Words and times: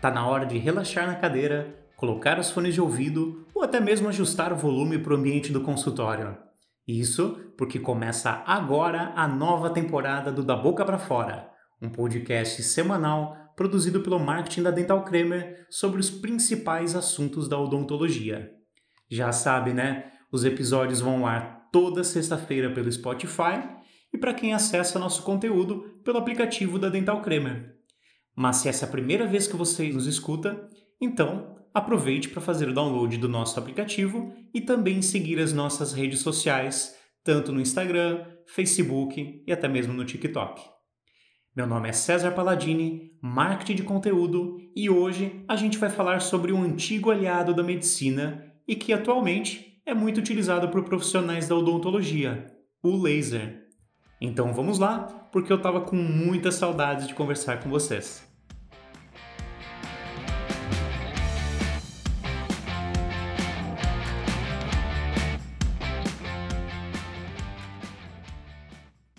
Tá 0.00 0.12
na 0.12 0.24
hora 0.26 0.46
de 0.46 0.56
relaxar 0.58 1.08
na 1.08 1.16
cadeira, 1.16 1.74
colocar 1.96 2.38
os 2.38 2.50
fones 2.50 2.72
de 2.72 2.80
ouvido 2.80 3.44
ou 3.52 3.64
até 3.64 3.80
mesmo 3.80 4.08
ajustar 4.08 4.52
o 4.52 4.56
volume 4.56 4.96
para 4.96 5.12
o 5.12 5.16
ambiente 5.16 5.52
do 5.52 5.60
consultório. 5.60 6.36
Isso 6.86 7.52
porque 7.56 7.80
começa 7.80 8.42
agora 8.46 9.12
a 9.16 9.26
nova 9.26 9.70
temporada 9.70 10.30
do 10.30 10.44
Da 10.44 10.54
Boca 10.54 10.84
para 10.84 10.98
Fora, 10.98 11.50
um 11.82 11.90
podcast 11.90 12.62
semanal 12.62 13.36
produzido 13.56 14.00
pelo 14.00 14.20
marketing 14.20 14.62
da 14.62 14.70
Dental 14.70 15.04
Cremer 15.04 15.66
sobre 15.68 15.98
os 15.98 16.08
principais 16.08 16.94
assuntos 16.94 17.48
da 17.48 17.58
odontologia. 17.58 18.52
Já 19.10 19.32
sabe, 19.32 19.72
né? 19.72 20.12
Os 20.30 20.44
episódios 20.44 21.00
vão 21.00 21.20
ao 21.20 21.26
ar 21.26 21.68
toda 21.72 22.04
sexta-feira 22.04 22.70
pelo 22.70 22.90
Spotify 22.92 23.68
e 24.12 24.16
para 24.16 24.32
quem 24.32 24.54
acessa 24.54 24.98
nosso 24.98 25.24
conteúdo 25.24 26.00
pelo 26.04 26.18
aplicativo 26.18 26.78
da 26.78 26.88
Dental 26.88 27.20
Cremer. 27.20 27.77
Mas 28.40 28.58
se 28.58 28.68
essa 28.68 28.84
é 28.84 28.88
a 28.88 28.92
primeira 28.92 29.26
vez 29.26 29.48
que 29.48 29.56
você 29.56 29.88
nos 29.88 30.06
escuta, 30.06 30.70
então 31.00 31.56
aproveite 31.74 32.28
para 32.28 32.40
fazer 32.40 32.68
o 32.68 32.72
download 32.72 33.18
do 33.18 33.28
nosso 33.28 33.58
aplicativo 33.58 34.32
e 34.54 34.60
também 34.60 35.02
seguir 35.02 35.40
as 35.40 35.52
nossas 35.52 35.92
redes 35.92 36.20
sociais, 36.20 36.94
tanto 37.24 37.50
no 37.50 37.60
Instagram, 37.60 38.24
Facebook 38.46 39.42
e 39.44 39.52
até 39.52 39.66
mesmo 39.66 39.92
no 39.92 40.04
TikTok. 40.04 40.62
Meu 41.56 41.66
nome 41.66 41.88
é 41.88 41.92
César 41.92 42.30
Palladini, 42.30 43.10
marketing 43.20 43.74
de 43.74 43.82
conteúdo, 43.82 44.56
e 44.76 44.88
hoje 44.88 45.44
a 45.48 45.56
gente 45.56 45.76
vai 45.76 45.90
falar 45.90 46.20
sobre 46.20 46.52
um 46.52 46.62
antigo 46.62 47.10
aliado 47.10 47.52
da 47.52 47.64
medicina 47.64 48.54
e 48.68 48.76
que 48.76 48.92
atualmente 48.92 49.82
é 49.84 49.92
muito 49.92 50.18
utilizado 50.18 50.68
por 50.68 50.84
profissionais 50.84 51.48
da 51.48 51.56
odontologia, 51.56 52.46
o 52.84 53.02
laser. 53.02 53.66
Então 54.20 54.54
vamos 54.54 54.78
lá, 54.78 55.28
porque 55.32 55.52
eu 55.52 55.56
estava 55.56 55.80
com 55.80 55.96
muita 55.96 56.52
saudade 56.52 57.08
de 57.08 57.14
conversar 57.14 57.60
com 57.60 57.68
vocês. 57.68 58.27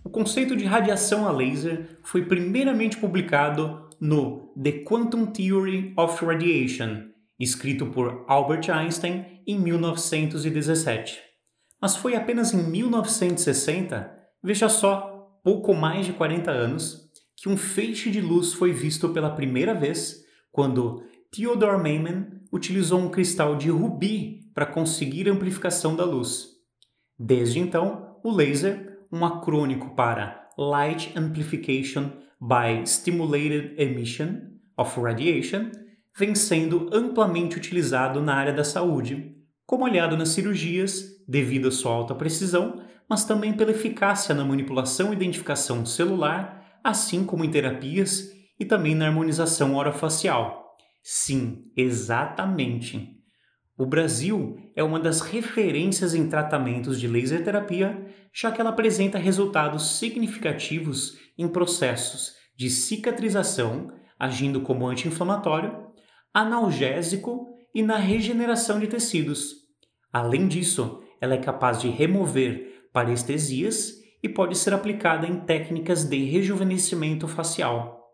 O 0.10 0.12
conceito 0.12 0.56
de 0.56 0.66
radiação 0.66 1.28
a 1.28 1.32
laser 1.32 2.00
foi 2.02 2.26
primeiramente 2.26 2.98
publicado 2.98 3.88
no 4.02 4.52
The 4.60 4.84
Quantum 4.84 5.28
Theory 5.28 5.94
of 5.96 6.26
Radiation, 6.26 7.04
escrito 7.40 7.86
por 7.86 8.26
Albert 8.28 8.72
Einstein 8.72 9.44
em 9.46 9.60
1917. 9.60 11.20
Mas 11.80 11.96
foi 11.96 12.16
apenas 12.16 12.56
em 12.56 12.64
1960 12.72 14.18
Veja 14.42 14.68
só, 14.68 15.40
pouco 15.44 15.76
mais 15.76 16.08
de 16.08 16.14
40 16.14 16.50
anos, 16.50 17.08
que 17.36 17.48
um 17.48 17.56
feixe 17.56 18.10
de 18.10 18.20
luz 18.20 18.52
foi 18.52 18.74
visto 18.74 19.10
pela 19.10 19.30
primeira 19.30 19.76
vez 19.76 20.24
quando 20.52 21.04
Theodore 21.30 21.78
Maiman 21.78 22.42
utilizou 22.52 23.00
um 23.00 23.10
cristal 23.10 23.56
de 23.56 23.70
rubi 23.70 24.50
para 24.56 24.66
conseguir 24.66 25.30
amplificação 25.30 25.96
da 25.96 26.04
luz. 26.04 26.48
Desde 27.16 27.60
então, 27.60 28.18
o 28.24 28.32
laser, 28.32 28.89
um 29.12 29.26
acrônico 29.26 29.96
para 29.96 30.50
Light 30.58 31.14
Amplification 31.18 32.12
by 32.40 32.86
Stimulated 32.86 33.74
Emission 33.78 34.42
of 34.78 35.00
Radiation, 35.00 35.72
vem 36.18 36.36
sendo 36.36 36.90
amplamente 36.94 37.58
utilizado 37.58 38.22
na 38.22 38.36
área 38.36 38.54
da 38.54 38.64
saúde, 38.64 39.36
como 39.66 39.86
aliado 39.86 40.18
nas 40.18 40.30
cirurgias 40.30 41.06
devido 41.28 41.68
à 41.68 41.72
sua 41.72 41.92
alta 41.92 42.16
precisão, 42.16 42.82
mas 43.10 43.26
também 43.26 43.54
pela 43.54 43.72
eficácia 43.72 44.34
na 44.34 44.44
manipulação 44.44 45.12
e 45.12 45.16
identificação 45.16 45.86
celular, 45.86 46.80
assim 46.84 47.26
como 47.26 47.44
em 47.44 47.52
terapias 47.52 48.32
e 48.60 48.66
também 48.66 48.96
na 48.96 49.08
harmonização 49.08 49.76
orofacial. 49.76 50.76
Sim, 51.04 51.66
exatamente. 51.76 53.19
O 53.80 53.86
Brasil 53.86 54.58
é 54.76 54.84
uma 54.84 55.00
das 55.00 55.22
referências 55.22 56.14
em 56.14 56.28
tratamentos 56.28 57.00
de 57.00 57.08
laser 57.08 57.46
terapia, 57.46 58.14
já 58.34 58.52
que 58.52 58.60
ela 58.60 58.72
apresenta 58.72 59.18
resultados 59.18 59.98
significativos 59.98 61.18
em 61.38 61.48
processos 61.48 62.34
de 62.58 62.70
cicatrização, 62.70 63.90
agindo 64.20 64.60
como 64.60 64.86
anti-inflamatório, 64.86 65.88
analgésico 66.34 67.48
e 67.74 67.82
na 67.82 67.96
regeneração 67.96 68.82
de 68.82 68.88
tecidos. 68.88 69.54
Além 70.12 70.50
disso, 70.50 71.02
ela 71.22 71.36
é 71.36 71.38
capaz 71.38 71.80
de 71.80 71.88
remover 71.88 72.90
parestesias 72.92 73.94
e 74.22 74.28
pode 74.28 74.58
ser 74.58 74.74
aplicada 74.74 75.26
em 75.26 75.40
técnicas 75.40 76.04
de 76.04 76.18
rejuvenescimento 76.26 77.30
facial. 77.30 78.10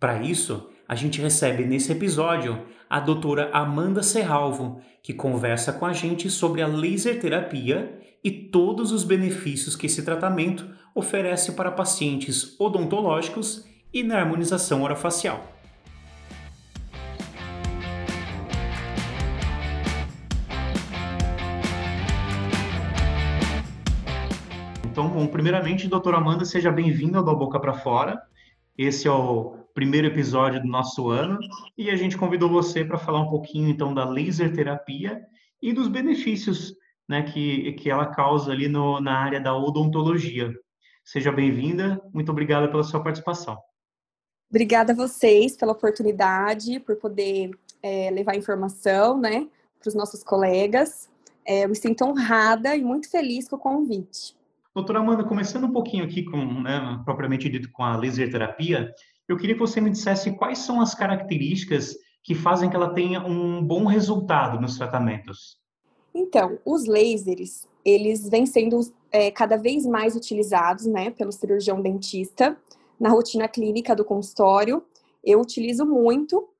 Para 0.00 0.20
isso, 0.20 0.68
a 0.88 0.94
gente 0.94 1.20
recebe 1.20 1.64
nesse 1.64 1.90
episódio 1.90 2.62
a 2.88 3.00
doutora 3.00 3.50
Amanda 3.52 4.02
Serralvo, 4.02 4.80
que 5.02 5.12
conversa 5.12 5.72
com 5.72 5.84
a 5.84 5.92
gente 5.92 6.30
sobre 6.30 6.62
a 6.62 6.66
laser 6.66 7.20
terapia 7.20 7.98
e 8.22 8.30
todos 8.30 8.92
os 8.92 9.02
benefícios 9.02 9.74
que 9.74 9.86
esse 9.86 10.04
tratamento 10.04 10.68
oferece 10.94 11.52
para 11.52 11.72
pacientes 11.72 12.58
odontológicos 12.60 13.66
e 13.92 14.04
na 14.04 14.18
harmonização 14.18 14.82
orofacial. 14.82 15.52
Então, 24.84 25.08
bom, 25.08 25.26
primeiramente, 25.26 25.88
doutora 25.88 26.16
Amanda, 26.16 26.44
seja 26.44 26.70
bem-vinda 26.70 27.18
ao 27.18 27.36
Boca 27.36 27.60
para 27.60 27.74
Fora. 27.74 28.22
Esse 28.78 29.08
é 29.08 29.10
o 29.10 29.56
primeiro 29.72 30.06
episódio 30.06 30.60
do 30.60 30.68
nosso 30.68 31.08
ano 31.08 31.38
e 31.78 31.90
a 31.90 31.96
gente 31.96 32.16
convidou 32.16 32.48
você 32.48 32.84
para 32.84 32.98
falar 32.98 33.20
um 33.20 33.30
pouquinho, 33.30 33.70
então, 33.70 33.94
da 33.94 34.08
laser 34.08 34.54
terapia 34.54 35.22
e 35.62 35.72
dos 35.72 35.88
benefícios 35.88 36.74
né, 37.08 37.22
que, 37.22 37.72
que 37.72 37.90
ela 37.90 38.06
causa 38.06 38.52
ali 38.52 38.68
no, 38.68 39.00
na 39.00 39.18
área 39.18 39.40
da 39.40 39.56
odontologia. 39.56 40.52
Seja 41.04 41.32
bem-vinda, 41.32 42.02
muito 42.12 42.30
obrigada 42.30 42.68
pela 42.68 42.82
sua 42.82 43.02
participação. 43.02 43.58
Obrigada 44.50 44.92
a 44.92 44.96
vocês 44.96 45.56
pela 45.56 45.72
oportunidade, 45.72 46.78
por 46.80 46.96
poder 46.96 47.50
é, 47.82 48.10
levar 48.10 48.36
informação 48.36 49.18
né, 49.18 49.48
para 49.80 49.88
os 49.88 49.94
nossos 49.94 50.22
colegas. 50.22 51.08
É, 51.46 51.64
eu 51.64 51.68
me 51.68 51.76
sinto 51.76 52.04
honrada 52.04 52.76
e 52.76 52.82
muito 52.82 53.10
feliz 53.10 53.48
com 53.48 53.56
o 53.56 53.58
convite. 53.58 54.35
Doutora 54.76 54.98
Amanda, 54.98 55.24
começando 55.24 55.64
um 55.64 55.72
pouquinho 55.72 56.04
aqui 56.04 56.22
com, 56.22 56.36
né, 56.60 57.00
propriamente 57.02 57.48
dito, 57.48 57.72
com 57.72 57.82
a 57.82 57.96
laser 57.96 58.30
terapia, 58.30 58.92
eu 59.26 59.34
queria 59.34 59.54
que 59.54 59.60
você 59.60 59.80
me 59.80 59.88
dissesse 59.88 60.36
quais 60.36 60.58
são 60.58 60.82
as 60.82 60.94
características 60.94 61.96
que 62.22 62.34
fazem 62.34 62.68
que 62.68 62.76
ela 62.76 62.92
tenha 62.92 63.26
um 63.26 63.64
bom 63.64 63.86
resultado 63.86 64.60
nos 64.60 64.76
tratamentos. 64.76 65.56
Então, 66.14 66.58
os 66.62 66.84
lasers, 66.84 67.66
eles 67.82 68.28
vêm 68.28 68.44
sendo 68.44 68.80
é, 69.10 69.30
cada 69.30 69.56
vez 69.56 69.86
mais 69.86 70.14
utilizados, 70.14 70.84
né, 70.84 71.10
pelo 71.10 71.32
cirurgião 71.32 71.80
dentista 71.80 72.54
na 73.00 73.08
rotina 73.08 73.48
clínica 73.48 73.96
do 73.96 74.04
consultório. 74.04 74.84
Eu 75.24 75.40
utilizo 75.40 75.86
muito. 75.86 76.50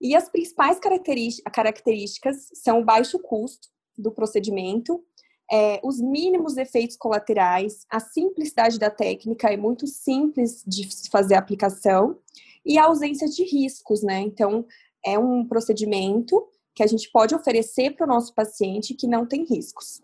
E 0.00 0.16
as 0.16 0.28
principais 0.28 0.80
características 0.80 2.48
são 2.52 2.80
o 2.80 2.84
baixo 2.84 3.16
custo 3.20 3.68
do 3.96 4.10
procedimento, 4.10 5.04
é, 5.50 5.80
os 5.82 6.00
mínimos 6.00 6.56
efeitos 6.56 6.96
colaterais, 6.96 7.84
a 7.90 7.98
simplicidade 7.98 8.78
da 8.78 8.88
técnica 8.88 9.48
é 9.48 9.56
muito 9.56 9.86
simples 9.86 10.62
de 10.66 10.88
fazer 11.10 11.34
a 11.34 11.38
aplicação 11.38 12.16
e 12.64 12.78
a 12.78 12.84
ausência 12.84 13.28
de 13.28 13.42
riscos, 13.42 14.02
né? 14.02 14.20
Então, 14.20 14.64
é 15.04 15.18
um 15.18 15.44
procedimento 15.44 16.46
que 16.74 16.82
a 16.82 16.86
gente 16.86 17.10
pode 17.10 17.34
oferecer 17.34 17.96
para 17.96 18.04
o 18.04 18.08
nosso 18.08 18.34
paciente 18.34 18.94
que 18.94 19.08
não 19.08 19.26
tem 19.26 19.44
riscos. 19.44 20.00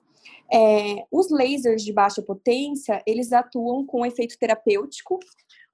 É, 0.52 1.06
os 1.10 1.30
lasers 1.30 1.82
de 1.82 1.92
baixa 1.92 2.22
potência, 2.22 3.02
eles 3.06 3.32
atuam 3.32 3.84
com 3.84 4.06
efeito 4.06 4.38
terapêutico, 4.38 5.20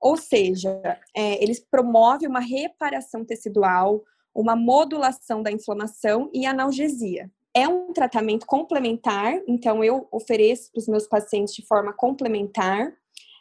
ou 0.01 0.17
seja, 0.17 0.81
é, 1.15 1.43
eles 1.43 1.61
promovem 1.61 2.29
uma 2.29 2.41
reparação 2.41 3.25
tecidual, 3.25 4.03
uma 4.35 4.57
modulação 4.57 5.43
da 5.43 5.51
inflamação 5.51 6.31
e 6.33 6.45
analgesia. 6.45 7.31
É 7.55 7.69
um 7.69 7.93
tratamento 7.93 8.47
complementar, 8.47 9.41
então 9.47 9.85
eu 9.85 10.09
ofereço 10.11 10.71
para 10.73 10.81
os 10.81 10.89
meus 10.89 11.07
pacientes 11.07 11.55
de 11.55 11.67
forma 11.67 11.93
complementar, 11.93 12.93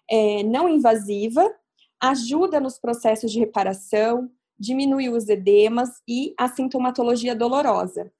é, 0.09 0.43
não 0.43 0.67
invasiva, 0.67 1.49
ajuda 2.01 2.59
nos 2.59 2.77
processos 2.77 3.31
de 3.31 3.39
reparação, 3.39 4.29
diminui 4.59 5.09
os 5.09 5.29
edemas 5.29 5.89
e 6.07 6.33
a 6.37 6.47
sintomatologia 6.47 7.35
dolorosa. 7.35 8.11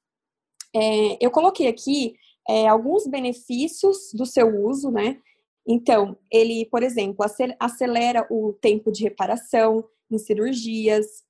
É, 0.73 1.17
eu 1.19 1.29
coloquei 1.29 1.67
aqui 1.67 2.15
é, 2.47 2.67
alguns 2.67 3.05
benefícios 3.05 4.11
do 4.13 4.25
seu 4.25 4.63
uso, 4.65 4.89
né? 4.89 5.19
Então, 5.67 6.17
ele, 6.31 6.65
por 6.65 6.81
exemplo, 6.81 7.25
acelera 7.59 8.25
o 8.31 8.53
tempo 8.53 8.91
de 8.91 9.03
reparação 9.03 9.83
em 10.09 10.17
cirurgias, 10.17 11.23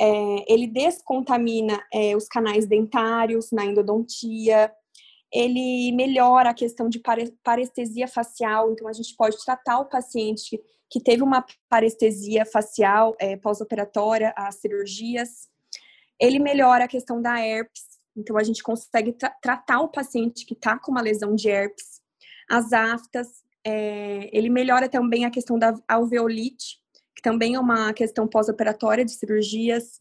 é, 0.00 0.52
ele 0.52 0.66
descontamina 0.66 1.82
é, 1.92 2.16
os 2.16 2.28
canais 2.28 2.66
dentários 2.66 3.50
na 3.50 3.64
endodontia, 3.64 4.72
ele 5.32 5.92
melhora 5.92 6.50
a 6.50 6.54
questão 6.54 6.88
de 6.88 7.02
parestesia 7.42 8.08
facial, 8.08 8.72
então 8.72 8.88
a 8.88 8.92
gente 8.92 9.14
pode 9.16 9.36
tratar 9.44 9.78
o 9.78 9.88
paciente 9.88 10.58
que 10.90 11.00
teve 11.00 11.22
uma 11.22 11.44
parestesia 11.68 12.46
facial 12.46 13.14
é, 13.18 13.36
pós-operatória 13.36 14.32
às 14.36 14.56
cirurgias. 14.56 15.48
Ele 16.18 16.38
melhora 16.38 16.84
a 16.84 16.88
questão 16.88 17.20
da 17.20 17.38
herpes, 17.38 17.82
então 18.16 18.38
a 18.38 18.42
gente 18.42 18.62
consegue 18.62 19.12
tra 19.12 19.30
tratar 19.42 19.80
o 19.80 19.88
paciente 19.88 20.46
que 20.46 20.54
está 20.54 20.78
com 20.78 20.90
uma 20.90 21.02
lesão 21.02 21.34
de 21.34 21.50
herpes. 21.50 22.00
As 22.48 22.72
aftas, 22.72 23.28
é, 23.62 24.30
ele 24.32 24.48
melhora 24.48 24.88
também 24.88 25.26
a 25.26 25.30
questão 25.30 25.58
da 25.58 25.74
alveolite, 25.86 26.78
que 27.18 27.22
também 27.22 27.56
é 27.56 27.60
uma 27.60 27.92
questão 27.92 28.28
pós-operatória 28.28 29.04
de 29.04 29.10
cirurgias. 29.10 30.00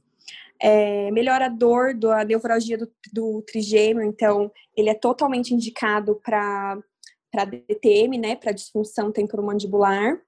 É, 0.62 1.10
melhora 1.10 1.48
a 1.48 1.50
dor 1.50 1.96
da 1.96 2.24
neuralgia 2.24 2.78
do, 2.78 2.92
do 3.12 3.42
trigêmeo, 3.42 4.04
então 4.04 4.52
ele 4.76 4.90
é 4.90 4.94
totalmente 4.94 5.52
indicado 5.52 6.22
para 6.24 6.80
DTM, 7.50 8.20
né, 8.20 8.36
para 8.36 8.52
disfunção 8.52 9.12
temporomandibular. 9.12 10.22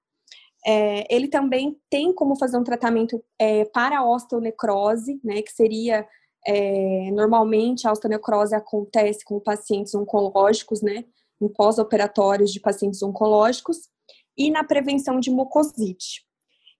É, 0.66 1.06
ele 1.14 1.28
também 1.28 1.80
tem 1.88 2.12
como 2.12 2.36
fazer 2.36 2.58
um 2.58 2.64
tratamento 2.64 3.22
é, 3.38 3.64
para 3.66 4.00
a 4.00 4.04
osteonecrose, 4.04 5.20
né, 5.22 5.42
que 5.42 5.52
seria 5.52 6.04
é, 6.44 7.10
normalmente 7.12 7.86
a 7.86 7.92
osteonecrose 7.92 8.52
acontece 8.52 9.24
com 9.24 9.38
pacientes 9.38 9.94
oncológicos, 9.94 10.82
né, 10.82 11.04
em 11.40 11.48
pós-operatórios 11.48 12.52
de 12.52 12.58
pacientes 12.58 13.00
oncológicos, 13.00 13.88
e 14.36 14.50
na 14.50 14.64
prevenção 14.64 15.20
de 15.20 15.30
mucosite. 15.30 16.28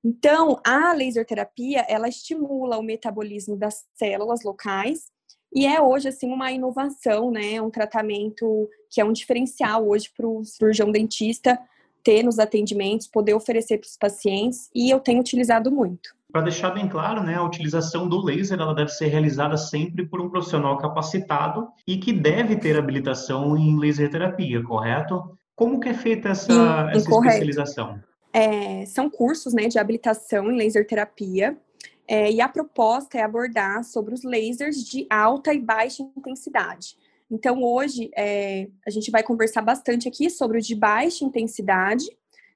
Então, 0.05 0.59
a 0.65 0.93
laser 0.93 1.27
terapia, 1.27 1.85
ela 1.89 2.09
estimula 2.09 2.79
o 2.79 2.83
metabolismo 2.83 3.57
das 3.57 3.85
células 3.95 4.43
locais 4.43 5.11
e 5.53 5.67
é 5.67 5.81
hoje, 5.81 6.09
assim, 6.09 6.33
uma 6.33 6.51
inovação, 6.53 7.31
né? 7.31 7.61
Um 7.61 7.71
tratamento 7.71 8.69
que 8.89 9.01
é 9.01 9.05
um 9.05 9.13
diferencial 9.13 9.87
hoje 9.87 10.11
para 10.17 10.27
o 10.27 10.45
cirurgião 10.45 10.91
dentista 10.91 11.59
ter 12.03 12.23
nos 12.23 12.39
atendimentos, 12.39 13.07
poder 13.07 13.35
oferecer 13.35 13.79
para 13.79 13.87
os 13.87 13.97
pacientes 13.97 14.71
e 14.75 14.91
eu 14.91 15.01
tenho 15.01 15.21
utilizado 15.21 15.71
muito. 15.71 16.11
Para 16.33 16.43
deixar 16.43 16.71
bem 16.71 16.89
claro, 16.89 17.23
né, 17.23 17.35
a 17.35 17.43
utilização 17.43 18.09
do 18.09 18.25
laser 18.25 18.59
ela 18.61 18.75
deve 18.75 18.91
ser 18.91 19.09
realizada 19.09 19.57
sempre 19.57 20.07
por 20.07 20.21
um 20.21 20.31
profissional 20.31 20.79
capacitado 20.79 21.69
e 21.87 21.99
que 21.99 22.13
deve 22.13 22.57
ter 22.57 22.79
habilitação 22.79 23.57
em 23.57 23.79
laser 23.79 24.09
terapia, 24.11 24.63
correto? 24.63 25.37
Como 25.57 25.81
que 25.81 25.89
é 25.89 25.95
feita 25.95 26.31
essa, 26.31 26.89
essa 26.91 27.11
especialização? 27.11 28.01
É, 28.33 28.87
são 28.87 29.11
cursos 29.11 29.53
né, 29.53 29.67
de 29.69 29.79
habilitação 29.79 30.51
em 30.51 30.57
laser 30.57 30.87
terapia 30.87 31.59
é, 32.07 32.31
e 32.31 32.41
a 32.41 32.49
proposta 32.49 33.19
é 33.19 33.23
abordar 33.23 33.85
sobre 33.85 34.15
os 34.15 34.23
lasers 34.23 34.85
de 34.85 35.07
alta 35.09 35.55
e 35.55 35.61
baixa 35.61 36.03
intensidade. 36.03 36.97
Então, 37.31 37.63
hoje, 37.63 38.11
é, 38.17 38.69
a 38.85 38.91
gente 38.91 39.11
vai 39.11 39.23
conversar 39.23 39.63
bastante 39.63 40.09
aqui 40.09 40.29
sobre 40.29 40.59
o 40.59 40.61
de 40.61 40.75
baixa 40.75 41.25
intensidade, 41.25 42.05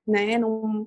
né? 0.07 0.33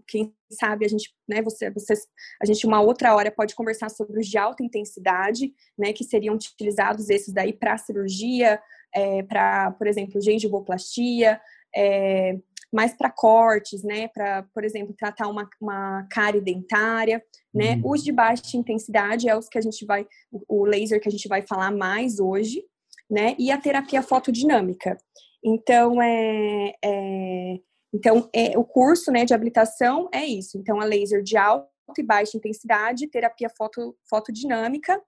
Quem 0.06 0.34
sabe 0.52 0.86
a 0.86 0.90
gente, 0.90 1.16
né? 1.28 1.42
Você, 1.42 1.72
vocês, 1.72 2.08
a 2.42 2.46
gente 2.46 2.68
uma 2.68 2.82
outra 2.82 3.16
hora 3.16 3.32
pode 3.32 3.56
conversar 3.56 3.90
sobre 3.90 4.20
os 4.20 4.28
de 4.28 4.38
alta 4.38 4.62
intensidade, 4.62 5.54
né? 5.78 5.94
Que 5.94 6.04
seriam 6.04 6.36
utilizados 6.36 7.10
esses 7.10 7.34
daí 7.34 7.54
para 7.54 7.78
cirurgia, 7.78 8.62
é, 8.94 9.24
para, 9.24 9.72
por 9.72 9.88
exemplo, 9.88 10.22
gengivoplastia, 10.22 11.40
é, 11.74 12.38
mais 12.74 12.94
para 12.94 13.10
cortes, 13.10 13.84
né? 13.84 14.08
Para, 14.10 14.44
por 14.54 14.64
exemplo, 14.64 14.96
tratar 14.98 15.28
uma, 15.28 15.48
uma 15.62 16.06
cárie 16.12 16.42
dentária, 16.42 17.24
né? 17.54 17.76
Uhum. 17.76 17.92
Os 17.92 18.04
de 18.04 18.12
baixa 18.12 18.58
intensidade 18.58 19.30
é 19.30 19.38
os 19.38 19.48
que 19.48 19.58
a 19.58 19.62
gente 19.62 19.86
vai, 19.86 20.06
o 20.48 20.66
laser 20.66 21.02
que 21.02 21.08
a 21.08 21.12
gente 21.12 21.28
vai 21.28 21.42
falar 21.42 21.72
mais 21.72 22.20
hoje, 22.20 22.64
né? 23.10 23.36
E 23.40 23.52
a 23.52 23.58
terapia 23.58 24.02
fotodinâmica. 24.02 24.98
Então, 25.44 26.02
é, 26.02 26.74
é 26.84 27.60
então 27.94 28.30
é, 28.34 28.58
o 28.58 28.64
curso 28.64 29.12
né, 29.12 29.24
de 29.24 29.34
habilitação 29.34 30.10
é 30.14 30.26
isso. 30.26 30.58
Então, 30.58 30.80
a 30.80 30.86
laser 30.86 31.24
de 31.24 31.38
alta 31.38 31.70
e 31.98 32.04
baixa 32.04 32.38
intensidade, 32.38 33.08
terapia 33.08 33.50
foto, 33.50 33.96
fotodinâmica, 34.10 35.02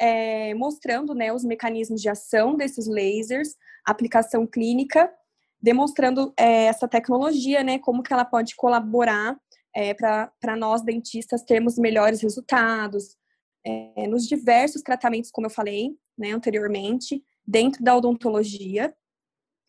é, 0.00 0.54
mostrando 0.54 1.14
né, 1.14 1.32
os 1.32 1.44
mecanismos 1.44 2.00
de 2.00 2.08
ação 2.08 2.56
desses 2.56 2.86
lasers, 2.86 3.54
aplicação 3.84 4.46
clínica, 4.46 5.12
demonstrando 5.62 6.32
é, 6.36 6.64
essa 6.64 6.88
tecnologia, 6.88 7.62
né, 7.62 7.78
como 7.78 8.02
que 8.02 8.12
ela 8.12 8.24
pode 8.24 8.56
colaborar 8.56 9.38
é, 9.74 9.94
para 9.94 10.56
nós 10.56 10.82
dentistas 10.82 11.42
termos 11.42 11.78
melhores 11.78 12.20
resultados 12.20 13.16
é, 13.64 14.06
nos 14.08 14.26
diversos 14.26 14.82
tratamentos, 14.82 15.30
como 15.30 15.46
eu 15.46 15.50
falei 15.50 15.96
né, 16.18 16.32
anteriormente, 16.32 17.24
dentro 17.46 17.82
da 17.82 17.96
odontologia. 17.96 18.94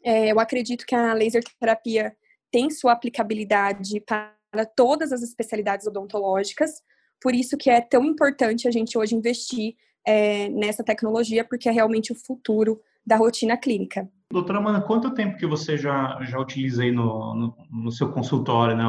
É, 0.03 0.31
eu 0.31 0.39
acredito 0.39 0.85
que 0.85 0.95
a 0.95 1.13
laser 1.13 1.43
terapia 1.59 2.15
tem 2.51 2.69
sua 2.69 2.91
aplicabilidade 2.91 4.01
para 4.01 4.65
todas 4.75 5.11
as 5.11 5.21
especialidades 5.21 5.87
odontológicas, 5.87 6.81
por 7.21 7.33
isso 7.33 7.55
que 7.55 7.69
é 7.69 7.79
tão 7.79 8.03
importante 8.03 8.67
a 8.67 8.71
gente 8.71 8.97
hoje 8.97 9.15
investir 9.15 9.75
é, 10.05 10.49
nessa 10.49 10.83
tecnologia, 10.83 11.45
porque 11.45 11.69
é 11.69 11.71
realmente 11.71 12.11
o 12.11 12.15
futuro 12.15 12.81
da 13.05 13.15
rotina 13.15 13.57
clínica. 13.57 14.09
Doutora 14.31 14.57
Amanda, 14.57 14.81
quanto 14.81 15.13
tempo 15.13 15.37
que 15.37 15.45
você 15.45 15.77
já, 15.77 16.19
já 16.23 16.39
utiliza 16.39 16.83
aí 16.83 16.91
no, 16.91 17.35
no, 17.35 17.55
no 17.71 17.91
seu 17.91 18.11
consultório, 18.11 18.75
né, 18.75 18.83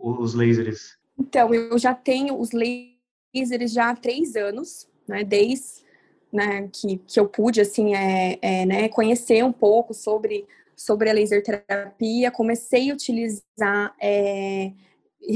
os 0.00 0.34
lasers? 0.34 0.96
Então, 1.18 1.52
eu 1.52 1.78
já 1.78 1.94
tenho 1.94 2.38
os 2.38 2.50
lasers 2.52 3.72
já 3.72 3.90
há 3.90 3.96
três 3.96 4.34
anos, 4.34 4.88
né, 5.06 5.24
desde 5.24 5.86
né, 6.32 6.68
que, 6.72 6.98
que 6.98 7.20
eu 7.20 7.28
pude, 7.28 7.60
assim, 7.60 7.94
é, 7.94 8.38
é, 8.40 8.66
né, 8.66 8.88
conhecer 8.88 9.44
um 9.44 9.52
pouco 9.52 9.92
sobre, 9.92 10.46
sobre 10.76 11.10
a 11.10 11.12
laser 11.12 11.42
terapia, 11.42 12.30
comecei 12.30 12.90
a 12.90 12.94
utilizar 12.94 13.94
é, 14.00 14.72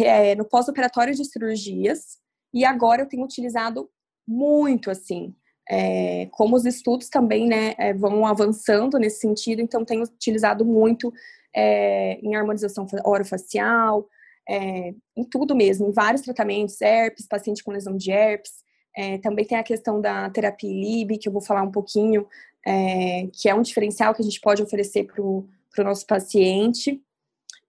é, 0.01 0.35
no 0.35 0.45
pós-operatório 0.45 1.15
de 1.15 1.25
cirurgias, 1.25 2.19
e 2.55 2.65
agora 2.65 3.03
eu 3.03 3.07
tenho 3.07 3.25
utilizado 3.25 3.91
muito, 4.27 4.91
assim, 4.91 5.35
é, 5.73 6.29
como 6.33 6.55
os 6.55 6.67
estudos 6.67 7.09
também, 7.09 7.49
né, 7.49 7.75
é, 7.79 7.95
vão 7.95 8.27
avançando 8.27 8.99
nesse 8.99 9.21
sentido, 9.21 9.63
então 9.63 9.85
tenho 9.85 10.03
utilizado 10.03 10.65
muito 10.65 11.13
em 11.55 12.35
harmonização 12.35 12.87
orofacial, 13.05 14.09
em 14.49 15.25
tudo 15.31 15.55
mesmo, 15.55 15.87
em 15.87 15.93
vários 15.93 16.23
tratamentos, 16.23 16.81
herpes, 16.81 17.27
paciente 17.29 17.63
com 17.63 17.71
lesão 17.71 17.95
de 17.95 18.11
herpes, 18.11 18.63
é, 18.95 19.19
também 19.19 19.45
tem 19.45 19.59
a 19.59 19.63
questão 19.63 20.01
da 20.01 20.29
terapia 20.31 20.71
LIB, 20.71 21.19
que 21.19 21.29
eu 21.29 21.33
vou 21.33 21.41
falar 21.41 21.63
um 21.63 21.71
pouquinho, 21.71 22.27
é, 22.67 23.27
que 23.33 23.49
é 23.49 23.55
um 23.55 23.63
diferencial 23.63 24.15
que 24.15 24.23
a 24.23 24.25
gente 24.25 24.41
pode 24.41 24.63
oferecer 24.63 25.05
para 25.05 25.23
o 25.23 25.49
nosso 25.79 26.07
paciente. 26.07 27.03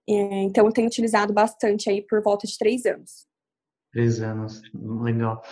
É, 0.08 0.12
então, 0.42 0.66
eu 0.66 0.72
tenho 0.72 0.86
utilizado 0.86 1.32
bastante 1.32 1.88
aí 1.88 2.02
por 2.02 2.22
volta 2.22 2.46
de 2.46 2.58
três 2.58 2.84
anos. 2.84 3.26
Três 3.92 4.20
anos, 4.20 4.62
legal. 4.74 5.42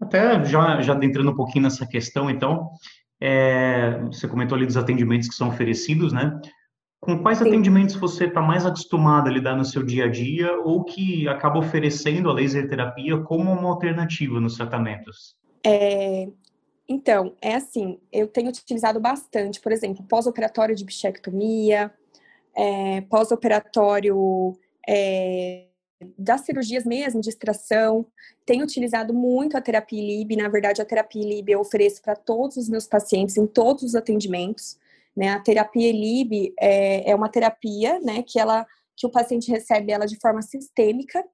Até 0.00 0.44
já, 0.44 0.80
já 0.80 0.94
entrando 1.02 1.30
um 1.30 1.36
pouquinho 1.36 1.64
nessa 1.64 1.86
questão, 1.86 2.30
então, 2.30 2.70
é, 3.20 4.00
você 4.04 4.28
comentou 4.28 4.56
ali 4.56 4.64
dos 4.64 4.76
atendimentos 4.76 5.28
que 5.28 5.34
são 5.34 5.48
oferecidos, 5.48 6.12
né? 6.12 6.40
Com 7.00 7.22
quais 7.22 7.38
Sim. 7.38 7.48
atendimentos 7.48 7.94
você 7.94 8.24
está 8.26 8.40
mais 8.40 8.66
acostumado 8.66 9.28
a 9.28 9.32
lidar 9.32 9.56
no 9.56 9.64
seu 9.64 9.82
dia 9.82 10.06
a 10.06 10.08
dia 10.08 10.52
ou 10.60 10.84
que 10.84 11.28
acaba 11.28 11.58
oferecendo 11.58 12.28
a 12.28 12.32
laser 12.32 12.68
terapia 12.68 13.18
como 13.20 13.52
uma 13.52 13.68
alternativa 13.68 14.40
nos 14.40 14.56
tratamentos? 14.56 15.36
É, 15.64 16.28
então, 16.88 17.34
é 17.40 17.54
assim, 17.54 18.00
eu 18.12 18.26
tenho 18.26 18.48
utilizado 18.48 18.98
bastante, 18.98 19.60
por 19.60 19.70
exemplo, 19.70 20.04
pós-operatório 20.08 20.74
de 20.74 20.84
bichectomia, 20.84 21.92
é, 22.54 23.02
pós-operatório 23.02 24.56
é, 24.88 25.67
das 26.16 26.42
cirurgias 26.42 26.84
mesmo, 26.84 27.20
de 27.20 27.28
extração. 27.28 28.06
Tenho 28.46 28.64
utilizado 28.64 29.12
muito 29.12 29.56
a 29.56 29.60
terapia 29.60 30.00
LIB, 30.00 30.36
na 30.36 30.48
verdade, 30.48 30.80
a 30.80 30.84
terapia 30.84 31.22
LIB 31.22 31.52
eu 31.52 31.60
ofereço 31.60 32.00
para 32.02 32.14
todos 32.14 32.56
os 32.56 32.68
meus 32.68 32.86
pacientes, 32.86 33.36
em 33.36 33.46
todos 33.46 33.82
os 33.82 33.94
atendimentos. 33.94 34.78
Né? 35.18 35.30
A 35.30 35.40
terapia 35.40 35.88
ELIB 35.88 36.54
é, 36.60 37.10
é 37.10 37.14
uma 37.14 37.28
terapia 37.28 37.98
né, 37.98 38.22
que, 38.22 38.38
ela, 38.38 38.64
que 38.96 39.04
o 39.04 39.10
paciente 39.10 39.50
recebe 39.50 39.90
ela 39.90 40.06
de 40.06 40.16
forma 40.20 40.40
sistêmica. 40.42 41.24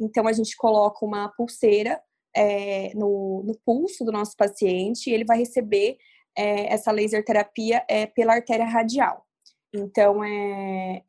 Então, 0.00 0.26
a 0.26 0.32
gente 0.32 0.56
coloca 0.56 1.04
uma 1.04 1.28
pulseira 1.28 2.00
é, 2.34 2.94
no, 2.94 3.42
no, 3.44 3.54
pulso 3.64 4.02
do 4.02 4.10
nosso 4.10 4.34
paciente 4.34 5.10
e 5.10 5.12
ele 5.12 5.26
vai 5.26 5.36
receber 5.36 5.98
é, 6.34 6.72
essa 6.72 6.90
laser 6.90 7.22
terapia 7.22 7.84
é, 7.86 8.06
pela 8.06 8.32
artéria 8.32 8.64
radial. 8.64 9.26
Então, 9.74 10.24
é, 10.24 11.02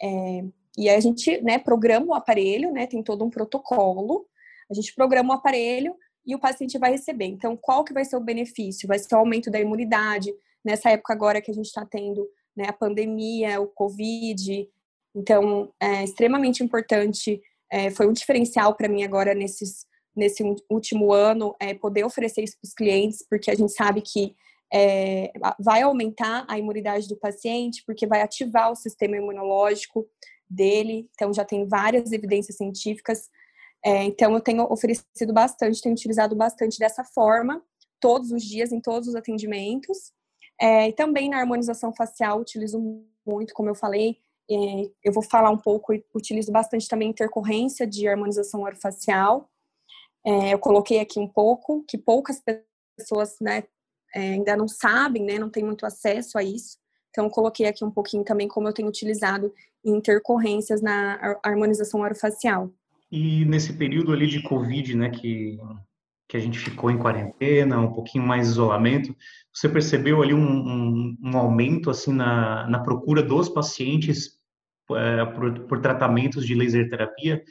e 0.77 0.89
a 0.89 0.99
gente 0.99 1.41
né, 1.41 1.57
programa 1.57 2.07
o 2.07 2.13
aparelho, 2.13 2.71
né, 2.71 2.85
tem 2.87 3.01
todo 3.01 3.23
um 3.23 3.29
protocolo, 3.29 4.25
a 4.69 4.73
gente 4.73 4.93
programa 4.93 5.33
o 5.33 5.37
aparelho 5.37 5.95
e 6.25 6.35
o 6.35 6.39
paciente 6.39 6.77
vai 6.77 6.91
receber. 6.91 7.25
Então, 7.25 7.55
qual 7.55 7.83
que 7.83 7.93
vai 7.93 8.03
ser 8.03 8.17
o 8.17 8.21
benefício? 8.21 8.87
Vai 8.87 8.99
ser 8.99 9.13
o 9.15 9.19
aumento 9.19 9.51
da 9.51 9.59
imunidade, 9.59 10.33
nessa 10.63 10.89
época 10.89 11.13
agora 11.13 11.41
que 11.41 11.51
a 11.51 11.53
gente 11.53 11.67
está 11.67 11.85
tendo 11.85 12.27
né, 12.55 12.65
a 12.67 12.73
pandemia, 12.73 13.61
o 13.61 13.67
Covid. 13.67 14.67
Então, 15.15 15.71
é 15.79 16.03
extremamente 16.03 16.63
importante, 16.63 17.41
é, 17.71 17.91
foi 17.91 18.07
um 18.07 18.13
diferencial 18.13 18.75
para 18.75 18.89
mim 18.89 19.03
agora 19.03 19.33
nesses, 19.33 19.85
nesse 20.15 20.43
último 20.69 21.13
ano, 21.13 21.55
é, 21.59 21.73
poder 21.73 22.03
oferecer 22.03 22.43
isso 22.43 22.57
para 22.59 22.67
os 22.67 22.73
clientes, 22.73 23.25
porque 23.29 23.51
a 23.51 23.55
gente 23.55 23.71
sabe 23.71 24.01
que 24.01 24.35
é, 24.73 25.31
vai 25.59 25.83
aumentar 25.83 26.45
a 26.49 26.57
imunidade 26.57 27.07
do 27.07 27.15
paciente, 27.15 27.83
porque 27.85 28.07
vai 28.07 28.21
ativar 28.21 28.71
o 28.71 28.75
sistema 28.75 29.15
imunológico 29.15 30.07
dele. 30.49 31.09
Então, 31.13 31.33
já 31.33 31.45
tem 31.45 31.67
várias 31.67 32.11
evidências 32.11 32.57
científicas. 32.57 33.29
É, 33.83 34.03
então, 34.03 34.33
eu 34.33 34.41
tenho 34.41 34.63
oferecido 34.71 35.33
bastante, 35.33 35.81
tenho 35.81 35.95
utilizado 35.95 36.35
bastante 36.35 36.79
dessa 36.79 37.03
forma 37.03 37.63
todos 37.99 38.31
os 38.31 38.43
dias, 38.43 38.71
em 38.71 38.79
todos 38.79 39.07
os 39.07 39.15
atendimentos. 39.15 40.13
É, 40.59 40.89
e 40.89 40.93
também 40.93 41.29
na 41.29 41.39
harmonização 41.39 41.93
facial, 41.93 42.39
utilizo 42.39 42.79
muito, 43.25 43.53
como 43.53 43.69
eu 43.69 43.75
falei, 43.75 44.17
é, 44.49 44.91
eu 45.03 45.11
vou 45.11 45.23
falar 45.23 45.49
um 45.49 45.57
pouco, 45.57 45.93
utilizo 46.13 46.51
bastante 46.51 46.87
também 46.87 47.09
intercorrência 47.09 47.85
de 47.87 48.07
harmonização 48.07 48.61
orofacial. 48.61 49.49
É, 50.25 50.53
eu 50.53 50.59
coloquei 50.59 50.99
aqui 50.99 51.19
um 51.19 51.27
pouco, 51.27 51.83
que 51.87 51.97
poucas 51.97 52.41
pessoas 52.95 53.35
né, 53.41 53.63
é, 54.13 54.33
ainda 54.33 54.55
não 54.55 54.67
sabem, 54.67 55.23
né, 55.23 55.37
não 55.37 55.49
tem 55.49 55.63
muito 55.63 55.85
acesso 55.85 56.37
a 56.37 56.43
isso. 56.43 56.77
Então, 57.15 57.29
coloquei 57.29 57.65
aqui 57.65 57.85
um 57.85 57.89
pouquinho 57.89 58.25
também 58.25 58.45
como 58.45 58.67
eu 58.67 58.73
tenho 58.73 58.89
utilizado 58.89 59.53
intercorrências 59.85 60.81
na 60.81 61.37
harmonização 61.41 62.01
orofacial. 62.01 62.69
E 63.09 63.45
nesse 63.45 63.71
período 63.71 64.11
ali 64.11 64.27
de 64.27 64.43
Covid, 64.43 64.97
né, 64.97 65.09
que, 65.09 65.57
que 66.27 66.35
a 66.35 66.39
gente 66.41 66.59
ficou 66.59 66.91
em 66.91 66.97
quarentena, 66.97 67.79
um 67.79 67.93
pouquinho 67.93 68.25
mais 68.25 68.49
isolamento, 68.49 69.15
você 69.53 69.69
percebeu 69.69 70.21
ali 70.21 70.33
um, 70.33 70.45
um, 70.45 71.17
um 71.23 71.37
aumento, 71.37 71.89
assim, 71.89 72.11
na, 72.11 72.67
na 72.67 72.79
procura 72.79 73.23
dos 73.23 73.47
pacientes 73.47 74.31
é, 74.91 75.25
por, 75.25 75.61
por, 75.61 75.79
tratamentos 75.79 76.45
de 76.45 76.53
laser 76.53 76.89
terapia? 76.89 77.41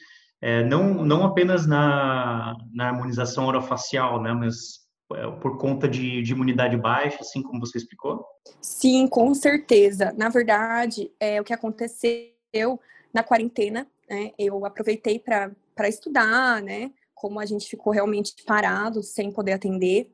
É, 0.43 0.63
não, 0.63 1.03
não 1.03 1.25
apenas 1.25 1.67
na, 1.67 2.55
na 2.71 2.89
harmonização 2.89 3.47
orofacial, 3.47 4.21
né, 4.21 4.35
mas 4.35 4.85
é, 5.15 5.31
por 5.41 5.57
conta 5.57 5.89
de, 5.89 6.21
de, 6.21 6.33
imunidade 6.33 6.77
baixa, 6.77 7.19
assim 7.23 7.43
como 7.43 7.61
você 7.61 7.79
explicou? 7.79 8.27
Sim, 8.61 9.07
com 9.07 9.35
certeza. 9.35 10.13
Na 10.17 10.29
verdade, 10.29 11.11
é 11.19 11.41
o 11.41 11.45
que 11.45 11.53
aconteceu 11.53 12.81
na 13.13 13.23
quarentena, 13.23 13.87
né? 14.09 14.33
Eu 14.39 14.65
aproveitei 14.65 15.19
para 15.19 15.89
estudar, 15.89 16.63
né? 16.63 16.91
Como 17.15 17.41
a 17.41 17.47
gente 17.47 17.69
ficou 17.69 17.93
realmente 17.93 18.35
parado, 18.45 19.03
sem 19.03 19.31
poder 19.31 19.53
atender. 19.53 20.11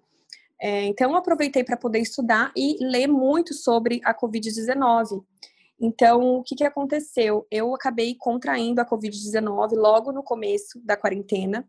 É, 0.61 0.85
então, 0.85 1.17
aproveitei 1.17 1.65
para 1.65 1.77
poder 1.77 2.01
estudar 2.01 2.53
e 2.55 2.77
ler 2.85 3.07
muito 3.07 3.55
sobre 3.55 4.01
a 4.05 4.15
Covid-19. 4.15 5.25
Então, 5.81 6.37
o 6.37 6.43
que, 6.43 6.55
que 6.55 6.65
aconteceu? 6.65 7.47
Eu 7.51 7.75
acabei 7.75 8.15
contraindo 8.15 8.81
a 8.81 8.85
Covid-19 8.87 9.73
logo 9.73 10.13
no 10.13 10.23
começo 10.23 10.79
da 10.85 10.97
quarentena. 10.97 11.67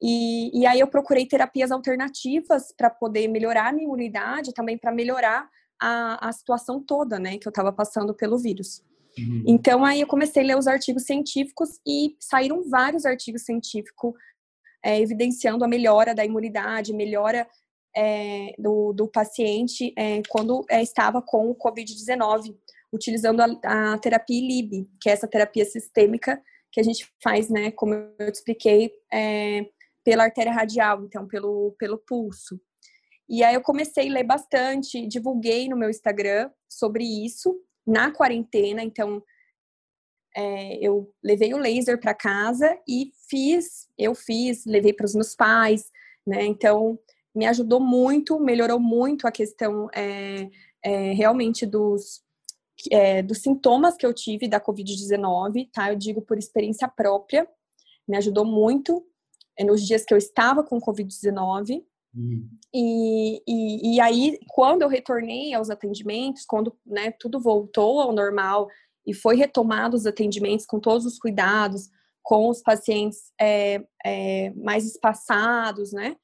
E, 0.00 0.58
e 0.58 0.66
aí 0.66 0.80
eu 0.80 0.88
procurei 0.88 1.26
terapias 1.26 1.70
alternativas 1.70 2.72
para 2.74 2.88
poder 2.88 3.28
melhorar 3.28 3.68
a 3.68 3.72
minha 3.72 3.84
imunidade, 3.84 4.54
também 4.54 4.78
para 4.78 4.92
melhorar 4.92 5.48
a, 5.80 6.28
a 6.28 6.32
situação 6.32 6.82
toda, 6.82 7.18
né, 7.18 7.38
que 7.38 7.46
eu 7.46 7.50
estava 7.50 7.72
passando 7.72 8.14
pelo 8.14 8.38
vírus. 8.38 8.82
Uhum. 9.18 9.44
Então 9.46 9.84
aí 9.84 10.00
eu 10.00 10.06
comecei 10.06 10.42
a 10.42 10.46
ler 10.46 10.58
os 10.58 10.66
artigos 10.66 11.04
científicos 11.04 11.80
e 11.86 12.16
saíram 12.20 12.68
vários 12.68 13.06
artigos 13.06 13.42
científicos 13.42 14.12
é, 14.84 15.00
evidenciando 15.00 15.64
a 15.64 15.68
melhora 15.68 16.14
da 16.14 16.24
imunidade, 16.24 16.92
melhora 16.92 17.46
é, 17.96 18.54
do, 18.58 18.92
do, 18.92 19.08
paciente 19.08 19.92
é, 19.96 20.22
quando 20.28 20.64
é, 20.68 20.82
estava 20.82 21.22
com 21.22 21.50
o 21.50 21.54
Covid-19, 21.54 22.54
utilizando 22.92 23.40
a, 23.40 23.94
a 23.94 23.98
terapia 23.98 24.38
ILIB, 24.38 24.88
que 25.00 25.08
é 25.08 25.12
essa 25.12 25.26
terapia 25.26 25.64
sistêmica 25.64 26.40
que 26.70 26.78
a 26.78 26.82
gente 26.82 27.10
faz, 27.22 27.48
né, 27.48 27.70
como 27.70 27.94
eu 27.94 28.30
te 28.30 28.34
expliquei, 28.34 28.92
é, 29.10 29.66
pela 30.04 30.24
artéria 30.24 30.52
radial, 30.52 31.02
então 31.04 31.26
pelo, 31.26 31.74
pelo 31.78 31.98
pulso. 31.98 32.60
E 33.28 33.42
aí 33.42 33.54
eu 33.54 33.60
comecei 33.60 34.08
a 34.08 34.12
ler 34.12 34.24
bastante, 34.24 35.06
divulguei 35.06 35.68
no 35.68 35.76
meu 35.76 35.90
Instagram 35.90 36.50
sobre 36.68 37.04
isso 37.04 37.60
na 37.86 38.10
quarentena, 38.10 38.82
então 38.82 39.22
é, 40.34 40.76
eu 40.84 41.12
levei 41.22 41.54
o 41.54 41.58
laser 41.58 41.98
para 41.98 42.14
casa 42.14 42.78
e 42.86 43.12
fiz, 43.28 43.88
eu 43.96 44.14
fiz, 44.14 44.64
levei 44.66 44.92
para 44.92 45.06
os 45.06 45.14
meus 45.14 45.34
pais, 45.34 45.90
né? 46.26 46.44
Então 46.44 46.98
me 47.34 47.46
ajudou 47.46 47.80
muito, 47.80 48.38
melhorou 48.40 48.78
muito 48.80 49.26
a 49.26 49.32
questão 49.32 49.88
é, 49.94 50.48
é, 50.82 51.12
realmente 51.12 51.64
dos 51.64 52.24
é, 52.90 53.22
dos 53.22 53.38
sintomas 53.38 53.96
que 53.96 54.04
eu 54.04 54.12
tive 54.12 54.48
da 54.48 54.60
Covid-19, 54.60 55.70
tá? 55.72 55.90
Eu 55.90 55.96
digo 55.96 56.20
por 56.20 56.38
experiência 56.38 56.86
própria, 56.86 57.48
me 58.06 58.16
ajudou 58.16 58.44
muito. 58.44 59.04
É, 59.58 59.64
nos 59.64 59.86
dias 59.86 60.04
que 60.04 60.12
eu 60.12 60.18
estava 60.18 60.62
com 60.62 60.78
Covid-19. 60.78 61.82
Uhum. 62.16 62.48
E, 62.74 63.42
e, 63.46 63.94
e, 63.94 64.00
aí, 64.00 64.38
quando 64.48 64.82
eu 64.82 64.88
retornei 64.88 65.52
aos 65.52 65.68
atendimentos, 65.68 66.46
quando 66.46 66.74
né, 66.84 67.10
tudo 67.10 67.38
voltou 67.38 68.00
ao 68.00 68.12
normal 68.12 68.68
e 69.06 69.12
foi 69.12 69.36
retomado 69.36 69.96
os 69.96 70.06
atendimentos 70.06 70.64
com 70.64 70.80
todos 70.80 71.04
os 71.04 71.18
cuidados, 71.18 71.90
com 72.22 72.48
os 72.48 72.62
pacientes 72.62 73.30
é, 73.38 73.84
é, 74.04 74.50
mais 74.54 74.86
espaçados, 74.86 75.92
né? 75.92 76.16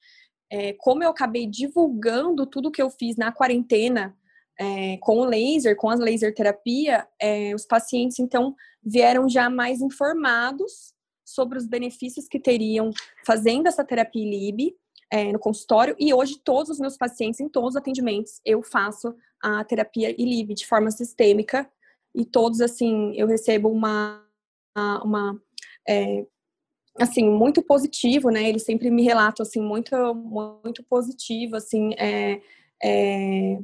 É, 0.51 0.73
como 0.75 1.03
eu 1.03 1.11
acabei 1.11 1.47
divulgando 1.47 2.47
tudo 2.47 2.71
que 2.71 2.83
eu 2.83 2.91
fiz 2.91 3.17
na 3.17 3.31
quarentena 3.31 4.17
é, 4.59 4.97
com 4.99 5.19
o 5.19 5.25
laser, 5.25 5.77
com 5.77 5.89
a 5.89 5.95
laser 5.95 6.35
terapia, 6.35 7.07
é, 7.21 7.55
os 7.55 7.65
pacientes 7.65 8.19
então 8.19 8.55
vieram 8.83 9.29
já 9.29 9.49
mais 9.49 9.81
informados 9.81 10.93
sobre 11.25 11.57
os 11.57 11.67
benefícios 11.67 12.29
que 12.29 12.39
teriam 12.39 12.91
fazendo 13.25 13.67
essa 13.67 13.85
terapia 13.85 14.25
LIB 14.25 14.75
é, 15.13 15.31
no 15.31 15.39
consultório. 15.39 15.95
E 15.99 16.15
hoje, 16.15 16.41
todos 16.43 16.71
os 16.71 16.79
meus 16.81 16.97
pacientes, 16.97 17.39
em 17.39 17.49
todos 17.49 17.71
os 17.71 17.77
atendimentos, 17.77 18.41
eu 18.47 18.63
faço 18.63 19.15
a 19.43 19.63
terapia 19.63 20.11
ILIB 20.11 20.55
de 20.55 20.67
forma 20.67 20.91
sistêmica. 20.91 21.71
E 22.15 22.25
todos, 22.25 22.63
assim, 22.63 23.13
eu 23.15 23.27
recebo 23.27 23.69
uma. 23.69 24.25
uma 25.05 25.39
é, 25.87 26.25
assim, 26.99 27.29
muito 27.29 27.63
positivo, 27.63 28.31
né? 28.31 28.49
Eles 28.49 28.65
sempre 28.65 28.91
me 28.91 29.03
relatam, 29.03 29.45
assim, 29.45 29.61
muito, 29.61 29.95
muito 30.15 30.83
positivo, 30.85 31.57
assim, 31.57 31.93
é, 31.99 32.41
é, 32.83 33.59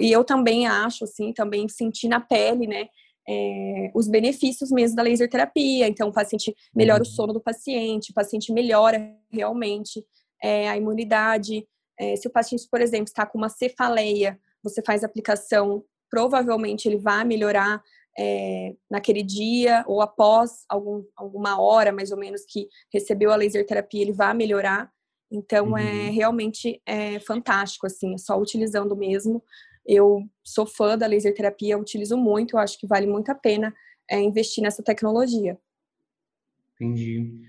e 0.00 0.10
eu 0.10 0.24
também 0.24 0.66
acho, 0.66 1.04
assim, 1.04 1.32
também 1.34 1.68
senti 1.68 2.08
na 2.08 2.20
pele, 2.20 2.66
né? 2.66 2.88
é, 3.28 3.90
os 3.94 4.08
benefícios 4.08 4.72
mesmo 4.72 4.96
da 4.96 5.02
laser 5.02 5.28
terapia. 5.28 5.86
Então, 5.86 6.08
o 6.08 6.12
paciente 6.12 6.54
melhora 6.74 7.02
o 7.02 7.06
uhum. 7.06 7.12
sono 7.12 7.32
do 7.34 7.40
paciente, 7.40 8.10
o 8.10 8.14
paciente 8.14 8.50
melhora 8.52 9.14
realmente 9.30 10.02
é, 10.42 10.68
a 10.68 10.76
imunidade. 10.76 11.66
É, 11.98 12.16
se 12.16 12.28
o 12.28 12.30
paciente, 12.30 12.66
por 12.70 12.80
exemplo, 12.80 13.06
está 13.06 13.26
com 13.26 13.38
uma 13.38 13.48
cefaleia, 13.48 14.38
você 14.62 14.82
faz 14.82 15.02
aplicação, 15.02 15.84
provavelmente 16.10 16.88
ele 16.88 16.98
vai 16.98 17.24
melhorar 17.24 17.82
é, 18.18 18.74
naquele 18.90 19.22
dia 19.22 19.84
ou 19.86 20.00
após 20.00 20.64
algum, 20.68 21.04
alguma 21.16 21.60
hora, 21.60 21.92
mais 21.92 22.10
ou 22.10 22.18
menos, 22.18 22.44
que 22.44 22.68
recebeu 22.92 23.30
a 23.30 23.36
laser 23.36 23.66
terapia, 23.66 24.02
ele 24.02 24.12
vai 24.12 24.34
melhorar. 24.34 24.90
Então, 25.30 25.76
é 25.76 25.82
uhum. 25.82 26.06
é 26.06 26.10
realmente 26.10 26.80
é 26.86 27.20
fantástico, 27.20 27.86
assim, 27.86 28.14
é 28.14 28.18
só 28.18 28.38
utilizando 28.38 28.96
mesmo 28.96 29.42
eu 29.88 30.28
sou 30.44 30.66
fã 30.66 30.98
da 30.98 31.06
laser 31.06 31.34
terapia, 31.34 31.78
utilizo 31.78 32.14
muito, 32.14 32.54
eu 32.54 32.60
acho 32.60 32.78
que 32.78 32.86
vale 32.86 33.06
muito 33.06 33.30
a 33.30 33.34
pena 33.34 33.74
é, 34.08 34.20
investir 34.20 34.62
nessa 34.62 34.82
tecnologia. 34.82 35.58
Entendi. 36.74 37.40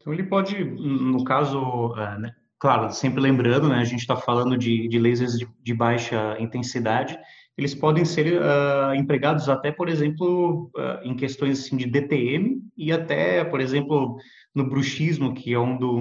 Então 0.00 0.12
ele 0.12 0.22
pode, 0.22 0.62
no 0.64 1.24
caso, 1.24 1.94
é, 1.96 2.18
né, 2.18 2.34
claro, 2.58 2.92
sempre 2.92 3.20
lembrando, 3.20 3.68
né, 3.68 3.76
a 3.76 3.84
gente 3.84 4.00
está 4.00 4.16
falando 4.16 4.56
de, 4.56 4.88
de 4.88 4.98
lasers 4.98 5.38
de, 5.38 5.48
de, 5.62 5.74
baixa 5.74 6.36
intensidade, 6.40 7.18
eles 7.56 7.74
podem 7.74 8.04
ser 8.04 8.40
uh, 8.40 8.94
empregados 8.94 9.48
até, 9.48 9.72
por 9.72 9.88
exemplo, 9.88 10.70
uh, 10.76 11.02
em 11.02 11.16
questões 11.16 11.58
assim, 11.60 11.76
de 11.76 11.86
DTM 11.86 12.62
e 12.76 12.92
até, 12.92 13.44
por 13.44 13.60
exemplo, 13.60 14.16
no 14.54 14.68
bruxismo, 14.68 15.34
que 15.34 15.52
é 15.52 15.58
um 15.58 15.76
do, 15.76 15.96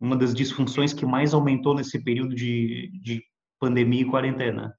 uma 0.00 0.16
das 0.16 0.34
disfunções 0.34 0.94
que 0.94 1.04
mais 1.04 1.34
aumentou 1.34 1.74
nesse 1.74 2.02
período 2.02 2.34
de, 2.34 2.90
de 3.02 3.22
pandemia 3.60 4.00
e 4.00 4.10
quarentena. 4.10 4.74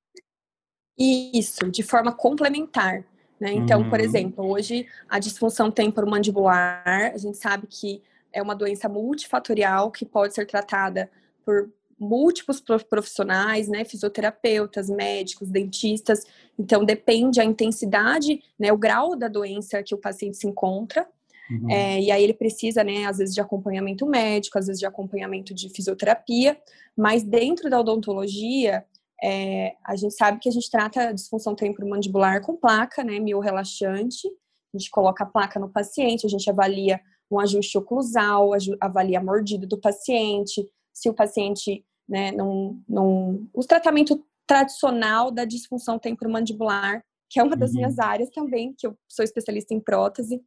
Isso, 0.98 1.70
de 1.72 1.84
forma 1.84 2.12
complementar. 2.12 3.06
Né? 3.40 3.54
Então, 3.54 3.82
uhum. 3.82 3.90
por 3.90 4.00
exemplo, 4.00 4.46
hoje 4.46 4.88
a 5.10 5.20
disfunção 5.20 5.72
temporomandibular, 5.72 7.12
a 7.14 7.18
gente 7.18 7.38
sabe 7.38 7.68
que 7.68 8.02
é 8.34 8.42
uma 8.42 8.56
doença 8.56 8.90
multifatorial 8.90 9.92
que 9.92 10.06
pode 10.06 10.34
ser 10.34 10.46
tratada 10.46 11.10
por 11.46 11.70
múltiplos 12.00 12.62
profissionais, 12.90 13.68
né, 13.68 13.86
fisioterapeutas, 13.86 14.90
médicos, 14.90 15.50
dentistas. 15.50 16.26
Então 16.58 16.84
depende 16.84 17.40
a 17.40 17.46
intensidade, 17.46 18.44
né, 18.60 18.72
o 18.72 18.78
grau 18.78 19.16
da 19.16 19.28
doença 19.28 19.82
que 19.84 19.96
o 19.96 19.98
paciente 19.98 20.38
se 20.38 20.48
encontra. 20.48 21.08
Uhum. 21.50 21.70
É, 21.70 22.02
e 22.02 22.12
aí 22.12 22.24
ele 22.24 22.34
precisa, 22.34 22.84
né, 22.84 23.06
às 23.06 23.18
vezes 23.18 23.34
de 23.34 23.42
acompanhamento 23.42 24.06
médico, 24.06 24.58
às 24.58 24.68
vezes 24.68 24.80
de 24.80 24.86
acompanhamento 24.86 25.54
de 25.54 25.70
fisioterapia. 25.70 26.58
Mas 26.98 27.24
dentro 27.24 27.70
da 27.70 27.80
odontologia 27.80 28.84
é, 29.24 29.76
a 29.86 29.96
gente 29.96 30.14
sabe 30.16 30.40
que 30.40 30.50
a 30.50 30.52
gente 30.52 30.70
trata 30.70 31.10
a 31.10 31.12
disfunção 31.14 31.56
temporomandibular 31.56 32.42
com 32.42 32.58
placa, 32.58 33.04
né, 33.04 33.20
miorrelaxante. 33.20 34.28
A 34.74 34.78
gente 34.78 34.90
coloca 34.90 35.24
a 35.24 35.28
placa 35.28 35.60
no 35.60 35.70
paciente, 35.70 36.26
a 36.26 36.30
gente 36.30 36.50
avalia 36.50 37.00
um 37.32 37.40
ajuste 37.40 37.78
oclusal, 37.78 38.52
avalia 38.80 39.20
a 39.20 39.24
mordida 39.24 39.66
do 39.66 39.80
paciente, 39.80 40.68
se 40.94 41.10
o 41.10 41.14
paciente, 41.14 41.84
né, 42.08 42.32
não, 42.32 42.80
não... 42.88 43.48
O 43.54 43.62
tratamento 43.62 44.24
tradicional 44.46 45.32
da 45.32 45.46
disfunção 45.46 45.98
temporomandibular, 45.98 47.04
que 47.30 47.40
é 47.40 47.44
uma 47.44 47.56
das 47.56 47.72
uhum. 47.72 47.78
minhas 47.78 47.98
áreas 47.98 48.30
também, 48.30 48.76
que 48.78 48.86
eu 48.86 48.96
sou 49.08 49.24
especialista 49.24 49.74
em 49.74 49.80
prótese. 49.80 50.44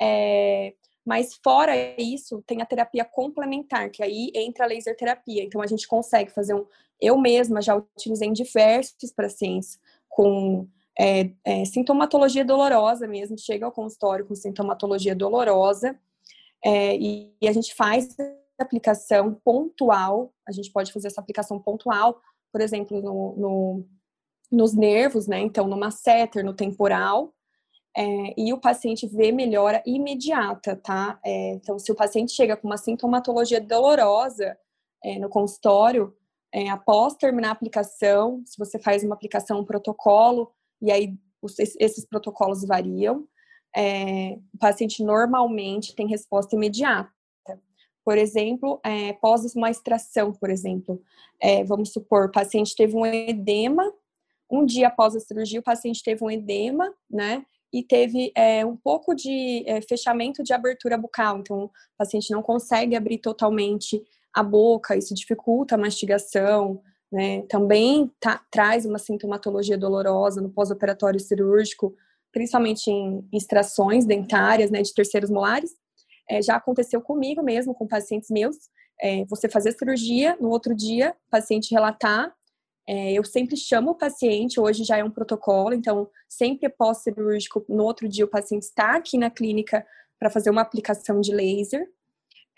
É, 0.00 0.72
Mas 1.04 1.34
fora 1.44 1.72
isso, 2.00 2.42
tem 2.46 2.62
a 2.62 2.66
terapia 2.66 3.04
complementar, 3.04 3.90
que 3.90 4.02
aí 4.02 4.30
entra 4.34 4.64
a 4.64 4.68
laser 4.68 4.96
terapia. 4.96 5.44
Então 5.44 5.60
a 5.60 5.66
gente 5.66 5.86
consegue 5.86 6.30
fazer 6.30 6.54
um. 6.54 6.64
Eu 7.00 7.18
mesma 7.18 7.60
já 7.60 7.76
utilizei 7.76 8.28
em 8.28 8.32
diversos 8.32 9.12
pacientes 9.12 9.78
com 10.08 10.66
é, 10.98 11.30
é, 11.44 11.64
sintomatologia 11.64 12.44
dolorosa 12.44 13.06
mesmo, 13.06 13.38
chega 13.38 13.66
ao 13.66 13.72
consultório 13.72 14.26
com 14.26 14.34
sintomatologia 14.34 15.14
dolorosa, 15.14 15.98
é, 16.64 16.96
e, 16.96 17.32
e, 17.42 17.48
a 17.48 17.52
gente 17.52 17.74
faz 17.74 18.16
aplicação 18.58 19.34
pontual, 19.44 20.32
a 20.48 20.52
gente 20.52 20.70
pode 20.72 20.92
fazer 20.92 21.08
essa 21.08 21.20
aplicação 21.20 21.60
pontual, 21.60 22.20
por 22.52 22.60
exemplo, 22.60 23.02
no, 23.02 23.36
no 23.36 23.86
nos 24.52 24.72
nervos, 24.72 25.26
né? 25.26 25.40
Então, 25.40 25.66
no 25.66 25.76
masseter, 25.76 26.44
no 26.44 26.54
temporal, 26.54 27.34
é, 27.96 28.40
e 28.40 28.52
o 28.52 28.60
paciente 28.60 29.06
vê 29.06 29.32
melhora 29.32 29.82
imediata, 29.84 30.76
tá? 30.76 31.18
É, 31.24 31.54
então, 31.54 31.78
se 31.78 31.90
o 31.90 31.94
paciente 31.94 32.32
chega 32.32 32.56
com 32.56 32.68
uma 32.68 32.76
sintomatologia 32.76 33.60
dolorosa 33.60 34.56
é, 35.02 35.18
no 35.18 35.28
consultório, 35.28 36.14
após 36.70 37.14
terminar 37.14 37.48
a 37.48 37.52
aplicação, 37.52 38.40
se 38.46 38.56
você 38.56 38.78
faz 38.78 39.02
uma 39.02 39.16
aplicação, 39.16 39.58
um 39.58 39.64
protocolo, 39.64 40.52
e 40.80 40.90
aí 40.90 41.14
os, 41.40 41.58
esses 41.58 42.06
protocolos 42.06 42.64
variam, 42.64 43.26
é, 43.74 44.38
o 44.52 44.58
paciente 44.58 45.02
normalmente 45.02 45.94
tem 45.94 46.06
resposta 46.06 46.54
imediata. 46.54 47.10
Por 48.04 48.18
exemplo, 48.18 48.80
é, 48.84 49.14
pós 49.14 49.54
uma 49.54 49.70
extração, 49.70 50.32
por 50.32 50.50
exemplo, 50.50 51.02
vamos 51.66 51.90
supor, 51.90 52.26
o 52.26 52.32
paciente 52.32 52.74
teve 52.76 52.94
um 52.94 53.06
edema, 53.06 53.90
um 54.50 54.64
dia 54.64 54.88
após 54.88 55.16
a 55.16 55.20
cirurgia, 55.20 55.60
o 55.60 55.62
paciente 55.62 56.02
teve 56.02 56.22
um 56.22 56.30
edema, 56.30 56.94
né? 57.10 57.44
e 57.74 57.82
teve 57.82 58.30
é, 58.36 58.64
um 58.64 58.76
pouco 58.76 59.16
de 59.16 59.64
é, 59.66 59.82
fechamento 59.82 60.44
de 60.44 60.52
abertura 60.52 60.96
bucal. 60.96 61.38
Então, 61.40 61.64
o 61.64 61.70
paciente 61.98 62.30
não 62.30 62.40
consegue 62.40 62.94
abrir 62.94 63.18
totalmente 63.18 64.00
a 64.32 64.44
boca, 64.44 64.96
isso 64.96 65.12
dificulta 65.12 65.74
a 65.74 65.78
mastigação, 65.78 66.80
né? 67.12 67.42
Também 67.48 68.10
tá, 68.20 68.40
traz 68.50 68.84
uma 68.84 68.98
sintomatologia 68.98 69.78
dolorosa 69.78 70.40
no 70.40 70.50
pós-operatório 70.50 71.20
cirúrgico, 71.20 71.94
principalmente 72.32 72.90
em 72.90 73.26
extrações 73.32 74.04
dentárias, 74.04 74.70
né, 74.70 74.82
de 74.82 74.92
terceiros 74.92 75.30
molares. 75.30 75.72
É, 76.28 76.42
já 76.42 76.56
aconteceu 76.56 77.00
comigo 77.00 77.42
mesmo, 77.42 77.74
com 77.74 77.86
pacientes 77.86 78.30
meus. 78.30 78.56
É, 79.00 79.24
você 79.26 79.48
fazer 79.48 79.72
cirurgia, 79.72 80.36
no 80.40 80.48
outro 80.48 80.74
dia, 80.74 81.14
o 81.28 81.30
paciente 81.30 81.72
relatar 81.72 82.34
é, 82.86 83.12
eu 83.14 83.24
sempre 83.24 83.56
chamo 83.56 83.92
o 83.92 83.94
paciente, 83.94 84.60
hoje 84.60 84.84
já 84.84 84.98
é 84.98 85.04
um 85.04 85.10
protocolo, 85.10 85.72
então 85.72 86.08
sempre 86.28 86.68
pós-cirúrgico, 86.68 87.64
no 87.68 87.82
outro 87.82 88.06
dia 88.06 88.24
o 88.24 88.28
paciente 88.28 88.64
está 88.64 88.96
aqui 88.96 89.16
na 89.16 89.30
clínica 89.30 89.86
para 90.18 90.28
fazer 90.28 90.50
uma 90.50 90.60
aplicação 90.60 91.20
de 91.20 91.32
laser. 91.32 91.88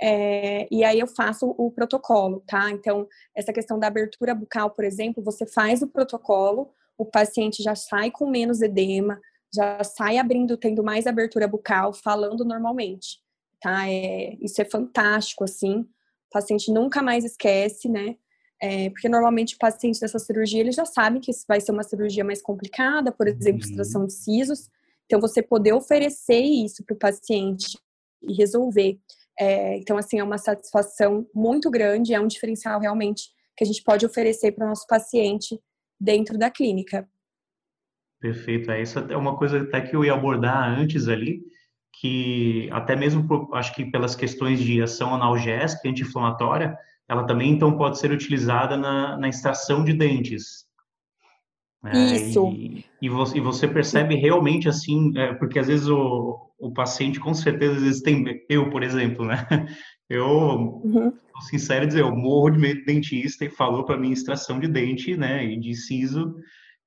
É, 0.00 0.68
e 0.70 0.84
aí 0.84 1.00
eu 1.00 1.06
faço 1.06 1.54
o 1.56 1.70
protocolo, 1.70 2.42
tá? 2.46 2.70
Então, 2.70 3.08
essa 3.34 3.52
questão 3.52 3.78
da 3.78 3.86
abertura 3.86 4.34
bucal, 4.34 4.70
por 4.70 4.84
exemplo, 4.84 5.22
você 5.22 5.46
faz 5.46 5.82
o 5.82 5.88
protocolo, 5.88 6.70
o 6.98 7.04
paciente 7.04 7.62
já 7.62 7.74
sai 7.74 8.10
com 8.10 8.28
menos 8.28 8.60
edema, 8.60 9.18
já 9.54 9.82
sai 9.84 10.18
abrindo, 10.18 10.56
tendo 10.56 10.82
mais 10.82 11.06
abertura 11.06 11.48
bucal, 11.48 11.92
falando 11.92 12.44
normalmente, 12.44 13.20
tá? 13.60 13.88
É, 13.88 14.36
isso 14.40 14.60
é 14.60 14.64
fantástico, 14.64 15.44
assim. 15.44 15.80
O 15.80 16.30
paciente 16.30 16.70
nunca 16.70 17.02
mais 17.02 17.24
esquece, 17.24 17.88
né? 17.88 18.16
É, 18.60 18.88
porque 18.90 19.08
normalmente 19.08 19.54
o 19.54 19.58
paciente 19.58 20.00
dessa 20.00 20.18
cirurgia 20.18 20.60
ele 20.60 20.72
já 20.72 20.86
sabe 20.86 21.20
que 21.20 21.30
vai 21.46 21.60
ser 21.60 21.72
uma 21.72 21.82
cirurgia 21.82 22.24
mais 22.24 22.40
complicada, 22.40 23.12
por 23.12 23.28
exemplo, 23.28 23.62
uhum. 23.62 23.70
extração 23.70 24.06
de 24.06 24.12
sisos. 24.12 24.70
Então, 25.06 25.20
você 25.20 25.42
poder 25.42 25.72
oferecer 25.72 26.40
isso 26.40 26.84
para 26.84 26.94
o 26.94 26.98
paciente 26.98 27.78
e 28.22 28.34
resolver. 28.34 28.98
É, 29.38 29.76
então, 29.76 29.96
assim, 29.96 30.18
é 30.18 30.24
uma 30.24 30.38
satisfação 30.38 31.26
muito 31.34 31.70
grande, 31.70 32.14
é 32.14 32.20
um 32.20 32.26
diferencial 32.26 32.80
realmente 32.80 33.28
que 33.56 33.64
a 33.64 33.66
gente 33.66 33.82
pode 33.82 34.04
oferecer 34.04 34.52
para 34.52 34.64
o 34.64 34.68
nosso 34.68 34.86
paciente 34.86 35.58
dentro 36.00 36.38
da 36.38 36.50
clínica. 36.50 37.08
Perfeito. 38.20 38.70
É, 38.70 38.82
isso 38.82 38.98
é 38.98 39.16
uma 39.16 39.36
coisa 39.36 39.62
até 39.62 39.80
que 39.80 39.94
eu 39.94 40.04
ia 40.04 40.14
abordar 40.14 40.68
antes 40.68 41.08
ali, 41.08 41.42
que 42.00 42.68
até 42.72 42.94
mesmo, 42.94 43.26
por, 43.26 43.54
acho 43.54 43.74
que 43.74 43.84
pelas 43.84 44.14
questões 44.14 44.60
de 44.60 44.82
ação 44.82 45.14
analgésica, 45.14 45.88
anti-inflamatória, 45.88 46.76
ela 47.08 47.26
também 47.26 47.52
então 47.52 47.76
pode 47.76 47.98
ser 47.98 48.10
utilizada 48.10 48.76
na, 48.76 49.16
na 49.16 49.28
extração 49.28 49.84
de 49.84 49.92
dentes. 49.92 50.66
É, 51.84 52.16
Isso. 52.16 52.48
E, 52.48 52.84
e, 53.00 53.08
você, 53.08 53.38
e, 53.38 53.40
você, 53.40 53.68
percebe 53.68 54.16
realmente 54.16 54.68
assim, 54.68 55.16
é, 55.16 55.32
porque 55.34 55.58
às 55.58 55.68
vezes 55.68 55.86
o, 55.88 56.45
o 56.58 56.72
paciente 56.72 57.20
com 57.20 57.34
certeza 57.34 57.76
às 57.76 57.82
vezes 57.82 58.02
tem, 58.02 58.24
eu 58.48 58.70
por 58.70 58.82
exemplo, 58.82 59.24
né? 59.24 59.36
Eu, 60.08 60.28
uhum. 60.84 61.12
sincero 61.48 61.84
dizer, 61.84 62.02
eu 62.02 62.14
morro 62.14 62.50
de 62.50 62.60
medo 62.60 62.78
de 62.78 62.86
dentista 62.86 63.44
e 63.44 63.50
falou 63.50 63.84
para 63.84 63.96
mim 63.96 64.12
extração 64.12 64.60
de 64.60 64.68
dente, 64.68 65.16
né? 65.16 65.44
E 65.44 65.58
de 65.58 65.74
siso, 65.74 66.32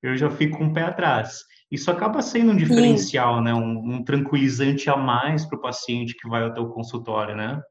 eu 0.02 0.16
já 0.16 0.30
fico 0.30 0.58
com 0.58 0.64
um 0.64 0.70
o 0.70 0.74
pé 0.74 0.84
atrás. 0.84 1.42
Isso 1.70 1.92
acaba 1.92 2.22
sendo 2.22 2.54
um 2.54 2.56
diferencial, 2.56 3.40
Sim. 3.40 3.44
né? 3.44 3.54
Um, 3.54 3.96
um 3.96 4.04
tranquilizante 4.04 4.90
a 4.90 4.96
mais 4.96 5.46
para 5.46 5.58
o 5.58 5.62
paciente 5.62 6.16
que 6.16 6.30
vai 6.30 6.44
até 6.44 6.62
o 6.62 6.70
consultório, 6.70 7.36
né? 7.36 7.62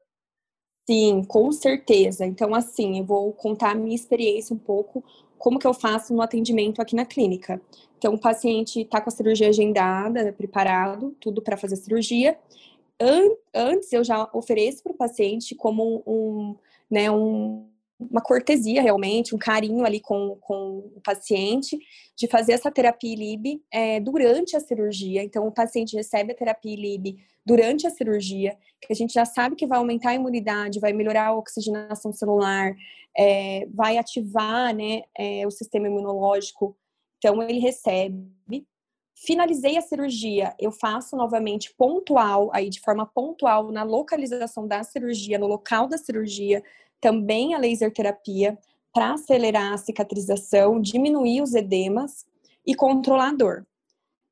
Sim, 0.89 1.23
com 1.27 1.51
certeza. 1.51 2.25
Então, 2.25 2.55
assim, 2.55 2.99
eu 2.99 3.03
vou 3.03 3.33
contar 3.33 3.71
a 3.71 3.75
minha 3.75 3.95
experiência 3.95 4.55
um 4.55 4.59
pouco, 4.59 5.03
como 5.37 5.59
que 5.59 5.67
eu 5.67 5.73
faço 5.73 6.13
no 6.13 6.21
atendimento 6.21 6.81
aqui 6.81 6.95
na 6.95 7.05
clínica. 7.05 7.61
Então, 7.99 8.13
o 8.13 8.19
paciente 8.19 8.79
está 8.79 9.01
com 9.01 9.09
a 9.09 9.11
cirurgia 9.11 9.49
agendada, 9.49 10.31
preparado, 10.31 11.13
tudo 11.19 11.41
para 11.41 11.57
fazer 11.57 11.73
a 11.73 11.77
cirurgia. 11.77 12.39
Antes, 13.53 13.91
eu 13.91 14.05
já 14.05 14.29
ofereço 14.33 14.81
para 14.81 14.93
o 14.93 14.97
paciente 14.97 15.53
como 15.53 16.01
um, 16.07 16.55
né, 16.89 17.11
um, 17.11 17.67
uma 17.99 18.21
cortesia 18.21 18.81
realmente, 18.81 19.35
um 19.35 19.37
carinho 19.37 19.83
ali 19.83 19.99
com, 19.99 20.37
com 20.39 20.77
o 20.95 21.01
paciente, 21.03 21.77
de 22.15 22.25
fazer 22.27 22.53
essa 22.53 22.71
terapia 22.71 23.13
LIB 23.13 23.61
é, 23.69 23.99
durante 23.99 24.55
a 24.55 24.61
cirurgia. 24.61 25.21
Então, 25.21 25.45
o 25.45 25.51
paciente 25.51 25.97
recebe 25.97 26.31
a 26.31 26.35
terapia 26.35 26.77
LIB 26.77 27.17
durante 27.45 27.85
a 27.85 27.89
cirurgia, 27.89 28.57
que 28.79 28.93
a 28.93 28.95
gente 28.95 29.13
já 29.13 29.25
sabe 29.25 29.57
que 29.57 29.67
vai 29.67 29.77
aumentar 29.77 30.11
a 30.11 30.15
imunidade, 30.15 30.79
vai 30.79 30.93
melhorar 30.93 31.27
a 31.27 31.35
oxigenação 31.35 32.13
celular, 32.13 32.73
é, 33.17 33.67
vai 33.73 33.97
ativar 33.97 34.73
né, 34.73 35.01
é, 35.17 35.45
o 35.45 35.51
sistema 35.51 35.87
imunológico. 35.87 36.77
Então, 37.19 37.43
ele 37.43 37.59
recebe. 37.59 38.65
Finalizei 39.13 39.77
a 39.77 39.81
cirurgia, 39.81 40.55
eu 40.57 40.71
faço 40.71 41.17
novamente 41.17 41.73
pontual, 41.75 42.49
aí 42.53 42.69
de 42.69 42.79
forma 42.79 43.05
pontual, 43.05 43.69
na 43.69 43.83
localização 43.83 44.65
da 44.65 44.81
cirurgia, 44.81 45.37
no 45.37 45.45
local 45.45 45.87
da 45.87 45.97
cirurgia, 45.97 46.63
também 47.01 47.53
a 47.53 47.57
laser 47.57 47.93
terapia 47.93 48.57
para 48.93 49.13
acelerar 49.13 49.73
a 49.73 49.77
cicatrização, 49.77 50.81
diminuir 50.81 51.41
os 51.41 51.53
edemas 51.53 52.25
e 52.65 52.73
controlar 52.73 53.29
a 53.29 53.33
dor. 53.33 53.67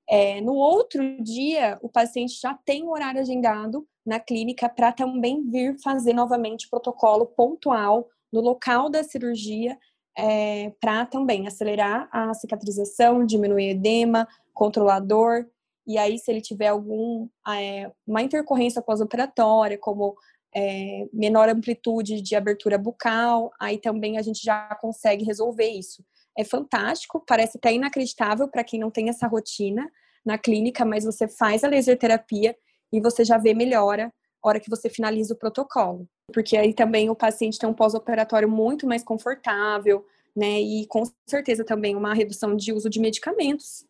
É, 0.10 0.40
no 0.40 0.54
outro 0.54 1.22
dia, 1.22 1.78
o 1.82 1.90
paciente 1.90 2.40
já 2.40 2.54
tem 2.54 2.84
o 2.84 2.92
horário 2.92 3.20
agendado 3.20 3.86
na 4.06 4.22
clínica 4.22 4.70
para 4.70 4.94
também 4.94 5.44
vir 5.50 5.78
fazer 5.82 6.14
novamente 6.14 6.70
protocolo 6.70 7.26
pontual 7.26 8.08
no 8.32 8.40
local 8.40 8.90
da 8.90 9.04
cirurgia 9.04 9.78
é, 10.18 10.72
para 10.82 11.06
também 11.06 11.48
acelerar 11.48 12.10
a 12.12 12.34
cicatrização, 12.34 13.26
diminuir 13.26 13.70
edema, 13.70 14.28
controlar 14.54 15.00
dor. 15.00 15.48
E 15.86 15.98
aí, 15.98 16.18
se 16.18 16.32
ele 16.32 16.42
tiver 16.42 16.68
algum 16.68 17.30
é, 17.48 17.92
uma 18.06 18.22
intercorrência 18.22 18.82
pós-operatória, 18.82 19.78
como 19.78 20.16
é, 20.56 21.08
menor 21.14 21.48
amplitude 21.50 22.22
de 22.22 22.36
abertura 22.36 22.78
bucal, 22.78 23.52
aí 23.60 23.78
também 23.78 24.18
a 24.18 24.22
gente 24.22 24.44
já 24.44 24.76
consegue 24.82 25.24
resolver 25.24 25.70
isso. 25.70 26.04
É 26.38 26.44
fantástico, 26.44 27.24
parece 27.26 27.58
até 27.58 27.74
inacreditável 27.74 28.48
para 28.48 28.64
quem 28.64 28.80
não 28.80 28.90
tem 28.90 29.10
essa 29.10 29.28
rotina 29.28 29.90
na 30.26 30.38
clínica, 30.38 30.84
mas 30.84 31.06
você 31.06 31.28
faz 31.28 31.64
a 31.64 31.68
laser 31.68 31.98
terapia 31.98 32.56
e 32.92 33.00
você 33.00 33.24
já 33.24 33.38
vê 33.38 33.54
melhora 33.54 34.12
hora 34.44 34.60
que 34.60 34.70
você 34.70 34.90
finaliza 34.90 35.34
o 35.34 35.38
protocolo. 35.38 36.08
Porque 36.34 36.58
aí 36.58 36.74
também 36.74 37.10
o 37.10 37.16
paciente 37.16 37.58
tem 37.58 37.70
um 37.70 37.74
pós-operatório 37.74 38.50
muito 38.50 38.86
mais 38.86 39.04
confortável, 39.04 40.06
né? 40.36 40.60
E 40.60 40.86
com 40.88 41.04
certeza 41.26 41.64
também 41.64 41.96
uma 41.96 42.14
redução 42.14 42.56
de 42.56 42.74
uso 42.74 42.90
de 42.90 43.00
medicamentos 43.00 43.86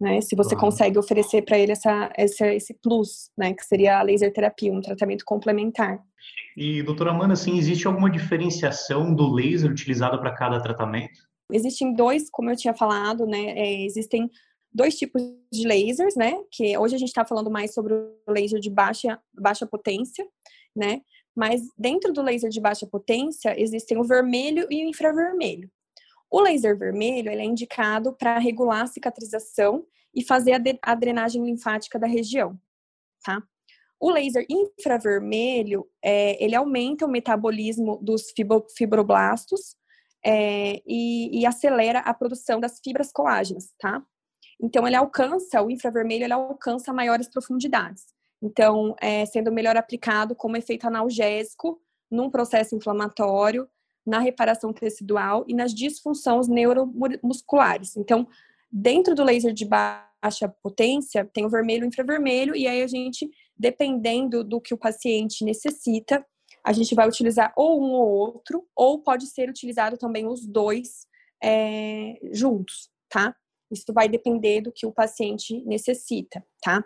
né? 0.00 0.20
Se 0.20 0.34
você 0.34 0.56
consegue 0.56 0.98
oferecer 0.98 1.42
para 1.42 1.58
ele 1.58 1.72
essa, 1.72 2.12
essa, 2.14 2.46
esse 2.48 2.74
plus, 2.74 3.30
né? 3.36 3.54
Que 3.54 3.64
seria 3.64 3.98
a 3.98 4.02
laser 4.02 4.32
terapia, 4.32 4.72
um 4.72 4.80
tratamento 4.80 5.24
complementar. 5.24 5.98
E, 6.56 6.82
doutora 6.82 7.10
Amanda, 7.10 7.34
assim, 7.34 7.56
existe 7.56 7.86
alguma 7.86 8.10
diferenciação 8.10 9.14
do 9.14 9.32
laser 9.32 9.70
utilizado 9.70 10.18
para 10.18 10.34
cada 10.34 10.60
tratamento? 10.60 11.20
Existem 11.50 11.94
dois, 11.94 12.28
como 12.30 12.50
eu 12.50 12.56
tinha 12.56 12.74
falado, 12.74 13.26
né? 13.26 13.50
É, 13.56 13.84
existem 13.84 14.30
dois 14.72 14.96
tipos 14.96 15.22
de 15.52 15.66
lasers, 15.66 16.16
né? 16.16 16.34
Que 16.50 16.76
hoje 16.76 16.96
a 16.96 16.98
gente 16.98 17.08
está 17.08 17.24
falando 17.24 17.50
mais 17.50 17.72
sobre 17.72 17.94
o 17.94 18.14
laser 18.28 18.60
de 18.60 18.70
baixa, 18.70 19.18
baixa 19.32 19.66
potência, 19.66 20.26
né? 20.74 21.00
Mas 21.34 21.62
dentro 21.76 22.12
do 22.12 22.22
laser 22.22 22.50
de 22.50 22.60
baixa 22.60 22.86
potência 22.86 23.58
existem 23.60 23.98
o 23.98 24.04
vermelho 24.04 24.66
e 24.70 24.84
o 24.84 24.88
infravermelho. 24.88 25.70
O 26.30 26.40
laser 26.40 26.76
vermelho 26.78 27.30
é 27.30 27.44
indicado 27.44 28.12
para 28.12 28.38
regular 28.38 28.82
a 28.82 28.86
cicatrização 28.86 29.86
e 30.14 30.24
fazer 30.24 30.52
a, 30.52 30.92
a 30.92 30.94
drenagem 30.94 31.44
linfática 31.44 31.98
da 31.98 32.06
região, 32.06 32.58
tá? 33.22 33.42
O 33.98 34.10
laser 34.10 34.46
infravermelho, 34.48 35.88
é, 36.02 36.42
ele 36.42 36.54
aumenta 36.54 37.06
o 37.06 37.08
metabolismo 37.08 37.98
dos 38.02 38.32
fibroblastos 38.76 39.76
é, 40.24 40.82
e, 40.86 41.40
e, 41.40 41.46
acelera 41.46 42.00
a 42.00 42.14
produção 42.14 42.58
das 42.60 42.80
fibras 42.82 43.12
colágenas, 43.12 43.72
tá? 43.78 44.02
Então, 44.60 44.86
ele 44.86 44.96
alcança, 44.96 45.62
o 45.62 45.70
infravermelho, 45.70 46.24
ele 46.24 46.32
alcança 46.32 46.92
maiores 46.92 47.28
profundidades. 47.28 48.13
Então, 48.44 48.94
é, 49.00 49.24
sendo 49.24 49.50
melhor 49.50 49.74
aplicado 49.74 50.34
como 50.34 50.54
efeito 50.54 50.86
analgésico 50.86 51.80
num 52.10 52.28
processo 52.28 52.76
inflamatório, 52.76 53.66
na 54.04 54.18
reparação 54.18 54.70
tecidual 54.70 55.46
e 55.48 55.54
nas 55.54 55.72
disfunções 55.72 56.46
neuromusculares. 56.46 57.96
Então, 57.96 58.28
dentro 58.70 59.14
do 59.14 59.24
laser 59.24 59.54
de 59.54 59.64
baixa 59.64 60.46
potência, 60.62 61.24
tem 61.32 61.46
o 61.46 61.48
vermelho 61.48 61.84
e 61.84 61.86
o 61.86 61.88
infravermelho, 61.88 62.54
e 62.54 62.68
aí 62.68 62.82
a 62.82 62.86
gente, 62.86 63.30
dependendo 63.56 64.44
do 64.44 64.60
que 64.60 64.74
o 64.74 64.78
paciente 64.78 65.42
necessita, 65.42 66.22
a 66.62 66.72
gente 66.74 66.94
vai 66.94 67.08
utilizar 67.08 67.50
ou 67.56 67.80
um 67.80 67.92
ou 67.92 68.08
outro, 68.08 68.66
ou 68.76 69.02
pode 69.02 69.26
ser 69.26 69.48
utilizado 69.48 69.96
também 69.96 70.26
os 70.26 70.46
dois 70.46 71.06
é, 71.42 72.18
juntos, 72.30 72.90
tá? 73.08 73.34
Isso 73.70 73.92
vai 73.92 74.08
depender 74.08 74.60
do 74.60 74.72
que 74.72 74.86
o 74.86 74.92
paciente 74.92 75.62
necessita, 75.64 76.44
tá? 76.62 76.84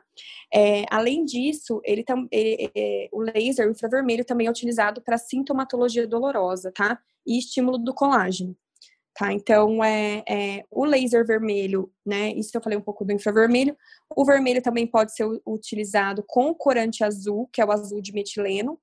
É, 0.55 0.85
além 0.91 1.25
disso, 1.25 1.81
ele, 1.85 2.05
ele 2.31 2.71
é, 2.75 3.09
o 3.13 3.21
laser 3.21 3.69
infravermelho 3.69 4.25
também 4.25 4.47
é 4.47 4.51
utilizado 4.51 5.03
para 5.03 5.19
sintomatologia 5.19 6.07
dolorosa, 6.07 6.73
tá? 6.73 6.99
E 7.27 7.39
estímulo 7.39 7.79
do 7.79 7.93
colágeno. 7.93 8.57
Tá, 9.19 9.33
então, 9.33 9.83
é, 9.83 10.23
é, 10.29 10.65
o 10.71 10.85
laser 10.85 11.27
vermelho, 11.27 11.93
né? 12.07 12.31
Isso 12.35 12.57
eu 12.57 12.63
falei 12.63 12.79
um 12.79 12.83
pouco 12.83 13.05
do 13.05 13.13
infravermelho. 13.13 13.77
O 14.15 14.25
vermelho 14.25 14.63
também 14.63 14.87
pode 14.87 15.13
ser 15.13 15.27
utilizado 15.45 16.23
com 16.25 16.55
corante 16.55 17.03
azul, 17.03 17.49
que 17.53 17.61
é 17.61 17.65
o 17.65 17.73
azul 17.73 18.01
de 18.01 18.13
metileno, 18.13 18.79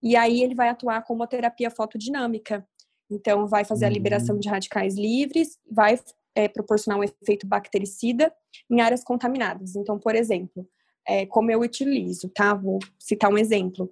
e 0.00 0.14
aí 0.14 0.44
ele 0.44 0.54
vai 0.54 0.68
atuar 0.68 1.02
como 1.02 1.26
terapia 1.26 1.72
fotodinâmica. 1.72 2.64
Então, 3.10 3.48
vai 3.48 3.64
fazer 3.64 3.86
a 3.86 3.90
liberação 3.90 4.36
uhum. 4.36 4.40
de 4.40 4.48
radicais 4.48 4.94
livres, 4.94 5.58
vai 5.68 5.98
é, 6.34 6.48
proporcionar 6.48 6.98
um 6.98 7.04
efeito 7.04 7.46
bactericida 7.46 8.32
em 8.70 8.80
áreas 8.80 9.02
contaminadas. 9.02 9.76
Então, 9.76 9.98
por 9.98 10.14
exemplo, 10.14 10.66
é, 11.06 11.26
como 11.26 11.50
eu 11.50 11.60
utilizo, 11.60 12.28
tá? 12.28 12.54
Vou 12.54 12.78
citar 12.98 13.30
um 13.30 13.38
exemplo. 13.38 13.90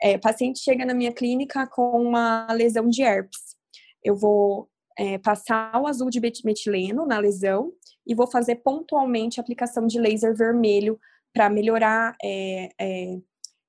É, 0.00 0.16
paciente 0.18 0.60
chega 0.60 0.84
na 0.84 0.94
minha 0.94 1.12
clínica 1.12 1.66
com 1.66 2.00
uma 2.02 2.46
lesão 2.52 2.88
de 2.88 3.02
herpes. 3.02 3.56
Eu 4.02 4.16
vou 4.16 4.68
é, 4.98 5.18
passar 5.18 5.80
o 5.80 5.86
azul 5.86 6.10
de 6.10 6.20
metileno 6.44 7.06
na 7.06 7.18
lesão 7.18 7.72
e 8.06 8.14
vou 8.14 8.26
fazer 8.26 8.56
pontualmente 8.56 9.38
a 9.38 9.42
aplicação 9.42 9.86
de 9.86 9.98
laser 9.98 10.34
vermelho 10.34 10.98
para 11.32 11.50
melhorar 11.50 12.16
é, 12.22 12.70
é, 12.78 13.18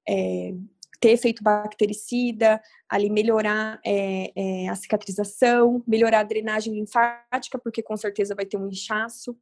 é 0.08 0.54
ter 1.02 1.10
efeito 1.10 1.44
bactericida, 1.44 2.62
ali 2.88 3.10
melhorar 3.10 3.82
é, 3.84 4.32
é, 4.36 4.70
a 4.70 4.76
cicatrização, 4.76 5.84
melhorar 5.88 6.20
a 6.20 6.24
drenagem 6.24 6.76
linfática, 6.76 7.58
porque 7.58 7.82
com 7.82 7.98
certeza 7.98 8.36
vai 8.36 8.46
ter 8.46 8.58
um 8.58 8.68
inchaço. 8.68 9.36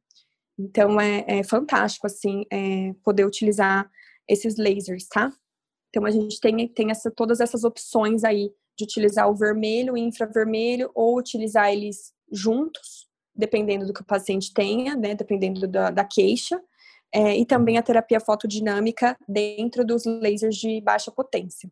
Então 0.58 0.98
é, 0.98 1.24
é 1.28 1.44
fantástico 1.44 2.06
assim 2.06 2.44
é, 2.50 2.94
poder 3.04 3.26
utilizar 3.26 3.88
esses 4.26 4.56
lasers, 4.56 5.06
tá? 5.06 5.30
Então 5.90 6.06
a 6.06 6.10
gente 6.10 6.40
tem, 6.40 6.66
tem 6.66 6.90
essa, 6.90 7.10
todas 7.10 7.40
essas 7.40 7.62
opções 7.62 8.24
aí 8.24 8.50
de 8.76 8.84
utilizar 8.84 9.28
o 9.28 9.36
vermelho 9.36 9.96
e 9.96 10.00
infravermelho 10.00 10.90
ou 10.94 11.18
utilizar 11.18 11.70
eles 11.70 12.14
juntos, 12.32 13.06
dependendo 13.34 13.86
do 13.86 13.92
que 13.92 14.00
o 14.00 14.06
paciente 14.06 14.54
tenha, 14.54 14.96
né? 14.96 15.14
Dependendo 15.14 15.68
da, 15.68 15.90
da 15.90 16.04
queixa 16.04 16.58
é, 17.12 17.36
e 17.36 17.44
também 17.44 17.76
a 17.76 17.82
terapia 17.82 18.20
fotodinâmica 18.20 19.16
dentro 19.28 19.84
dos 19.84 20.04
lasers 20.04 20.56
de 20.56 20.80
baixa 20.80 21.10
potência. 21.10 21.70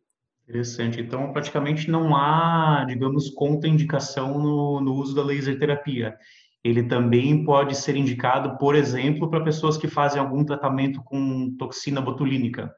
Interessante. 0.48 1.00
Então, 1.00 1.30
praticamente 1.32 1.90
não 1.90 2.16
há, 2.16 2.84
digamos, 2.88 3.28
contraindicação 3.30 4.38
no, 4.38 4.80
no 4.80 4.94
uso 4.94 5.14
da 5.14 5.22
laser 5.22 5.58
terapia. 5.58 6.16
Ele 6.64 6.82
também 6.82 7.44
pode 7.44 7.76
ser 7.76 7.96
indicado, 7.96 8.56
por 8.58 8.74
exemplo, 8.74 9.30
para 9.30 9.44
pessoas 9.44 9.76
que 9.76 9.86
fazem 9.86 10.20
algum 10.20 10.44
tratamento 10.44 11.02
com 11.04 11.54
toxina 11.56 12.00
botulínica. 12.00 12.74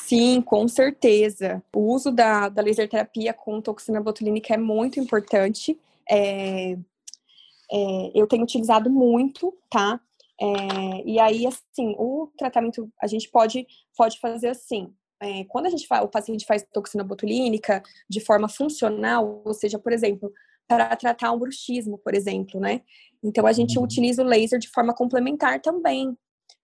Sim, 0.00 0.40
com 0.40 0.66
certeza. 0.66 1.62
O 1.74 1.94
uso 1.94 2.10
da, 2.10 2.48
da 2.48 2.62
laser 2.62 2.88
terapia 2.88 3.32
com 3.32 3.60
toxina 3.60 4.00
botulínica 4.00 4.54
é 4.54 4.58
muito 4.58 4.98
importante. 4.98 5.78
É, 6.10 6.72
é, 7.70 8.10
eu 8.14 8.26
tenho 8.26 8.42
utilizado 8.42 8.90
muito, 8.90 9.54
tá? 9.70 10.00
É, 10.40 11.02
e 11.04 11.20
aí, 11.20 11.46
assim, 11.46 11.94
o 11.98 12.30
tratamento 12.38 12.90
a 13.00 13.06
gente 13.06 13.28
pode, 13.30 13.66
pode 13.96 14.18
fazer 14.18 14.48
assim. 14.48 14.92
É, 15.22 15.44
quando 15.44 15.66
a 15.66 15.70
gente 15.70 15.86
faz, 15.86 16.02
o 16.02 16.08
paciente 16.08 16.46
faz 16.46 16.64
toxina 16.72 17.04
botulínica 17.04 17.82
de 18.08 18.20
forma 18.20 18.48
funcional, 18.48 19.42
ou 19.44 19.52
seja, 19.52 19.78
por 19.78 19.92
exemplo, 19.92 20.32
para 20.66 20.96
tratar 20.96 21.32
um 21.32 21.38
bruxismo, 21.38 21.98
por 21.98 22.14
exemplo, 22.14 22.58
né? 22.58 22.80
Então 23.22 23.46
a 23.46 23.52
gente 23.52 23.76
uhum. 23.76 23.84
utiliza 23.84 24.22
o 24.22 24.26
laser 24.26 24.58
de 24.58 24.68
forma 24.68 24.94
complementar 24.94 25.60
também. 25.60 26.16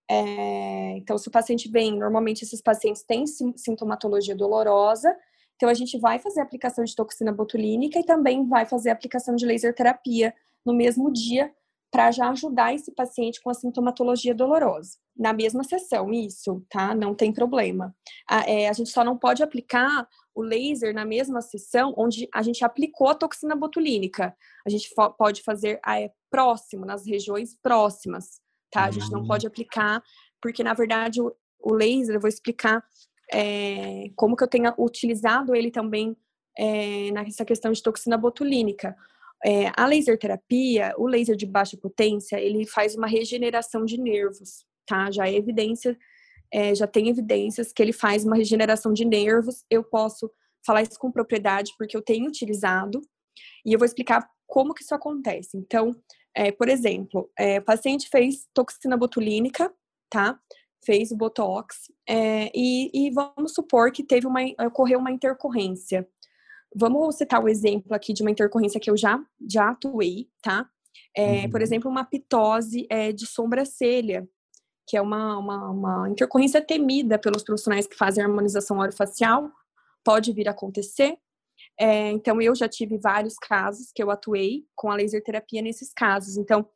É, 0.09 0.97
então, 0.97 1.19
se 1.19 1.29
o 1.29 1.31
paciente 1.31 1.69
vem, 1.69 1.99
normalmente 1.99 2.45
esses 2.45 2.62
pacientes 2.62 3.03
têm 3.03 3.27
sintomatologia 3.27 4.35
dolorosa, 4.35 5.15
então 5.57 5.69
a 5.69 5.75
gente 5.75 5.99
vai 5.99 6.19
fazer 6.19 6.41
a 6.41 6.45
aplicação 6.45 6.85
de 6.85 6.95
toxina 6.95 7.33
botulínica 7.33 7.99
e 7.99 8.05
também 8.05 8.47
vai 8.47 8.65
fazer 8.65 8.91
a 8.91 8.93
aplicação 8.93 9.35
de 9.37 9.45
laser 9.45 9.75
terapia 9.75 10.33
no 10.65 10.73
mesmo 10.73 11.12
dia 11.12 11.53
para 11.90 12.11
já 12.11 12.31
ajudar 12.31 12.75
esse 12.75 12.92
paciente 12.92 13.40
com 13.40 13.51
a 13.51 13.55
sintomatologia 13.55 14.35
dolorosa. 14.35 14.99
Na 15.16 15.33
mesma 15.33 15.64
sessão, 15.64 16.12
isso, 16.12 16.64
tá? 16.68 16.94
Não 16.94 17.14
tem 17.14 17.33
problema. 17.33 17.94
A, 18.29 18.51
é, 18.51 18.68
a 18.68 18.72
gente 18.72 18.90
só 18.90 19.05
não 19.05 19.16
pode 19.16 19.42
aplicar 19.42 20.07
o 20.35 20.42
laser 20.42 20.92
na 20.92 21.05
mesma 21.05 21.40
sessão 21.40 21.94
onde 21.96 22.29
a 22.35 22.42
gente 22.42 22.64
aplicou 22.64 23.09
a 23.09 23.14
toxina 23.14 23.57
botulínica. 23.57 24.37
A 24.66 24.70
gente 24.70 24.92
pode 25.16 25.42
fazer 25.42 25.81
é, 25.87 26.11
próximo, 26.31 26.85
nas 26.85 27.07
regiões 27.07 27.57
próximas, 27.62 28.40
tá? 28.70 28.85
A 28.85 28.90
gente 28.90 29.11
não 29.11 29.20
uhum. 29.20 29.27
pode 29.27 29.46
aplicar, 29.46 30.03
porque 30.42 30.62
na 30.62 30.75
verdade 30.75 31.22
o, 31.22 31.35
o 31.61 31.72
laser, 31.72 32.16
eu 32.16 32.20
vou 32.20 32.29
explicar 32.29 32.85
é, 33.33 34.11
como 34.14 34.37
que 34.37 34.44
eu 34.44 34.49
tenho 34.49 34.72
utilizado 34.79 35.55
ele 35.55 35.70
também 35.70 36.16
é, 36.59 37.11
nessa 37.12 37.44
questão 37.44 37.72
de 37.72 37.83
toxina 37.83 38.16
botulínica. 38.16 38.96
É, 39.44 39.70
a 39.77 39.87
laser 39.87 40.18
terapia, 40.18 40.94
o 40.96 41.07
laser 41.07 41.37
de 41.37 41.46
baixa 41.46 41.77
potência, 41.77 42.40
ele 42.40 42.66
faz 42.66 42.96
uma 42.96 43.07
regeneração 43.07 43.85
de 43.85 44.01
nervos, 44.01 44.64
tá? 44.87 45.11
Já 45.11 45.29
é 45.29 45.35
evidência, 45.35 45.96
é, 46.53 46.75
já 46.75 46.87
tem 46.87 47.09
evidências 47.09 47.72
que 47.72 47.83
ele 47.83 47.92
faz 47.92 48.25
uma 48.25 48.37
regeneração 48.37 48.92
de 48.92 49.05
nervos. 49.05 49.64
Eu 49.70 49.85
posso 49.85 50.31
falar 50.64 50.83
isso 50.83 50.99
com 50.99 51.12
propriedade 51.12 51.72
porque 51.79 51.96
eu 51.96 52.03
tenho 52.03 52.27
utilizado 52.27 53.01
e 53.64 53.72
eu 53.72 53.79
vou 53.79 53.87
explicar 53.87 54.29
como 54.46 54.75
que 54.75 54.83
isso 54.83 54.94
acontece. 54.94 55.57
Então, 55.57 55.94
é, 56.35 56.53
por 56.53 56.68
exemplo, 56.68 57.31
é, 57.38 57.59
o 57.59 57.64
paciente 57.64 58.09
fez 58.09 58.46
toxina 58.55 58.96
botulínica, 58.96 59.72
tá? 60.11 60.38
Fez 60.85 61.11
o 61.11 61.16
botox 61.16 61.90
é, 62.09 62.51
e, 62.55 62.90
e, 62.92 63.11
vamos 63.11 63.55
supor 63.55 63.90
que 63.90 64.05
teve 64.05 64.27
uma 64.27 64.40
ocorreu 64.66 65.01
uma 65.01 65.11
intercorrência 65.11 66.07
Vamos 66.79 67.17
citar 67.17 67.41
o 67.41 67.45
um 67.45 67.49
exemplo 67.49 67.95
aqui 67.95 68.12
de 68.12 68.23
uma 68.23 68.31
intercorrência 68.31 68.79
que 68.79 68.91
eu 68.91 68.97
já, 68.97 69.19
já 69.49 69.71
atuei, 69.71 70.29
tá? 70.43 70.69
É, 71.17 71.45
uhum. 71.45 71.51
Por 71.51 71.62
exemplo, 71.62 71.91
uma 71.91 72.05
pitose 72.05 72.87
é, 72.91 73.12
de 73.12 73.27
sobrancelha, 73.27 74.29
que 74.87 74.95
é 74.95 75.01
uma, 75.01 75.39
uma, 75.39 75.71
uma, 75.71 76.11
intercorrência 76.11 76.61
temida 76.61 77.19
pelos 77.19 77.43
profissionais 77.43 77.87
que 77.87 77.97
fazem 77.97 78.23
harmonização 78.23 78.79
orofacial, 78.79 79.51
pode 80.05 80.33
vir 80.35 80.49
a 80.49 80.51
acontecer. 80.51 81.17
É, 81.81 82.11
então, 82.11 82.43
eu 82.43 82.55
já 82.55 82.69
tive 82.69 82.99
vários 82.99 83.37
casos 83.39 83.91
que 83.95 84.03
eu 84.03 84.11
atuei 84.11 84.67
com 84.75 84.91
a 84.91 84.95
laser 84.95 85.23
terapia 85.23 85.62
nesses 85.62 85.95
casos. 85.95 86.37
Então, 86.37 86.69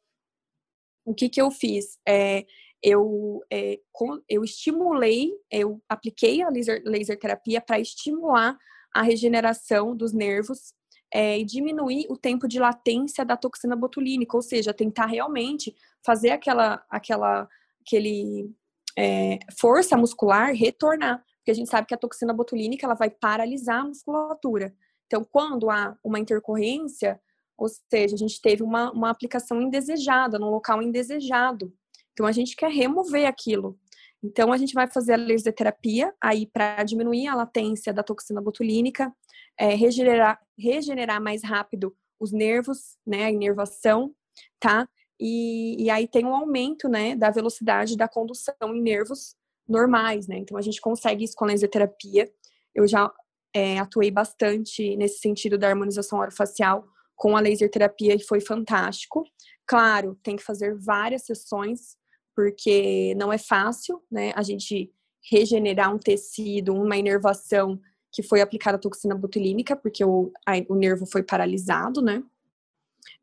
o 1.05 1.15
que, 1.15 1.29
que 1.29 1.43
eu 1.43 1.51
fiz? 1.51 1.99
É, 2.09 2.47
eu, 2.83 3.43
é, 3.53 3.79
com, 3.93 4.19
eu 4.27 4.43
estimulei, 4.43 5.31
eu 5.51 5.83
apliquei 5.87 6.41
a 6.41 6.49
laser, 6.49 6.83
laser 6.87 7.19
terapia 7.19 7.61
para 7.61 7.79
estimular 7.79 8.57
a 8.95 9.03
regeneração 9.03 9.97
dos 9.97 10.13
nervos 10.13 10.73
é, 11.13 11.39
e 11.39 11.45
diminuir 11.45 12.07
o 12.09 12.17
tempo 12.17 12.47
de 12.47 12.59
latência 12.59 13.25
da 13.25 13.37
toxina 13.37 13.75
botulínica, 13.75 14.37
ou 14.37 14.43
seja, 14.43 14.73
tentar 14.73 15.07
realmente 15.07 15.75
fazer 16.05 16.31
aquela, 16.31 16.85
aquela 16.89 17.49
aquele 17.81 18.55
é, 18.97 19.39
força 19.59 19.97
muscular 19.97 20.53
retornar, 20.55 21.25
porque 21.39 21.51
a 21.51 21.55
gente 21.55 21.71
sabe 21.71 21.87
que 21.87 21.95
a 21.95 21.99
toxina 21.99 22.33
botulínica 22.33 22.87
ela 22.87 22.95
vai 22.95 23.11
paralisar 23.11 23.81
a 23.81 23.85
musculatura. 23.85 24.75
Então, 25.07 25.25
quando 25.25 25.71
há 25.71 25.97
uma 26.05 26.21
intercorrência, 26.21 27.21
ou 27.57 27.69
seja, 27.69 28.15
a 28.15 28.19
gente 28.19 28.41
teve 28.41 28.63
uma, 28.63 28.93
uma 28.93 29.11
aplicação 29.11 29.61
indesejada, 29.61 30.39
num 30.39 30.51
local 30.51 30.83
indesejado. 30.83 31.73
Então, 32.13 32.27
a 32.27 32.33
gente 32.33 32.55
quer 32.55 32.71
remover 32.71 33.27
aquilo. 33.27 33.79
Então, 34.23 34.53
a 34.53 34.57
gente 34.57 34.75
vai 34.75 34.87
fazer 34.87 35.15
a 35.15 35.17
laser 35.17 35.55
terapia 35.55 36.15
aí 36.21 36.47
para 36.47 36.83
diminuir 36.85 37.27
a 37.27 37.35
latência 37.35 37.93
da 37.93 38.03
toxina 38.03 38.41
botulínica, 38.41 39.13
é, 39.59 39.75
regenerar, 39.75 40.39
regenerar 40.59 41.23
mais 41.23 41.43
rápido 41.43 41.95
os 42.19 42.33
nervos, 42.33 42.99
né, 43.07 43.25
a 43.25 43.31
inervação, 43.31 44.15
tá? 44.59 44.87
E, 45.19 45.83
e 45.83 45.91
aí 45.91 46.07
tem 46.07 46.25
um 46.25 46.35
aumento, 46.35 46.89
né, 46.89 47.17
da 47.17 47.31
velocidade 47.31 47.97
da 47.97 48.09
condução 48.09 48.55
em 48.63 48.81
nervos 48.81 49.35
normais, 49.67 50.27
né? 50.27 50.37
Então 50.39 50.57
a 50.57 50.63
gente 50.63 50.81
consegue 50.81 51.25
isso 51.25 51.35
com 51.35 51.45
a 51.45 51.49
laser 51.49 51.71
terapia. 51.71 52.31
Eu 52.75 52.87
já 52.87 53.11
é, 53.55 53.79
atuei 53.79 54.11
bastante 54.11 54.97
nesse 54.97 55.19
sentido 55.19 55.57
da 55.57 55.69
harmonização 55.69 56.19
orofacial 56.19 56.85
com 57.17 57.37
a 57.37 57.41
laser 57.41 57.71
terapia 57.71 58.15
e 58.15 58.23
foi 58.23 58.41
fantástico. 58.41 59.25
Claro, 59.67 60.19
tem 60.23 60.37
que 60.37 60.43
fazer 60.43 60.77
várias 60.77 61.25
sessões, 61.25 61.97
porque 62.41 63.15
não 63.17 63.31
é 63.31 63.37
fácil, 63.37 64.03
né? 64.11 64.33
A 64.35 64.43
gente 64.43 64.91
regenerar 65.31 65.95
um 65.95 65.99
tecido, 65.99 66.73
uma 66.73 66.97
inervação 66.97 67.79
que 68.11 68.23
foi 68.23 68.41
aplicada 68.41 68.79
a 68.79 68.81
toxina 68.81 69.15
botulínica, 69.15 69.77
porque 69.77 70.03
o, 70.03 70.33
a, 70.47 70.53
o 70.71 70.75
nervo 70.75 71.05
foi 71.05 71.23
paralisado, 71.23 72.01
né? 72.01 72.23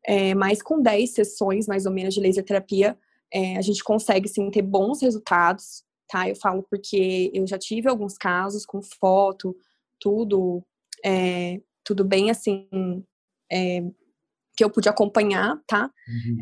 É, 0.06 0.36
mas 0.36 0.62
com 0.62 0.80
10 0.80 1.10
sessões, 1.10 1.66
mais 1.66 1.84
ou 1.84 1.90
menos, 1.90 2.14
de 2.14 2.20
laser 2.20 2.44
terapia, 2.44 2.96
é, 3.34 3.56
a 3.56 3.60
gente 3.60 3.82
consegue, 3.82 4.28
sim, 4.28 4.48
ter 4.52 4.62
bons 4.62 5.02
resultados, 5.02 5.82
tá? 6.08 6.28
Eu 6.28 6.36
falo 6.36 6.64
porque 6.70 7.32
eu 7.34 7.44
já 7.44 7.58
tive 7.58 7.88
alguns 7.88 8.16
casos 8.16 8.64
com 8.64 8.80
foto, 8.80 9.56
tudo, 9.98 10.64
é, 11.04 11.60
tudo 11.84 12.04
bem, 12.04 12.30
assim, 12.30 12.68
é, 13.50 13.82
que 14.56 14.62
eu 14.62 14.70
pude 14.70 14.88
acompanhar, 14.88 15.60
tá? 15.66 15.90
Uhum. 16.08 16.38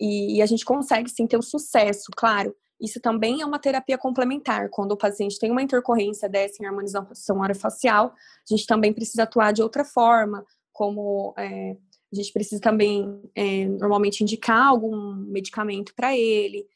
E, 0.00 0.36
e, 0.36 0.42
a 0.42 0.46
gente 0.46 0.64
consegue, 0.64 1.10
sim, 1.10 1.26
ter 1.26 1.36
um 1.36 1.42
sucesso, 1.42 2.10
claro. 2.16 2.54
Isso 2.80 2.98
também 2.98 3.42
é 3.42 3.46
uma 3.46 3.58
terapia 3.58 3.98
complementar. 3.98 4.70
Quando 4.70 4.92
o 4.92 4.96
paciente 4.96 5.38
tem 5.38 5.50
uma 5.50 5.62
intercorrência 5.62 6.28
dessa 6.28 6.62
em 6.62 6.66
harmonização 6.66 7.40
orofacial, 7.40 8.06
a 8.08 8.54
gente 8.54 8.66
também 8.66 8.92
precisa 8.92 9.24
atuar 9.24 9.52
de 9.52 9.62
outra 9.62 9.84
forma, 9.84 10.44
como 10.72 11.34
é, 11.36 11.76
a 12.12 12.16
gente 12.16 12.32
precisa 12.32 12.60
também, 12.60 13.20
é, 13.34 13.66
normalmente, 13.66 14.22
indicar 14.22 14.66
algum 14.66 15.14
medicamento 15.14 15.94
para 15.94 16.16
ele, 16.16 16.66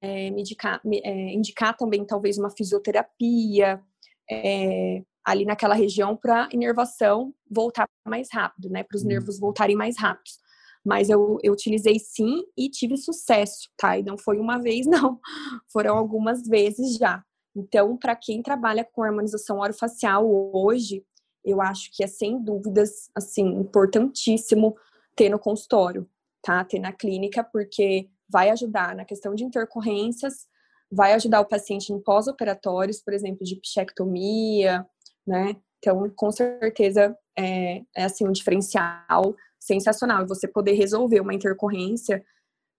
é, 0.00 0.30
medicar, 0.30 0.80
é, 0.84 1.32
indicar 1.32 1.76
também, 1.76 2.04
talvez, 2.04 2.36
uma 2.36 2.50
fisioterapia 2.50 3.82
é, 4.30 5.02
ali 5.24 5.44
naquela 5.44 5.74
região 5.74 6.16
para 6.16 6.48
inervação 6.52 7.34
voltar 7.50 7.88
mais 8.06 8.28
rápido, 8.32 8.68
né? 8.68 8.84
Para 8.84 8.96
os 8.96 9.02
uhum. 9.02 9.08
nervos 9.08 9.40
voltarem 9.40 9.74
mais 9.74 9.98
rápidos. 9.98 10.38
Mas 10.86 11.10
eu, 11.10 11.38
eu 11.42 11.52
utilizei 11.52 11.98
sim 11.98 12.44
e 12.56 12.70
tive 12.70 12.96
sucesso, 12.96 13.68
tá? 13.76 13.98
E 13.98 14.04
não 14.04 14.16
foi 14.16 14.38
uma 14.38 14.56
vez, 14.62 14.86
não. 14.86 15.18
Foram 15.72 15.96
algumas 15.98 16.46
vezes 16.46 16.96
já. 16.96 17.24
Então, 17.56 17.96
para 17.96 18.14
quem 18.14 18.40
trabalha 18.40 18.84
com 18.84 19.02
harmonização 19.02 19.58
orofacial 19.58 20.24
hoje, 20.54 21.04
eu 21.44 21.60
acho 21.60 21.90
que 21.92 22.04
é 22.04 22.06
sem 22.06 22.40
dúvidas, 22.40 23.10
assim, 23.16 23.46
importantíssimo 23.46 24.76
ter 25.16 25.28
no 25.28 25.40
consultório, 25.40 26.08
tá? 26.40 26.64
Ter 26.64 26.78
na 26.78 26.92
clínica, 26.92 27.42
porque 27.42 28.08
vai 28.28 28.50
ajudar 28.50 28.94
na 28.94 29.04
questão 29.04 29.34
de 29.34 29.42
intercorrências, 29.42 30.46
vai 30.90 31.14
ajudar 31.14 31.40
o 31.40 31.48
paciente 31.48 31.92
em 31.92 32.00
pós-operatórios, 32.00 33.02
por 33.02 33.12
exemplo, 33.12 33.44
de 33.44 33.56
pichectomia, 33.56 34.86
né? 35.26 35.56
Então, 35.78 36.08
com 36.14 36.30
certeza, 36.30 37.16
é, 37.36 37.82
é 37.96 38.04
assim 38.04 38.26
um 38.26 38.32
diferencial 38.32 39.34
sensacional. 39.66 40.22
E 40.22 40.28
você 40.28 40.46
poder 40.46 40.72
resolver 40.72 41.20
uma 41.20 41.34
intercorrência, 41.34 42.24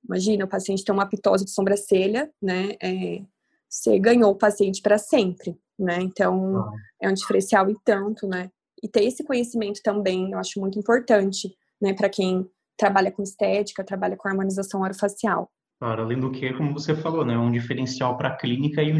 imagina, 0.04 0.46
o 0.46 0.50
paciente 0.50 0.84
tem 0.84 0.94
uma 0.94 1.08
pitose 1.08 1.46
de 1.46 1.52
sobrancelha, 1.52 2.32
né? 2.42 2.76
É, 2.82 3.22
você 3.70 4.00
ganhou 4.00 4.32
o 4.32 4.38
paciente 4.38 4.82
para 4.82 4.98
sempre, 4.98 5.58
né? 5.78 5.98
Então, 6.02 6.58
ah. 6.58 6.72
é 7.02 7.10
um 7.10 7.14
diferencial 7.14 7.70
e 7.70 7.76
tanto, 7.84 8.28
né? 8.28 8.50
E 8.82 8.88
ter 8.88 9.04
esse 9.04 9.24
conhecimento 9.24 9.82
também, 9.84 10.32
eu 10.32 10.40
acho 10.40 10.60
muito 10.60 10.78
importante, 10.78 11.56
né, 11.82 11.94
para 11.94 12.10
quem 12.10 12.48
trabalha 12.78 13.12
com 13.12 13.24
estética, 13.24 13.84
trabalha 13.84 14.16
com 14.16 14.28
harmonização 14.28 14.82
orofacial. 14.82 15.50
Claro, 15.80 16.04
além 16.04 16.20
do 16.20 16.32
que, 16.32 16.54
como 16.54 16.74
você 16.74 16.96
falou, 16.96 17.26
né, 17.26 17.38
um 17.38 17.52
diferencial 17.52 18.18
para 18.18 18.30
a 18.30 18.36
clínica 18.36 18.82
e 18.82 18.94
um 18.94 19.00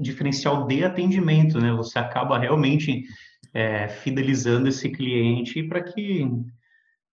diferencial 0.00 0.66
de 0.66 0.84
atendimento, 0.84 1.60
né? 1.60 1.72
Você 1.72 1.98
acaba 1.98 2.38
realmente 2.38 3.04
é, 3.52 3.88
fidelizando 3.88 4.68
esse 4.68 4.88
cliente 4.88 5.62
para 5.64 5.82
que 5.82 6.28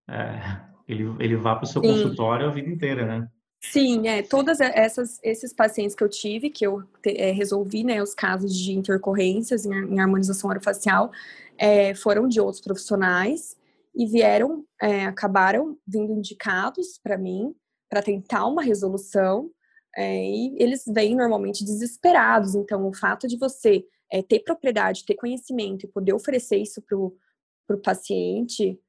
é, 0.09 0.61
ele, 0.87 1.03
ele 1.19 1.35
vá 1.35 1.55
para 1.55 1.65
o 1.65 1.67
seu 1.67 1.81
Sim. 1.81 1.87
consultório 1.89 2.47
a 2.47 2.51
vida 2.51 2.69
inteira, 2.69 3.05
né? 3.05 3.27
Sim, 3.61 4.07
é, 4.07 4.23
todas 4.23 4.61
essas 4.61 5.19
esses 5.21 5.53
pacientes 5.53 5.93
que 5.93 6.03
eu 6.03 6.09
tive, 6.09 6.49
que 6.49 6.65
eu 6.65 6.83
te, 7.03 7.09
é, 7.17 7.31
resolvi, 7.31 7.83
né, 7.83 8.01
os 8.01 8.13
casos 8.13 8.57
de 8.57 8.71
intercorrências 8.71 9.65
em, 9.65 9.73
em 9.73 9.99
harmonização 9.99 10.49
orofacial, 10.49 11.11
é, 11.57 11.93
foram 11.93 12.27
de 12.27 12.39
outros 12.39 12.61
profissionais 12.61 13.57
e 13.93 14.05
vieram, 14.05 14.63
é, 14.81 15.05
acabaram 15.05 15.77
vindo 15.85 16.13
indicados 16.13 16.97
para 17.03 17.17
mim 17.17 17.53
para 17.89 18.01
tentar 18.01 18.45
uma 18.45 18.61
resolução 18.61 19.49
é, 19.97 20.23
e 20.23 20.55
eles 20.57 20.83
vêm 20.87 21.15
normalmente 21.15 21.65
desesperados. 21.65 22.55
Então, 22.55 22.87
o 22.87 22.93
fato 22.93 23.27
de 23.27 23.37
você 23.37 23.83
é, 24.11 24.21
ter 24.21 24.39
propriedade, 24.39 25.05
ter 25.05 25.15
conhecimento 25.15 25.85
e 25.85 25.89
poder 25.89 26.13
oferecer 26.13 26.57
isso 26.57 26.81
para 26.81 27.75
o 27.75 27.81
paciente 27.81 28.79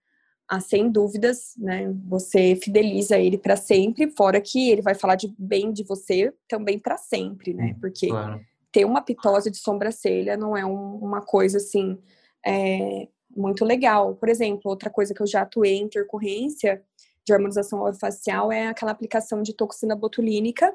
ah, 0.53 0.59
sem 0.59 0.91
dúvidas, 0.91 1.55
né, 1.57 1.95
você 2.09 2.57
fideliza 2.57 3.17
ele 3.17 3.39
para 3.39 3.55
sempre, 3.55 4.11
fora 4.11 4.41
que 4.41 4.69
ele 4.69 4.83
vai 4.83 4.97
falar 4.97 5.15
de 5.15 5.33
bem 5.39 5.73
de 5.73 5.85
você 5.85 6.35
também 6.49 6.77
para 6.77 6.97
sempre, 6.97 7.55
né? 7.55 7.77
Porque 7.81 8.09
claro. 8.09 8.41
ter 8.73 8.85
uma 8.85 9.01
pitose 9.01 9.49
de 9.49 9.59
sobrancelha 9.59 10.37
não 10.37 10.57
é 10.57 10.67
um, 10.67 10.97
uma 10.97 11.23
coisa 11.23 11.59
assim 11.59 11.97
é, 12.45 13.07
muito 13.31 13.65
legal. 13.65 14.17
Por 14.17 14.29
exemplo, 14.29 14.63
outra 14.65 14.91
coisa 14.91 15.15
que 15.15 15.23
eu 15.23 15.27
já 15.27 15.43
atuei 15.43 15.77
em 15.77 15.85
intercorrência 15.85 16.83
de 17.25 17.33
harmonização 17.33 17.81
orofacial 17.83 18.51
é 18.51 18.67
aquela 18.67 18.91
aplicação 18.91 19.45
de 19.45 19.55
toxina 19.55 19.95
botulínica 19.95 20.75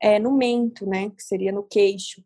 é, 0.00 0.20
no 0.20 0.30
mento, 0.36 0.86
né? 0.86 1.10
Que 1.10 1.22
seria 1.24 1.50
no 1.50 1.64
queixo. 1.64 2.22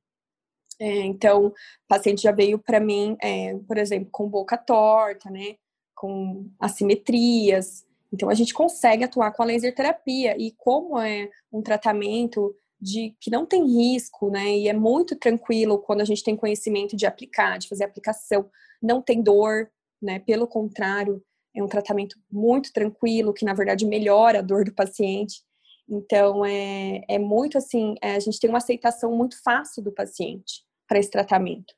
É, 0.78 1.00
então, 1.04 1.46
o 1.46 1.54
paciente 1.88 2.22
já 2.22 2.32
veio 2.32 2.58
para 2.58 2.78
mim, 2.78 3.16
é, 3.22 3.54
por 3.66 3.78
exemplo, 3.78 4.10
com 4.12 4.28
boca 4.28 4.58
torta, 4.58 5.30
né? 5.30 5.56
Com 6.00 6.48
assimetrias. 6.58 7.84
Então 8.10 8.30
a 8.30 8.34
gente 8.34 8.54
consegue 8.54 9.04
atuar 9.04 9.32
com 9.32 9.42
a 9.42 9.44
laser 9.44 9.74
terapia 9.74 10.34
e 10.38 10.50
como 10.52 10.98
é 10.98 11.28
um 11.52 11.60
tratamento 11.60 12.56
de 12.80 13.14
que 13.20 13.30
não 13.30 13.44
tem 13.44 13.66
risco, 13.66 14.30
né? 14.30 14.56
E 14.56 14.66
é 14.66 14.72
muito 14.72 15.14
tranquilo 15.14 15.78
quando 15.78 16.00
a 16.00 16.04
gente 16.06 16.24
tem 16.24 16.34
conhecimento 16.34 16.96
de 16.96 17.04
aplicar, 17.04 17.58
de 17.58 17.68
fazer 17.68 17.84
aplicação, 17.84 18.48
não 18.82 19.02
tem 19.02 19.20
dor, 19.20 19.70
né? 20.00 20.18
Pelo 20.20 20.46
contrário, 20.46 21.22
é 21.54 21.62
um 21.62 21.68
tratamento 21.68 22.16
muito 22.32 22.72
tranquilo 22.72 23.34
que 23.34 23.44
na 23.44 23.52
verdade 23.52 23.84
melhora 23.84 24.38
a 24.38 24.42
dor 24.42 24.64
do 24.64 24.72
paciente. 24.72 25.42
Então 25.86 26.46
é, 26.46 27.02
é 27.10 27.18
muito 27.18 27.58
assim, 27.58 27.94
é, 28.00 28.14
a 28.14 28.20
gente 28.20 28.40
tem 28.40 28.48
uma 28.48 28.58
aceitação 28.58 29.14
muito 29.14 29.36
fácil 29.42 29.82
do 29.82 29.92
paciente 29.92 30.64
para 30.88 30.98
esse 30.98 31.10
tratamento. 31.10 31.74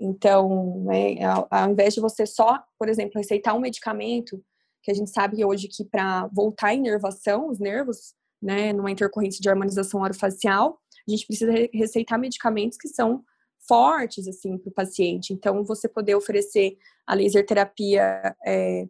Então, 0.00 0.82
né, 0.84 1.22
ao, 1.22 1.46
ao, 1.50 1.70
invés 1.70 1.92
de 1.94 2.00
você 2.00 2.24
só, 2.24 2.58
por 2.78 2.88
exemplo, 2.88 3.18
receitar 3.18 3.54
um 3.54 3.60
medicamento, 3.60 4.42
que 4.82 4.90
a 4.90 4.94
gente 4.94 5.10
sabe 5.10 5.44
hoje 5.44 5.68
que 5.68 5.84
para 5.84 6.26
voltar 6.28 6.68
a 6.68 6.74
inervação, 6.74 7.50
os 7.50 7.58
nervos, 7.58 8.14
né, 8.40 8.72
numa 8.72 8.90
intercorrência 8.90 9.42
de 9.42 9.48
harmonização 9.50 10.00
orofacial, 10.00 10.78
a 11.06 11.10
gente 11.10 11.26
precisa 11.26 11.52
receitar 11.72 12.18
medicamentos 12.18 12.78
que 12.78 12.88
são 12.88 13.22
fortes, 13.68 14.26
assim, 14.26 14.56
para 14.56 14.70
o 14.70 14.74
paciente. 14.74 15.34
Então, 15.34 15.62
você 15.64 15.86
poder 15.86 16.14
oferecer 16.14 16.78
a 17.06 17.14
laser 17.14 17.44
terapia 17.44 18.34
é, 18.46 18.86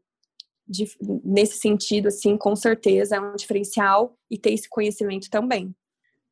de, 0.67 0.87
nesse 1.25 1.59
sentido, 1.59 2.07
assim, 2.07 2.37
com 2.37 2.55
certeza 2.55 3.17
é 3.17 3.21
um 3.21 3.35
diferencial 3.35 4.17
e 4.31 4.39
ter 4.39 4.53
esse 4.53 4.69
conhecimento 4.69 5.29
também. 5.29 5.75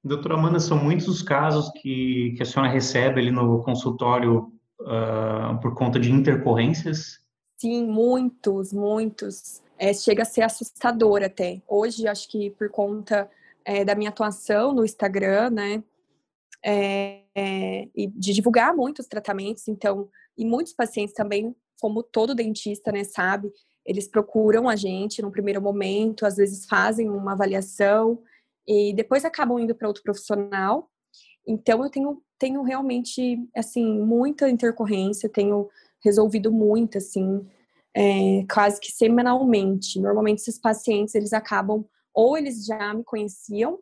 Doutora 0.05 0.35
Amanda, 0.35 0.61
são 0.61 0.79
muitos 0.79 1.09
os 1.09 1.23
casos 1.23 1.71
que, 1.73 2.33
que 2.37 2.43
a 2.43 2.47
senhora 2.47 2.71
recebe 2.71 3.21
ali 3.21 3.33
no 3.33 3.63
consultório 3.65 4.53
uh, 4.81 5.61
por 5.61 5.75
conta 5.75 5.99
de 5.99 6.11
intercorrências? 6.13 7.21
Sim, 7.57 7.87
muitos, 7.87 8.73
muitos. 8.73 9.63
É, 9.79 9.93
chega 9.93 10.23
a 10.23 10.27
ser 10.27 10.43
assustador 10.43 11.23
até. 11.23 11.63
Hoje, 11.67 12.07
acho 12.07 12.29
que 12.29 12.51
por 12.51 12.71
conta 12.71 13.31
é, 13.65 13.85
da 13.85 13.95
minha 13.95 14.11
atuação 14.11 14.73
no 14.73 14.85
Instagram, 14.85 15.51
né, 15.51 15.83
é, 16.65 17.23
é, 17.35 17.89
e 17.95 18.07
de 18.07 18.33
divulgar 18.33 18.75
muitos 18.75 19.07
tratamentos, 19.07 19.69
então, 19.69 20.09
e 20.37 20.45
muitos 20.45 20.73
pacientes 20.73 21.15
também, 21.15 21.55
como 21.81 22.03
todo 22.03 22.35
dentista, 22.35 22.91
né, 22.91 23.05
sabe, 23.05 23.53
eles 23.85 24.09
procuram 24.09 24.69
a 24.69 24.77
gente 24.77 25.23
no 25.23 25.31
primeiro 25.31 25.63
momento, 25.63 26.27
às 26.27 26.37
vezes 26.37 26.67
fazem 26.67 27.09
uma 27.09 27.33
avaliação 27.33 28.23
e 28.67 28.93
depois 28.93 29.25
acabam 29.25 29.59
indo 29.59 29.75
para 29.75 29.89
outro 29.89 30.03
profissional. 30.03 30.91
Então, 31.47 31.83
eu 31.83 31.91
tenho 31.91 32.23
tenho 32.39 32.63
realmente, 32.63 33.39
assim, 33.57 34.01
muita 34.01 34.49
intercorrência, 34.49 35.29
tenho 35.29 35.69
resolvido 36.03 36.53
muito, 36.53 36.99
assim, 36.99 37.47
é, 37.95 38.45
quase 38.53 38.81
que 38.81 38.93
semanalmente. 38.93 40.01
Normalmente, 40.01 40.39
esses 40.39 40.59
pacientes, 40.59 41.15
eles 41.15 41.33
acabam, 41.33 41.85
ou 42.15 42.37
eles 42.37 42.65
já 42.65 42.95
me 42.95 43.03
conheciam 43.03 43.79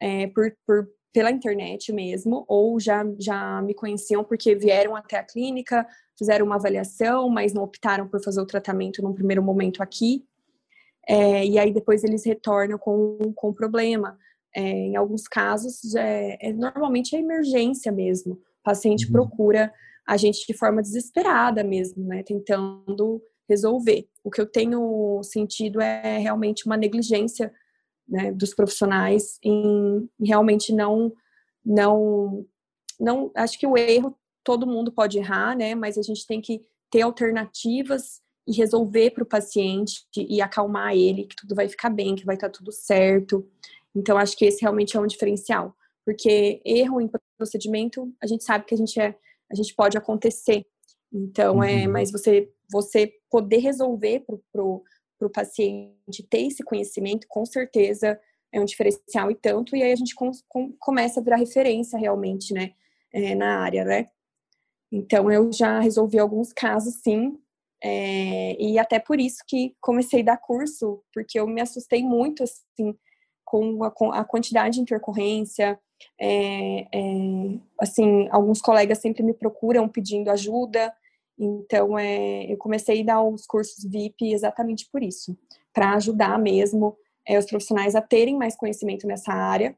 é, 0.00 0.26
por, 0.28 0.52
por, 0.66 0.88
pela 1.12 1.30
internet 1.30 1.92
mesmo, 1.92 2.44
ou 2.48 2.80
já, 2.80 3.04
já 3.18 3.62
me 3.62 3.74
conheciam 3.74 4.24
porque 4.24 4.54
vieram 4.54 4.96
até 4.96 5.18
a 5.18 5.24
clínica, 5.24 5.86
fizeram 6.18 6.46
uma 6.46 6.56
avaliação, 6.56 7.28
mas 7.28 7.52
não 7.52 7.62
optaram 7.62 8.08
por 8.08 8.22
fazer 8.22 8.40
o 8.40 8.46
tratamento 8.46 9.02
num 9.02 9.14
primeiro 9.14 9.42
momento 9.42 9.82
aqui. 9.82 10.24
É, 11.08 11.44
e 11.44 11.58
aí 11.58 11.72
depois 11.72 12.04
eles 12.04 12.24
retornam 12.24 12.78
com, 12.78 13.32
com 13.34 13.52
problema 13.52 14.18
é, 14.54 14.62
em 14.62 14.96
alguns 14.96 15.28
casos, 15.28 15.94
é, 15.94 16.36
é, 16.40 16.52
normalmente 16.52 17.14
é 17.14 17.18
emergência 17.18 17.92
mesmo. 17.92 18.34
O 18.34 18.62
paciente 18.62 19.06
uhum. 19.06 19.12
procura 19.12 19.72
a 20.06 20.16
gente 20.16 20.46
de 20.46 20.54
forma 20.54 20.82
desesperada 20.82 21.62
mesmo, 21.62 22.04
né? 22.04 22.22
Tentando 22.22 23.22
resolver. 23.48 24.08
O 24.24 24.30
que 24.30 24.40
eu 24.40 24.46
tenho 24.46 25.20
sentido 25.22 25.80
é 25.80 26.18
realmente 26.18 26.66
uma 26.66 26.76
negligência 26.76 27.52
né, 28.08 28.32
dos 28.32 28.54
profissionais 28.54 29.38
em, 29.42 30.08
realmente 30.20 30.72
não, 30.72 31.12
não, 31.64 32.44
não. 32.98 33.30
Acho 33.36 33.58
que 33.58 33.66
o 33.66 33.76
erro 33.76 34.16
todo 34.42 34.66
mundo 34.66 34.92
pode 34.92 35.18
errar, 35.18 35.56
né? 35.56 35.74
Mas 35.74 35.96
a 35.96 36.02
gente 36.02 36.26
tem 36.26 36.40
que 36.40 36.60
ter 36.90 37.02
alternativas 37.02 38.20
e 38.46 38.52
resolver 38.52 39.10
para 39.10 39.22
o 39.22 39.26
paciente 39.26 40.04
e 40.16 40.40
acalmar 40.40 40.94
ele 40.94 41.24
que 41.24 41.36
tudo 41.36 41.54
vai 41.54 41.68
ficar 41.68 41.90
bem, 41.90 42.16
que 42.16 42.24
vai 42.24 42.34
estar 42.34 42.48
tá 42.48 42.58
tudo 42.58 42.72
certo. 42.72 43.48
Então, 43.94 44.16
acho 44.16 44.36
que 44.36 44.44
esse 44.44 44.62
realmente 44.62 44.96
é 44.96 45.00
um 45.00 45.06
diferencial, 45.06 45.74
porque 46.04 46.60
erro 46.64 47.00
em 47.00 47.10
procedimento, 47.36 48.12
a 48.22 48.26
gente 48.26 48.44
sabe 48.44 48.64
que 48.64 48.74
a 48.74 48.78
gente 48.78 49.00
é, 49.00 49.16
a 49.50 49.54
gente 49.54 49.74
pode 49.74 49.98
acontecer. 49.98 50.64
Então, 51.12 51.62
é, 51.62 51.86
uhum. 51.86 51.92
mas 51.92 52.10
você 52.10 52.50
você 52.70 53.12
poder 53.28 53.58
resolver 53.58 54.24
para 54.52 54.62
o 54.62 55.30
paciente 55.32 56.22
ter 56.28 56.46
esse 56.46 56.62
conhecimento, 56.62 57.26
com 57.28 57.44
certeza 57.44 58.18
é 58.52 58.60
um 58.60 58.64
diferencial 58.64 59.30
e 59.30 59.34
tanto, 59.34 59.76
e 59.76 59.82
aí 59.82 59.92
a 59.92 59.96
gente 59.96 60.14
com, 60.14 60.30
com, 60.48 60.72
começa 60.78 61.20
a 61.20 61.22
virar 61.22 61.36
referência 61.36 61.98
realmente, 61.98 62.52
né, 62.52 62.72
é, 63.12 63.34
na 63.34 63.60
área, 63.60 63.84
né. 63.84 64.08
Então, 64.92 65.30
eu 65.30 65.52
já 65.52 65.78
resolvi 65.78 66.18
alguns 66.18 66.52
casos, 66.52 66.94
sim, 67.02 67.38
é, 67.82 68.60
e 68.60 68.78
até 68.78 68.98
por 68.98 69.20
isso 69.20 69.38
que 69.46 69.76
comecei 69.80 70.20
a 70.20 70.24
dar 70.24 70.36
curso, 70.36 71.02
porque 71.14 71.38
eu 71.38 71.46
me 71.46 71.60
assustei 71.60 72.02
muito, 72.02 72.42
assim, 72.42 72.94
com 73.50 73.84
a, 73.84 74.20
a 74.20 74.24
quantidade 74.24 74.76
de 74.76 74.80
intercorrência. 74.80 75.78
É, 76.18 76.86
é, 76.92 77.58
assim, 77.78 78.28
alguns 78.30 78.62
colegas 78.62 78.98
sempre 78.98 79.22
me 79.22 79.34
procuram 79.34 79.88
pedindo 79.88 80.30
ajuda, 80.30 80.94
então 81.38 81.98
é, 81.98 82.50
eu 82.50 82.56
comecei 82.56 83.02
a 83.02 83.04
dar 83.04 83.22
os 83.22 83.46
cursos 83.46 83.84
VIP 83.84 84.32
exatamente 84.32 84.88
por 84.90 85.02
isso, 85.02 85.36
para 85.74 85.94
ajudar 85.94 86.38
mesmo 86.38 86.96
é, 87.26 87.38
os 87.38 87.46
profissionais 87.46 87.94
a 87.94 88.00
terem 88.00 88.36
mais 88.36 88.56
conhecimento 88.56 89.06
nessa 89.06 89.32
área 89.32 89.76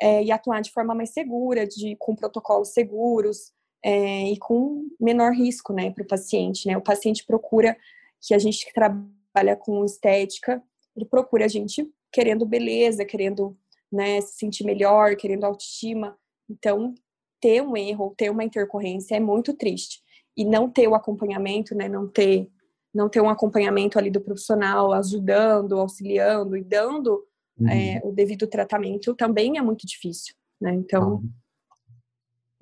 é, 0.00 0.22
e 0.22 0.32
atuar 0.32 0.60
de 0.60 0.70
forma 0.70 0.94
mais 0.94 1.10
segura, 1.10 1.66
de, 1.66 1.96
com 1.98 2.14
protocolos 2.14 2.68
seguros 2.72 3.52
é, 3.84 4.30
e 4.30 4.38
com 4.38 4.86
menor 5.00 5.32
risco 5.32 5.72
né, 5.72 5.90
para 5.90 6.02
o 6.02 6.06
paciente. 6.06 6.66
Né? 6.66 6.76
O 6.76 6.82
paciente 6.82 7.24
procura 7.24 7.76
que 8.20 8.34
a 8.34 8.38
gente 8.38 8.64
que 8.64 8.72
trabalha 8.72 9.56
com 9.58 9.84
estética, 9.84 10.62
ele 10.96 11.06
procura 11.06 11.44
a 11.44 11.48
gente 11.48 11.90
querendo 12.12 12.44
beleza, 12.44 13.04
querendo 13.04 13.56
né, 13.90 14.20
se 14.20 14.36
sentir 14.36 14.64
melhor, 14.64 15.16
querendo 15.16 15.44
autoestima. 15.44 16.16
Então, 16.48 16.94
ter 17.40 17.62
um 17.62 17.76
erro, 17.76 18.14
ter 18.16 18.30
uma 18.30 18.44
intercorrência 18.44 19.16
é 19.16 19.20
muito 19.20 19.54
triste. 19.54 20.00
E 20.36 20.44
não 20.44 20.70
ter 20.70 20.88
o 20.88 20.94
acompanhamento, 20.94 21.74
né, 21.74 21.88
não 21.88 22.08
ter 22.08 22.50
não 22.94 23.08
ter 23.08 23.20
um 23.20 23.30
acompanhamento 23.30 23.98
ali 23.98 24.10
do 24.10 24.20
profissional 24.20 24.92
ajudando, 24.92 25.78
auxiliando 25.78 26.56
e 26.56 26.62
dando 26.62 27.24
uhum. 27.58 27.68
é, 27.68 28.00
o 28.04 28.12
devido 28.12 28.46
tratamento 28.46 29.14
também 29.14 29.56
é 29.56 29.62
muito 29.62 29.86
difícil, 29.86 30.34
né? 30.60 30.74
Então, 30.74 31.14
uhum. 31.14 31.30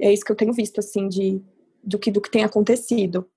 é 0.00 0.12
isso 0.12 0.24
que 0.24 0.30
eu 0.30 0.36
tenho 0.36 0.52
visto, 0.52 0.78
assim, 0.78 1.08
de, 1.08 1.42
do, 1.82 1.98
que, 1.98 2.10
do 2.10 2.20
que 2.20 2.30
tem 2.30 2.44
acontecido. 2.44 3.28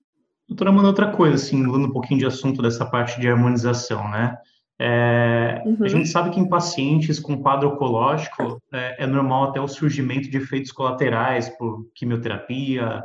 Doutora, 0.48 0.70
uma 0.70 0.86
outra 0.86 1.12
coisa, 1.12 1.36
assim, 1.36 1.64
mudando 1.64 1.88
um 1.88 1.92
pouquinho 1.92 2.20
de 2.20 2.26
assunto 2.28 2.62
dessa 2.62 2.86
parte 2.86 3.20
de 3.20 3.28
harmonização, 3.28 4.08
né? 4.12 4.38
É, 4.80 5.62
uhum. 5.66 5.78
A 5.82 5.88
gente 5.88 6.08
sabe 6.10 6.32
que 6.32 6.40
em 6.40 6.50
pacientes 6.50 7.20
com 7.20 7.42
quadro 7.42 7.70
oncológico 7.70 8.62
é, 8.72 9.04
é, 9.04 9.08
normal 9.08 9.46
até 9.46 9.62
o 9.62 9.68
surgimento 9.68 10.30
de 10.30 10.38
efeitos 10.38 10.72
colaterais 10.72 11.50
por 11.50 11.86
quimioterapia, 11.94 13.04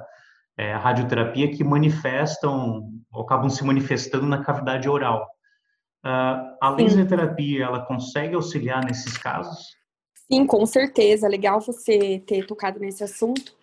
é, 0.57 0.73
radioterapia, 0.73 1.51
que 1.51 1.63
manifestam, 1.63 2.91
ou 3.13 3.23
acabam 3.23 3.49
se 3.49 3.65
manifestando 3.65 4.27
na 4.27 4.43
cavidade 4.43 4.89
oral. 4.89 5.29
Uh, 6.05 6.57
a 6.61 6.71
laser 6.71 7.07
terapia, 7.07 7.65
ela 7.65 7.85
consegue 7.85 8.35
auxiliar 8.35 8.85
nesses 8.85 9.19
casos? 9.19 9.77
Sim, 10.31 10.47
com 10.47 10.65
certeza. 10.65 11.29
Legal 11.29 11.61
você 11.61 12.23
ter 12.27 12.47
tocado 12.47 12.79
nesse 12.79 13.03
assunto, 13.03 13.55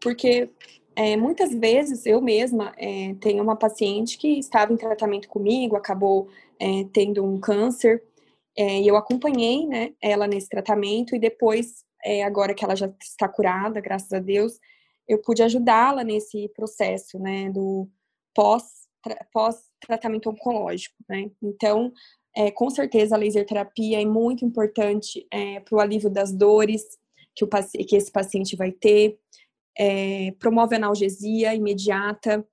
porque 0.00 0.50
é, 0.94 1.16
muitas 1.16 1.54
vezes 1.54 2.04
eu 2.06 2.20
mesma 2.20 2.72
é, 2.76 3.14
tenho 3.20 3.42
uma 3.42 3.56
paciente 3.56 4.18
que 4.18 4.38
estava 4.38 4.72
em 4.72 4.76
tratamento 4.76 5.28
comigo, 5.28 5.76
acabou 5.76 6.28
é, 6.60 6.84
tendo 6.92 7.24
um 7.24 7.38
câncer, 7.40 8.02
é, 8.56 8.82
eu 8.82 8.96
acompanhei 8.96 9.66
né, 9.66 9.94
ela 10.00 10.26
nesse 10.26 10.48
tratamento, 10.48 11.14
e 11.14 11.18
depois, 11.18 11.84
é, 12.04 12.22
agora 12.24 12.54
que 12.54 12.64
ela 12.64 12.74
já 12.74 12.92
está 13.00 13.28
curada, 13.28 13.80
graças 13.80 14.12
a 14.12 14.18
Deus, 14.18 14.58
eu 15.06 15.18
pude 15.18 15.42
ajudá-la 15.42 16.04
nesse 16.04 16.48
processo 16.50 17.18
né, 17.18 17.50
do 17.50 17.88
pós-tratamento 18.34 20.24
pós 20.24 20.34
oncológico. 20.34 20.96
Né? 21.08 21.30
Então, 21.42 21.92
é, 22.36 22.50
com 22.50 22.68
certeza 22.68 23.14
a 23.14 23.18
laser 23.18 23.46
terapia 23.46 24.02
é 24.02 24.04
muito 24.04 24.44
importante 24.44 25.26
para 25.64 25.76
o 25.76 25.80
alívio 25.80 26.10
das 26.10 26.30
dores 26.30 26.82
que, 27.34 27.44
o, 27.44 27.48
que 27.48 27.96
esse 27.96 28.12
paciente 28.12 28.54
vai 28.54 28.70
ter 28.70 29.18
é, 29.78 30.32
promove 30.40 30.74
analgesia 30.74 31.54
imediata, 31.54 32.44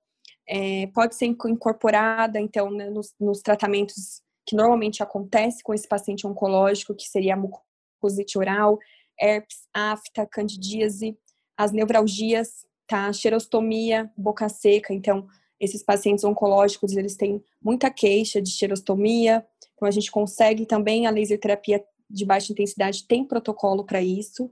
é, 0.48 0.86
pode 0.88 1.14
ser 1.16 1.26
incorporada, 1.26 2.40
então, 2.40 2.70
né, 2.70 2.88
nos, 2.88 3.14
nos, 3.18 3.40
tratamentos 3.40 4.22
que 4.46 4.54
normalmente 4.54 5.02
acontece 5.02 5.62
com 5.62 5.74
esse 5.74 5.88
paciente 5.88 6.26
oncológico, 6.26 6.94
que 6.94 7.08
seria 7.08 7.34
a 7.34 7.36
mucosite 7.36 8.38
oral, 8.38 8.78
herpes, 9.20 9.66
afta, 9.74 10.26
candidíase, 10.26 11.18
as 11.56 11.72
neuralgias, 11.72 12.64
tá? 12.86 13.12
Xerostomia, 13.12 14.10
boca 14.16 14.48
seca, 14.48 14.94
então, 14.94 15.26
esses 15.58 15.82
pacientes 15.82 16.22
oncológicos, 16.22 16.96
eles 16.96 17.16
têm 17.16 17.42
muita 17.60 17.90
queixa 17.90 18.40
de 18.40 18.50
xerostomia, 18.50 19.44
então 19.74 19.88
a 19.88 19.90
gente 19.90 20.10
consegue 20.10 20.64
também 20.64 21.06
a 21.06 21.10
laser 21.10 21.40
terapia 21.40 21.84
de 22.08 22.24
baixa 22.24 22.52
intensidade 22.52 23.04
tem 23.04 23.24
protocolo 23.24 23.84
para 23.84 24.00
isso. 24.00 24.50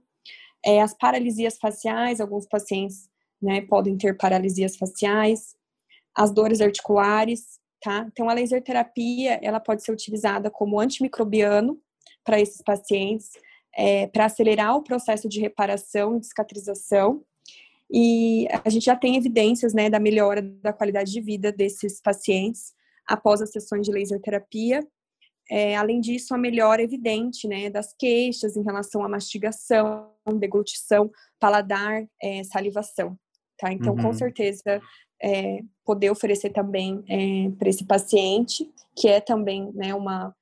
É, 0.64 0.80
as 0.82 0.94
paralisias 0.94 1.56
faciais, 1.56 2.20
alguns 2.20 2.46
pacientes 2.46 3.08
né, 3.40 3.60
podem 3.60 3.96
ter 3.96 4.16
paralisias 4.16 4.76
faciais, 4.76 5.54
as 6.16 6.32
dores 6.32 6.60
articulares, 6.60 7.58
tá? 7.80 8.06
Então, 8.10 8.28
a 8.28 8.34
laser 8.34 8.62
terapia, 8.62 9.38
ela 9.42 9.60
pode 9.60 9.82
ser 9.82 9.92
utilizada 9.92 10.50
como 10.50 10.80
antimicrobiano 10.80 11.78
para 12.24 12.40
esses 12.40 12.62
pacientes, 12.62 13.30
é, 13.76 14.06
para 14.06 14.26
acelerar 14.26 14.76
o 14.76 14.82
processo 14.82 15.28
de 15.28 15.40
reparação 15.40 16.16
e 16.16 16.24
cicatrização. 16.24 17.22
E 17.90 18.48
a 18.64 18.70
gente 18.70 18.86
já 18.86 18.96
tem 18.96 19.16
evidências, 19.16 19.74
né, 19.74 19.90
da 19.90 20.00
melhora 20.00 20.40
da 20.40 20.72
qualidade 20.72 21.12
de 21.12 21.20
vida 21.20 21.52
desses 21.52 22.00
pacientes 22.00 22.72
após 23.06 23.42
as 23.42 23.50
sessões 23.50 23.86
de 23.86 23.92
laser 23.92 24.20
terapia. 24.20 24.80
É, 25.50 25.76
além 25.76 26.00
disso, 26.00 26.34
a 26.34 26.38
melhora 26.38 26.82
evidente 26.82 27.46
né, 27.46 27.68
das 27.68 27.92
queixas 27.92 28.56
em 28.56 28.62
relação 28.62 29.04
à 29.04 29.08
mastigação, 29.08 30.10
deglutição, 30.38 31.10
paladar, 31.38 32.02
é, 32.22 32.42
salivação. 32.44 33.18
Tá? 33.58 33.72
Então, 33.72 33.94
uhum. 33.94 34.02
com 34.02 34.12
certeza, 34.12 34.80
é, 35.22 35.60
poder 35.84 36.10
oferecer 36.10 36.50
também 36.50 37.02
é, 37.08 37.50
para 37.56 37.68
esse 37.68 37.84
paciente, 37.84 38.68
que 38.96 39.08
é 39.08 39.20
também 39.20 39.72
né, 39.72 39.94
uma 39.94 40.34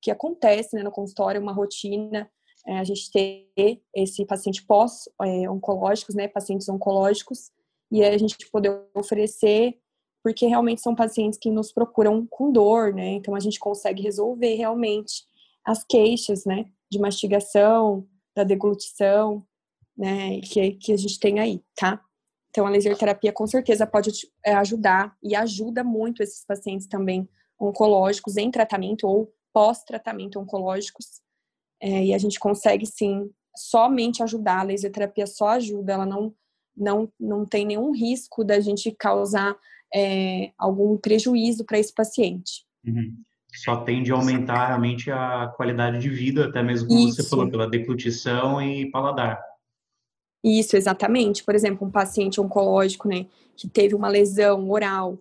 que 0.00 0.10
acontece 0.10 0.76
né, 0.76 0.82
no 0.82 0.90
consultório, 0.90 1.40
uma 1.40 1.52
rotina, 1.52 2.30
é, 2.66 2.78
a 2.78 2.84
gente 2.84 3.10
ter 3.10 3.48
esse 3.94 4.24
paciente 4.24 4.64
pós-oncológicos, 4.64 6.14
é, 6.14 6.18
né, 6.18 6.28
pacientes 6.28 6.68
oncológicos, 6.68 7.50
e 7.90 8.02
a 8.02 8.16
gente 8.18 8.36
poder 8.50 8.82
oferecer 8.94 9.78
porque 10.22 10.44
realmente 10.46 10.80
são 10.80 10.92
pacientes 10.92 11.38
que 11.38 11.52
nos 11.52 11.72
procuram 11.72 12.26
com 12.26 12.50
dor, 12.50 12.92
né? 12.92 13.10
Então 13.10 13.36
a 13.36 13.38
gente 13.38 13.60
consegue 13.60 14.02
resolver 14.02 14.56
realmente 14.56 15.22
as 15.64 15.84
queixas, 15.84 16.44
né, 16.44 16.66
de 16.90 16.98
mastigação, 16.98 18.04
da 18.34 18.42
deglutição, 18.42 19.46
né, 19.96 20.40
que, 20.40 20.72
que 20.72 20.92
a 20.92 20.96
gente 20.96 21.20
tem 21.20 21.38
aí, 21.38 21.62
tá? 21.76 22.04
Então 22.56 22.66
a 22.66 22.70
laser 22.70 22.96
terapia 22.96 23.30
com 23.30 23.46
certeza 23.46 23.86
pode 23.86 24.10
é, 24.42 24.54
ajudar 24.54 25.14
e 25.22 25.36
ajuda 25.36 25.84
muito 25.84 26.22
esses 26.22 26.42
pacientes 26.42 26.86
também 26.86 27.28
oncológicos 27.60 28.38
em 28.38 28.50
tratamento 28.50 29.06
ou 29.06 29.30
pós-tratamento 29.52 30.40
oncológicos. 30.40 31.20
É, 31.78 32.06
e 32.06 32.14
a 32.14 32.18
gente 32.18 32.38
consegue 32.38 32.86
sim 32.86 33.30
somente 33.54 34.22
ajudar, 34.22 34.60
a 34.60 34.62
laser 34.62 34.90
terapia 34.90 35.26
só 35.26 35.48
ajuda, 35.48 35.92
ela 35.92 36.06
não 36.06 36.34
não, 36.74 37.10
não 37.20 37.44
tem 37.44 37.66
nenhum 37.66 37.90
risco 37.90 38.42
da 38.42 38.58
gente 38.60 38.90
causar 38.90 39.54
é, 39.94 40.52
algum 40.58 40.96
prejuízo 40.96 41.64
para 41.64 41.78
esse 41.78 41.92
paciente. 41.92 42.66
Uhum. 42.86 43.16
Só 43.54 43.76
tende 43.78 44.12
a 44.12 44.14
aumentar 44.14 44.68
realmente 44.68 45.10
a 45.10 45.52
qualidade 45.56 45.98
de 45.98 46.10
vida, 46.10 46.46
até 46.46 46.62
mesmo 46.62 46.88
como 46.88 47.08
Isso. 47.08 47.22
você 47.22 47.28
falou, 47.28 47.50
pela 47.50 47.68
deglutição 47.68 48.60
e 48.60 48.90
paladar. 48.90 49.42
Isso, 50.48 50.76
exatamente. 50.76 51.42
Por 51.42 51.56
exemplo, 51.56 51.84
um 51.86 51.90
paciente 51.90 52.40
oncológico, 52.40 53.08
né, 53.08 53.26
que 53.56 53.68
teve 53.68 53.96
uma 53.96 54.08
lesão 54.08 54.70
oral. 54.70 55.18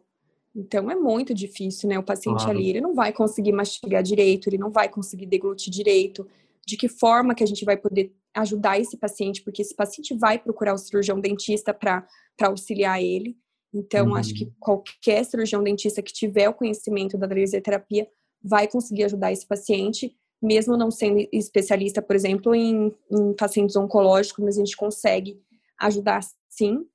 Então 0.55 0.89
é 0.91 0.95
muito 0.95 1.33
difícil, 1.33 1.89
né? 1.89 1.97
O 1.97 2.03
paciente 2.03 2.43
claro. 2.43 2.51
ali, 2.51 2.69
ele 2.69 2.79
não 2.79 2.93
vai 2.93 3.11
conseguir 3.11 3.51
mastigar 3.51 4.03
direito, 4.03 4.47
ele 4.47 4.57
não 4.57 4.71
vai 4.71 4.87
conseguir 4.87 5.25
deglutir 5.25 5.73
direito. 5.73 6.25
de 6.65 6.75
que 6.75 6.87
forma 6.87 7.35
que 7.35 7.43
a 7.43 7.47
gente 7.47 7.63
vai 7.63 7.77
poder 7.77 8.11
ajudar 8.33 8.79
esse 8.79 8.97
paciente, 8.97 9.41
porque 9.43 9.61
esse 9.61 9.75
paciente 9.75 10.15
vai 10.15 10.39
procurar 10.39 10.73
o 10.73 10.77
cirurgião 10.77 11.19
dentista 11.19 11.73
para 11.73 12.05
auxiliar 12.41 13.01
ele. 13.01 13.37
Então, 13.73 14.07
uhum. 14.07 14.15
acho 14.15 14.33
que 14.33 14.51
qualquer 14.59 15.23
cirurgião 15.25 15.61
dentista 15.61 16.01
que 16.01 16.11
tiver 16.11 16.49
o 16.49 16.53
conhecimento 16.53 17.17
da 17.17 17.27
laser 17.27 17.61
terapia 17.61 18.07
vai 18.41 18.67
conseguir 18.67 19.03
ajudar 19.03 19.31
esse 19.31 19.45
paciente, 19.45 20.15
mesmo 20.41 20.77
não 20.77 20.91
sendo 20.91 21.27
especialista, 21.31 22.01
por 22.01 22.15
exemplo, 22.15 22.53
em, 22.53 22.93
em 23.11 23.33
pacientes 23.33 23.75
oncológicos, 23.75 24.43
mas 24.43 24.57
a 24.57 24.59
gente 24.59 24.75
consegue 24.75 25.39
ajudar 25.79 26.21
sim. 26.49 26.85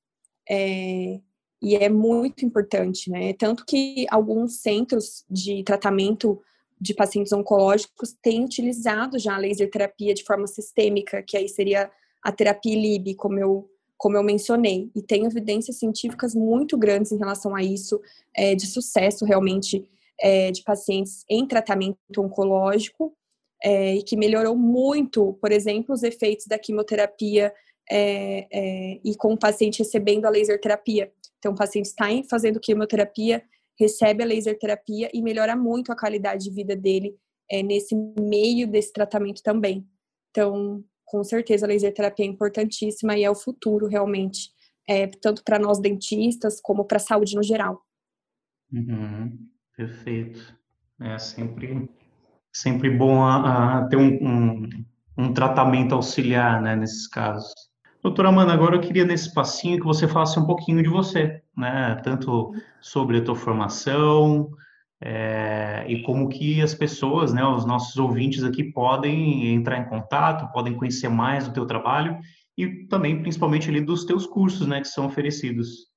É, 0.49 1.19
e 1.61 1.75
é 1.75 1.89
muito 1.89 2.43
importante, 2.43 3.09
né? 3.09 3.33
Tanto 3.33 3.65
que 3.65 4.05
alguns 4.09 4.61
centros 4.61 5.23
de 5.29 5.63
tratamento 5.63 6.41
de 6.79 6.95
pacientes 6.95 7.31
oncológicos 7.31 8.15
têm 8.23 8.43
utilizado 8.43 9.19
já 9.19 9.35
a 9.35 9.37
laser 9.37 9.69
terapia 9.69 10.15
de 10.15 10.23
forma 10.23 10.47
sistêmica, 10.47 11.21
que 11.21 11.37
aí 11.37 11.47
seria 11.47 11.91
a 12.23 12.31
terapia 12.31 12.75
LIB, 12.75 13.13
como 13.13 13.37
eu, 13.37 13.69
como 13.95 14.17
eu 14.17 14.23
mencionei. 14.23 14.89
E 14.95 15.01
tem 15.03 15.25
evidências 15.25 15.77
científicas 15.77 16.33
muito 16.33 16.75
grandes 16.75 17.11
em 17.11 17.17
relação 17.17 17.55
a 17.55 17.61
isso, 17.61 18.01
é, 18.35 18.55
de 18.55 18.65
sucesso 18.65 19.23
realmente 19.25 19.87
é, 20.19 20.51
de 20.51 20.63
pacientes 20.63 21.23
em 21.29 21.45
tratamento 21.45 21.97
oncológico, 22.17 23.15
é, 23.63 23.95
e 23.95 24.03
que 24.03 24.17
melhorou 24.17 24.55
muito, 24.55 25.33
por 25.41 25.51
exemplo, 25.51 25.93
os 25.93 26.03
efeitos 26.03 26.45
da 26.47 26.57
quimioterapia 26.57 27.53
é, 27.89 28.47
é, 28.51 29.01
e 29.03 29.15
com 29.15 29.33
o 29.33 29.37
paciente 29.37 29.79
recebendo 29.79 30.25
a 30.25 30.29
laser 30.29 30.59
terapia. 30.59 31.11
Então, 31.37 31.53
o 31.53 31.57
paciente 31.57 31.85
está 31.85 32.07
fazendo 32.29 32.59
quimioterapia, 32.59 33.43
recebe 33.79 34.23
a 34.23 34.25
laser 34.25 34.57
terapia 34.57 35.09
e 35.13 35.21
melhora 35.21 35.55
muito 35.55 35.91
a 35.91 35.97
qualidade 35.97 36.45
de 36.45 36.51
vida 36.51 36.75
dele 36.75 37.15
é, 37.49 37.61
nesse 37.61 37.95
meio 38.19 38.67
desse 38.67 38.93
tratamento 38.93 39.41
também. 39.43 39.85
Então, 40.29 40.83
com 41.05 41.23
certeza, 41.23 41.65
a 41.65 41.69
laser 41.69 41.93
terapia 41.93 42.25
é 42.25 42.29
importantíssima 42.29 43.17
e 43.17 43.23
é 43.23 43.29
o 43.29 43.35
futuro 43.35 43.87
realmente, 43.87 44.49
é, 44.87 45.07
tanto 45.07 45.43
para 45.43 45.59
nós 45.59 45.79
dentistas 45.79 46.61
como 46.61 46.85
para 46.85 46.97
a 46.97 47.01
saúde 47.01 47.35
no 47.35 47.43
geral. 47.43 47.81
Uhum, 48.71 49.37
perfeito. 49.75 50.57
É 51.01 51.17
sempre, 51.17 51.89
sempre 52.51 52.89
bom 52.89 53.23
a, 53.23 53.79
a 53.79 53.87
ter 53.87 53.97
um, 53.97 54.17
um, 54.21 54.69
um 55.17 55.33
tratamento 55.33 55.95
auxiliar 55.95 56.61
né, 56.61 56.75
nesses 56.75 57.07
casos. 57.07 57.53
Doutora 58.03 58.29
Amanda, 58.29 58.51
agora 58.51 58.75
eu 58.75 58.81
queria 58.81 59.05
nesse 59.05 59.31
passinho 59.33 59.79
que 59.79 59.85
você 59.85 60.07
falasse 60.07 60.39
um 60.39 60.45
pouquinho 60.45 60.81
de 60.81 60.89
você, 60.89 61.41
né? 61.55 62.01
Tanto 62.03 62.51
sobre 62.81 63.17
a 63.17 63.23
tua 63.23 63.35
formação 63.35 64.49
é, 64.99 65.85
e 65.87 66.01
como 66.01 66.27
que 66.27 66.61
as 66.61 66.73
pessoas, 66.73 67.33
né, 67.33 67.43
os 67.43 67.65
nossos 67.65 67.97
ouvintes 67.97 68.43
aqui 68.43 68.63
podem 68.63 69.53
entrar 69.53 69.79
em 69.79 69.89
contato, 69.89 70.51
podem 70.51 70.75
conhecer 70.75 71.09
mais 71.09 71.47
do 71.47 71.53
teu 71.53 71.65
trabalho 71.65 72.19
e 72.57 72.85
também, 72.87 73.21
principalmente, 73.21 73.69
ali 73.69 73.81
dos 73.81 74.05
teus 74.05 74.25
cursos, 74.25 74.67
né, 74.67 74.81
que 74.81 74.87
são 74.87 75.05
oferecidos. 75.05 75.91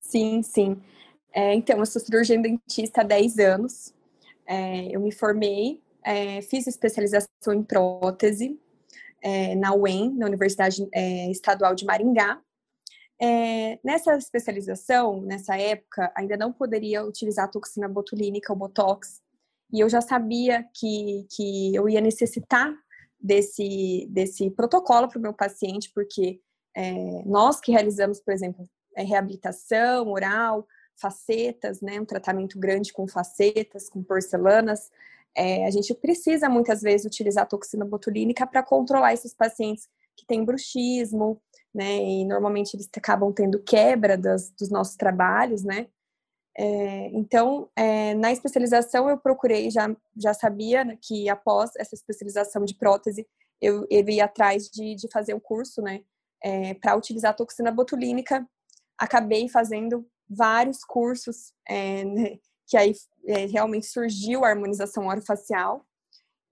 Sim, 0.00 0.42
sim. 0.42 0.76
É, 1.32 1.54
então, 1.54 1.78
eu 1.78 1.86
sou 1.86 2.00
cirurgiã 2.00 2.40
dentista 2.40 3.02
há 3.02 3.04
10 3.04 3.38
anos. 3.38 3.94
É, 4.46 4.94
eu 4.94 5.00
me 5.00 5.12
formei, 5.12 5.82
é, 6.04 6.40
fiz 6.42 6.66
especialização 6.66 7.52
em 7.52 7.62
prótese, 7.62 8.58
é, 9.22 9.54
na 9.54 9.74
UEM, 9.74 10.14
na 10.14 10.26
Universidade 10.26 10.86
é, 10.92 11.30
Estadual 11.30 11.74
de 11.74 11.84
Maringá. 11.84 12.40
É, 13.20 13.78
nessa 13.82 14.16
especialização, 14.16 15.22
nessa 15.22 15.56
época, 15.56 16.12
ainda 16.14 16.36
não 16.36 16.52
poderia 16.52 17.04
utilizar 17.04 17.46
a 17.46 17.48
toxina 17.48 17.88
botulínica, 17.88 18.52
o 18.52 18.56
Botox, 18.56 19.20
e 19.72 19.80
eu 19.80 19.88
já 19.88 20.00
sabia 20.00 20.64
que, 20.74 21.26
que 21.30 21.74
eu 21.74 21.88
ia 21.88 22.00
necessitar 22.00 22.72
desse, 23.18 24.06
desse 24.10 24.50
protocolo 24.50 25.08
para 25.08 25.18
o 25.18 25.22
meu 25.22 25.32
paciente, 25.32 25.90
porque 25.94 26.40
é, 26.74 27.22
nós 27.24 27.58
que 27.58 27.72
realizamos, 27.72 28.20
por 28.20 28.32
exemplo, 28.32 28.68
é, 28.94 29.02
reabilitação 29.02 30.08
oral, 30.08 30.66
facetas, 30.96 31.80
né, 31.80 32.00
um 32.00 32.04
tratamento 32.04 32.58
grande 32.58 32.92
com 32.92 33.06
facetas, 33.06 33.88
com 33.88 34.02
porcelanas, 34.02 34.90
é, 35.36 35.66
a 35.66 35.70
gente 35.70 35.94
precisa 35.94 36.48
muitas 36.48 36.80
vezes 36.80 37.06
utilizar 37.06 37.44
a 37.44 37.46
toxina 37.46 37.84
botulínica 37.84 38.46
para 38.46 38.62
controlar 38.62 39.12
esses 39.12 39.34
pacientes 39.34 39.86
que 40.16 40.24
têm 40.26 40.42
bruxismo, 40.42 41.40
né? 41.74 41.98
E 41.98 42.24
normalmente 42.24 42.74
eles 42.74 42.88
acabam 42.96 43.30
tendo 43.34 43.62
quebra 43.62 44.16
das, 44.16 44.50
dos 44.52 44.70
nossos 44.70 44.96
trabalhos, 44.96 45.62
né? 45.62 45.88
É, 46.56 47.08
então, 47.08 47.68
é, 47.76 48.14
na 48.14 48.32
especialização 48.32 49.10
eu 49.10 49.18
procurei, 49.18 49.70
já, 49.70 49.94
já 50.16 50.32
sabia 50.32 50.96
que 51.02 51.28
após 51.28 51.76
essa 51.76 51.94
especialização 51.94 52.64
de 52.64 52.74
prótese, 52.74 53.28
eu, 53.60 53.86
eu 53.90 54.08
ia 54.08 54.24
atrás 54.24 54.70
de, 54.70 54.94
de 54.94 55.06
fazer 55.12 55.34
um 55.34 55.40
curso, 55.40 55.82
né? 55.82 56.02
É, 56.42 56.72
para 56.72 56.96
utilizar 56.96 57.32
a 57.32 57.34
toxina 57.34 57.70
botulínica. 57.70 58.48
Acabei 58.96 59.50
fazendo 59.50 60.06
vários 60.28 60.84
cursos 60.84 61.52
é, 61.68 62.04
né, 62.04 62.38
que 62.66 62.76
aí 62.76 62.92
é, 63.26 63.46
realmente 63.46 63.86
surgiu 63.86 64.44
a 64.44 64.48
harmonização 64.48 65.06
orofacial 65.06 65.86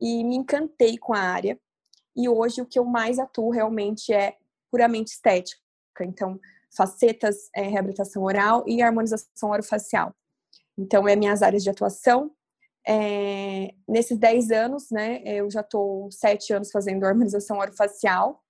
e 0.00 0.22
me 0.24 0.36
encantei 0.36 0.96
com 0.98 1.12
a 1.12 1.20
área. 1.20 1.58
E 2.16 2.28
hoje 2.28 2.62
o 2.62 2.66
que 2.66 2.78
eu 2.78 2.84
mais 2.84 3.18
atuo 3.18 3.50
realmente 3.50 4.12
é 4.12 4.36
puramente 4.70 5.12
estética. 5.12 5.60
Então, 6.00 6.40
facetas, 6.76 7.48
é, 7.54 7.62
reabilitação 7.62 8.22
oral 8.22 8.64
e 8.66 8.82
harmonização 8.82 9.50
orofacial. 9.50 10.14
Então, 10.76 11.06
é 11.06 11.14
minhas 11.14 11.42
áreas 11.42 11.62
de 11.62 11.70
atuação. 11.70 12.32
É, 12.86 13.72
nesses 13.88 14.18
10 14.18 14.50
anos, 14.50 14.90
né, 14.90 15.22
eu 15.24 15.50
já 15.50 15.60
estou 15.60 16.10
7 16.10 16.52
anos 16.52 16.70
fazendo 16.70 17.04
harmonização 17.04 17.58
orofacial. 17.58 18.42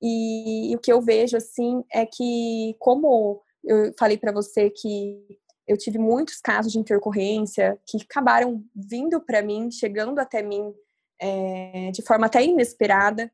E, 0.00 0.72
e 0.72 0.76
o 0.76 0.78
que 0.78 0.92
eu 0.92 1.00
vejo, 1.00 1.36
assim, 1.36 1.82
é 1.92 2.04
que, 2.04 2.76
como 2.78 3.42
eu 3.66 3.92
falei 3.98 4.16
para 4.16 4.32
você 4.32 4.70
que 4.70 5.38
eu 5.66 5.76
tive 5.76 5.98
muitos 5.98 6.40
casos 6.40 6.72
de 6.72 6.78
intercorrência 6.78 7.78
que 7.86 7.98
acabaram 8.00 8.64
vindo 8.74 9.20
para 9.20 9.42
mim, 9.42 9.70
chegando 9.70 10.20
até 10.20 10.40
mim 10.40 10.72
é, 11.20 11.90
de 11.90 12.02
forma 12.02 12.26
até 12.26 12.44
inesperada. 12.44 13.30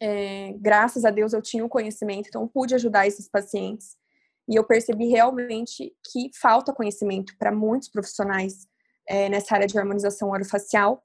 É, 0.00 0.52
graças 0.58 1.04
a 1.04 1.10
Deus 1.10 1.32
eu 1.32 1.40
tinha 1.40 1.64
o 1.64 1.68
conhecimento, 1.68 2.28
então 2.28 2.48
pude 2.48 2.74
ajudar 2.74 3.06
esses 3.06 3.28
pacientes. 3.28 3.96
E 4.48 4.56
eu 4.56 4.64
percebi 4.64 5.06
realmente 5.06 5.94
que 6.10 6.30
falta 6.38 6.72
conhecimento 6.72 7.36
para 7.38 7.52
muitos 7.52 7.88
profissionais 7.88 8.66
é, 9.08 9.28
nessa 9.28 9.54
área 9.54 9.66
de 9.66 9.78
harmonização 9.78 10.30
orofacial. 10.30 11.04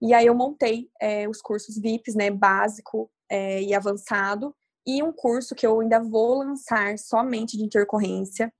E 0.00 0.14
aí 0.14 0.26
eu 0.26 0.34
montei 0.34 0.90
os 1.30 1.40
cursos 1.40 1.78
VIPs, 1.78 2.16
né, 2.16 2.28
básico 2.28 3.08
e 3.30 3.72
avançado, 3.72 4.52
e 4.86 5.02
um 5.02 5.12
curso 5.12 5.54
que 5.54 5.66
eu 5.66 5.80
ainda 5.80 6.00
vou 6.00 6.38
lançar 6.38 6.98
somente 6.98 7.56
de 7.56 7.64
intercorrência, 7.64 8.52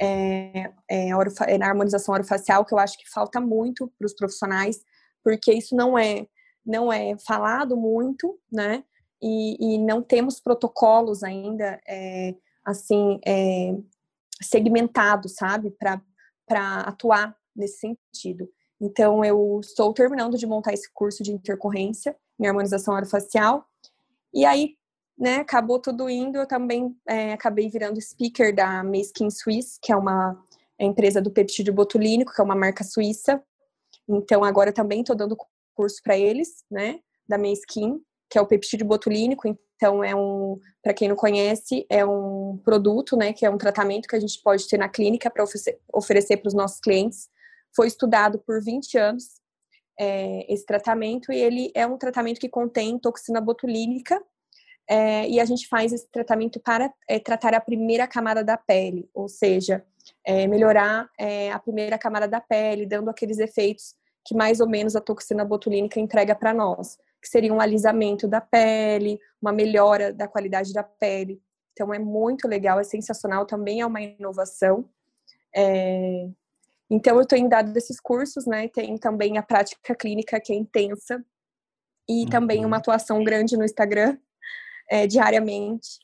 é, 0.00 0.70
é, 0.90 1.08
é, 1.10 1.58
na 1.58 1.68
harmonização 1.68 2.14
orofacial, 2.14 2.64
que 2.64 2.74
eu 2.74 2.78
acho 2.78 2.98
que 2.98 3.08
falta 3.10 3.40
muito 3.40 3.92
para 3.98 4.06
os 4.06 4.14
profissionais, 4.14 4.80
porque 5.22 5.52
isso 5.52 5.74
não 5.74 5.98
é, 5.98 6.26
não 6.64 6.92
é 6.92 7.16
falado 7.18 7.76
muito, 7.76 8.38
né? 8.50 8.84
E, 9.22 9.74
e 9.74 9.78
não 9.78 10.02
temos 10.02 10.40
protocolos 10.40 11.22
ainda, 11.22 11.80
é, 11.88 12.34
assim, 12.64 13.18
é, 13.26 13.74
segmentados, 14.42 15.34
sabe? 15.36 15.70
Para 15.70 16.80
atuar 16.80 17.36
nesse 17.56 17.78
sentido. 17.78 18.48
Então, 18.80 19.24
eu 19.24 19.60
estou 19.62 19.94
terminando 19.94 20.36
de 20.36 20.46
montar 20.46 20.72
esse 20.72 20.92
curso 20.92 21.22
de 21.22 21.32
intercorrência 21.32 22.14
em 22.38 22.46
harmonização 22.46 22.94
orofacial. 22.94 23.64
E 24.32 24.44
aí, 24.44 24.76
né, 25.16 25.36
acabou 25.36 25.78
tudo 25.78 26.08
indo, 26.10 26.38
eu 26.38 26.46
também 26.46 26.96
é, 27.06 27.32
acabei 27.32 27.68
virando 27.68 28.00
speaker 28.00 28.54
da 28.54 28.82
Mayskin 28.82 29.30
Swiss, 29.30 29.78
que 29.80 29.92
é 29.92 29.96
uma 29.96 30.36
empresa 30.78 31.20
do 31.20 31.30
peptídeo 31.30 31.72
botulínico, 31.72 32.32
que 32.34 32.40
é 32.40 32.44
uma 32.44 32.56
marca 32.56 32.82
suíça. 32.82 33.42
Então, 34.08 34.42
agora 34.42 34.72
também 34.72 35.00
estou 35.00 35.16
dando 35.16 35.36
curso 35.74 36.02
para 36.02 36.16
eles, 36.18 36.64
né, 36.70 37.00
da 37.28 37.38
Mayskin, 37.38 38.00
que 38.28 38.38
é 38.38 38.40
o 38.40 38.46
peptídeo 38.46 38.86
botulínico. 38.86 39.46
Então, 39.46 40.02
é 40.02 40.14
um, 40.14 40.58
para 40.82 40.94
quem 40.94 41.08
não 41.08 41.16
conhece, 41.16 41.86
é 41.88 42.04
um 42.04 42.58
produto, 42.64 43.16
né, 43.16 43.32
que 43.32 43.46
é 43.46 43.50
um 43.50 43.58
tratamento 43.58 44.08
que 44.08 44.16
a 44.16 44.20
gente 44.20 44.40
pode 44.42 44.68
ter 44.68 44.78
na 44.78 44.88
clínica 44.88 45.30
para 45.30 45.44
oferecer 45.92 46.36
para 46.38 46.48
os 46.48 46.54
nossos 46.54 46.80
clientes. 46.80 47.28
Foi 47.74 47.86
estudado 47.86 48.38
por 48.38 48.62
20 48.62 48.98
anos 48.98 49.24
é, 49.98 50.52
esse 50.52 50.64
tratamento 50.64 51.32
e 51.32 51.36
ele 51.36 51.70
é 51.74 51.86
um 51.86 51.96
tratamento 51.96 52.40
que 52.40 52.48
contém 52.48 52.98
toxina 52.98 53.40
botulínica, 53.40 54.20
é, 54.88 55.28
e 55.28 55.40
a 55.40 55.44
gente 55.44 55.66
faz 55.68 55.92
esse 55.92 56.08
tratamento 56.10 56.60
para 56.60 56.92
é, 57.08 57.18
tratar 57.18 57.54
a 57.54 57.60
primeira 57.60 58.06
camada 58.06 58.44
da 58.44 58.56
pele, 58.56 59.08
ou 59.14 59.28
seja, 59.28 59.84
é, 60.24 60.46
melhorar 60.46 61.08
é, 61.18 61.50
a 61.50 61.58
primeira 61.58 61.98
camada 61.98 62.28
da 62.28 62.40
pele, 62.40 62.86
dando 62.86 63.08
aqueles 63.08 63.38
efeitos 63.38 63.94
que 64.26 64.34
mais 64.34 64.60
ou 64.60 64.68
menos 64.68 64.96
a 64.96 65.00
toxina 65.00 65.44
botulínica 65.44 66.00
entrega 66.00 66.34
para 66.34 66.54
nós, 66.54 66.96
que 67.20 67.28
seria 67.28 67.52
um 67.52 67.60
alisamento 67.60 68.26
da 68.26 68.40
pele, 68.40 69.18
uma 69.40 69.52
melhora 69.52 70.12
da 70.12 70.26
qualidade 70.26 70.72
da 70.72 70.82
pele. 70.82 71.40
Então 71.72 71.92
é 71.92 71.98
muito 71.98 72.48
legal, 72.48 72.80
é 72.80 72.84
sensacional, 72.84 73.44
também 73.44 73.80
é 73.80 73.86
uma 73.86 74.00
inovação. 74.00 74.88
É, 75.54 76.28
então 76.88 77.18
eu 77.18 77.26
tenho 77.26 77.48
dado 77.48 77.76
esses 77.76 78.00
cursos, 78.00 78.46
né? 78.46 78.68
Tem 78.68 78.96
também 78.96 79.36
a 79.36 79.42
prática 79.42 79.94
clínica 79.94 80.40
que 80.40 80.52
é 80.52 80.56
intensa, 80.56 81.22
e 82.08 82.24
uhum. 82.24 82.28
também 82.28 82.64
uma 82.64 82.76
atuação 82.76 83.22
grande 83.24 83.56
no 83.56 83.64
Instagram 83.64 84.18
é, 84.90 85.06
diariamente. 85.06 86.00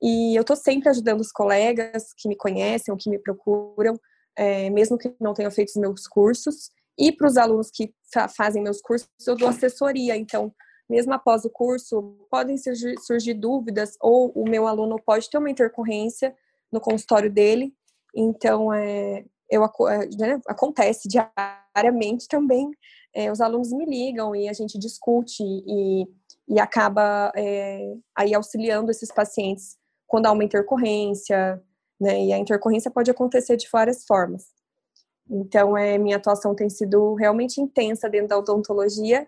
E 0.02 0.36
eu 0.36 0.40
estou 0.40 0.56
sempre 0.56 0.88
ajudando 0.88 1.20
os 1.20 1.30
colegas 1.30 2.12
que 2.16 2.28
me 2.28 2.34
conhecem 2.34 2.90
ou 2.90 2.98
que 2.98 3.08
me 3.08 3.20
procuram, 3.20 3.94
é, 4.36 4.68
mesmo 4.68 4.98
que 4.98 5.14
não 5.20 5.32
tenham 5.32 5.52
feito 5.52 5.68
os 5.68 5.76
meus 5.76 6.08
cursos. 6.08 6.72
E 6.98 7.12
para 7.12 7.28
os 7.28 7.36
alunos 7.36 7.70
que 7.70 7.94
fazem 8.36 8.62
meus 8.62 8.80
cursos, 8.80 9.08
eu 9.26 9.36
dou 9.36 9.48
assessoria. 9.48 10.16
Então, 10.16 10.52
mesmo 10.88 11.12
após 11.12 11.44
o 11.44 11.50
curso, 11.50 12.16
podem 12.30 12.56
surgir, 12.56 12.98
surgir 13.00 13.34
dúvidas 13.34 13.96
ou 14.00 14.30
o 14.34 14.48
meu 14.48 14.66
aluno 14.66 14.96
pode 15.04 15.28
ter 15.30 15.38
uma 15.38 15.50
intercorrência 15.50 16.34
no 16.70 16.80
consultório 16.80 17.30
dele. 17.30 17.74
Então, 18.14 18.72
é, 18.72 19.24
eu, 19.50 19.64
é, 19.64 20.06
né, 20.18 20.40
acontece 20.46 21.08
diariamente 21.08 22.28
também. 22.28 22.70
É, 23.14 23.30
os 23.30 23.40
alunos 23.40 23.72
me 23.72 23.84
ligam 23.84 24.34
e 24.34 24.48
a 24.48 24.52
gente 24.52 24.78
discute 24.78 25.42
e, 25.42 26.06
e 26.48 26.58
acaba 26.58 27.30
é, 27.36 27.94
aí 28.16 28.34
auxiliando 28.34 28.90
esses 28.90 29.12
pacientes 29.12 29.76
quando 30.06 30.26
há 30.26 30.32
uma 30.32 30.44
intercorrência, 30.44 31.62
né? 32.00 32.24
E 32.24 32.32
a 32.32 32.38
intercorrência 32.38 32.90
pode 32.90 33.10
acontecer 33.10 33.56
de 33.56 33.68
várias 33.72 34.04
formas. 34.04 34.46
Então, 35.30 35.76
é, 35.76 35.96
minha 35.96 36.16
atuação 36.16 36.54
tem 36.54 36.68
sido 36.68 37.14
realmente 37.14 37.60
intensa 37.60 38.10
dentro 38.10 38.28
da 38.28 38.38
odontologia 38.38 39.26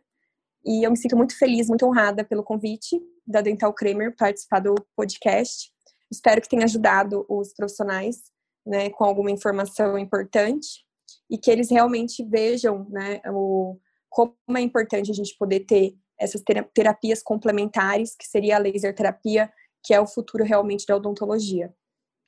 e 0.65 0.85
eu 0.85 0.91
me 0.91 0.97
sinto 0.97 1.17
muito 1.17 1.37
feliz, 1.39 1.69
muito 1.69 1.87
honrada 1.87 2.25
pelo 2.25 2.43
convite 2.43 3.01
da 3.27 3.41
Dental 3.41 3.73
Kramer 3.73 4.15
participar 4.17 4.61
do 4.61 4.75
podcast. 4.97 5.71
Espero 6.11 6.41
que 6.41 6.49
tenha 6.49 6.65
ajudado 6.65 7.27
os 7.29 7.53
profissionais 7.53 8.23
né, 8.67 8.91
com 8.91 9.05
alguma 9.05 9.31
informação 9.31 9.99
importante 9.99 10.85
e 11.31 11.37
que 11.37 11.51
eles 11.51 11.71
realmente 11.71 12.25
vejam 12.25 12.87
né, 12.89 13.21
o, 13.27 13.79
como 14.09 14.35
é 14.57 14.61
importante 14.61 15.11
a 15.11 15.15
gente 15.15 15.37
poder 15.39 15.61
ter 15.61 15.95
essas 16.19 16.43
terapias 16.73 17.23
complementares, 17.23 18.15
que 18.17 18.27
seria 18.27 18.57
a 18.57 18.59
laser 18.59 18.95
terapia, 18.95 19.53
que 19.83 19.93
é 19.93 20.01
o 20.01 20.07
futuro 20.07 20.45
realmente 20.45 20.87
da 20.87 20.97
odontologia. 20.97 21.75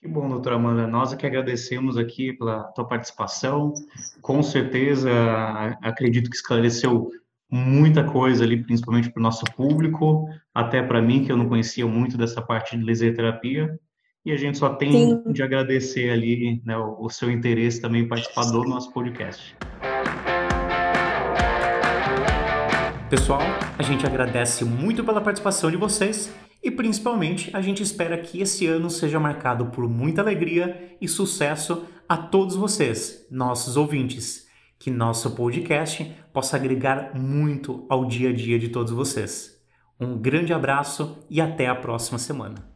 Que 0.03 0.09
bom, 0.09 0.29
doutora 0.29 0.57
Amanda. 0.57 0.87
Nós 0.87 1.13
é 1.13 1.17
que 1.17 1.27
agradecemos 1.27 1.97
aqui 1.97 2.33
pela 2.33 2.65
tua 2.73 2.87
participação. 2.87 3.73
Com 4.21 4.43
certeza, 4.43 5.11
acredito 5.81 6.29
que 6.29 6.37
esclareceu 6.37 7.11
muita 7.51 8.05
coisa 8.05 8.45
ali, 8.45 8.63
principalmente 8.63 9.11
para 9.11 9.21
o 9.21 9.23
nosso 9.23 9.45
público, 9.57 10.29
até 10.55 10.83
para 10.83 11.01
mim, 11.01 11.25
que 11.25 11.31
eu 11.31 11.37
não 11.37 11.49
conhecia 11.49 11.87
muito 11.87 12.17
dessa 12.17 12.43
parte 12.43 12.77
de 12.77 12.85
laser 12.85 13.15
terapia. 13.15 13.79
E 14.25 14.33
a 14.33 14.37
gente 14.37 14.59
só 14.59 14.71
tem 14.71 14.91
Sim. 14.91 15.33
de 15.33 15.43
agradecer 15.43 16.11
ali 16.11 16.61
né, 16.65 16.77
o, 16.77 17.05
o 17.05 17.09
seu 17.09 17.31
interesse 17.31 17.81
também 17.81 18.03
em 18.03 18.09
participar 18.09 18.47
do 18.47 18.65
nosso 18.65 18.93
podcast. 18.93 19.57
Pessoal, 23.09 23.41
a 23.79 23.83
gente 23.85 24.05
agradece 24.05 24.65
muito 24.65 25.05
pela 25.05 25.21
participação 25.21 25.71
de 25.71 25.77
vocês 25.77 26.35
e 26.61 26.73
principalmente 26.73 27.55
a 27.55 27.61
gente 27.61 27.81
espera 27.81 28.19
que 28.19 28.41
esse 28.41 28.67
ano 28.67 28.91
seja 28.91 29.21
marcado 29.21 29.67
por 29.67 29.89
muita 29.89 30.23
alegria 30.23 30.97
e 31.01 31.07
sucesso 31.07 31.87
a 32.09 32.17
todos 32.17 32.57
vocês, 32.57 33.25
nossos 33.31 33.77
ouvintes 33.77 34.46
que 34.79 34.91
nosso 34.91 35.31
podcast 35.33 36.15
possa 36.33 36.57
agregar 36.57 37.15
muito 37.15 37.87
ao 37.89 38.05
dia 38.05 38.31
a 38.31 38.33
dia 38.33 38.59
de 38.59 38.69
todos 38.69 38.93
vocês. 38.93 39.57
Um 39.99 40.19
grande 40.19 40.53
abraço 40.53 41.25
e 41.31 41.41
até 41.41 41.67
a 41.67 41.75
próxima 41.75 42.19
semana. 42.19 42.76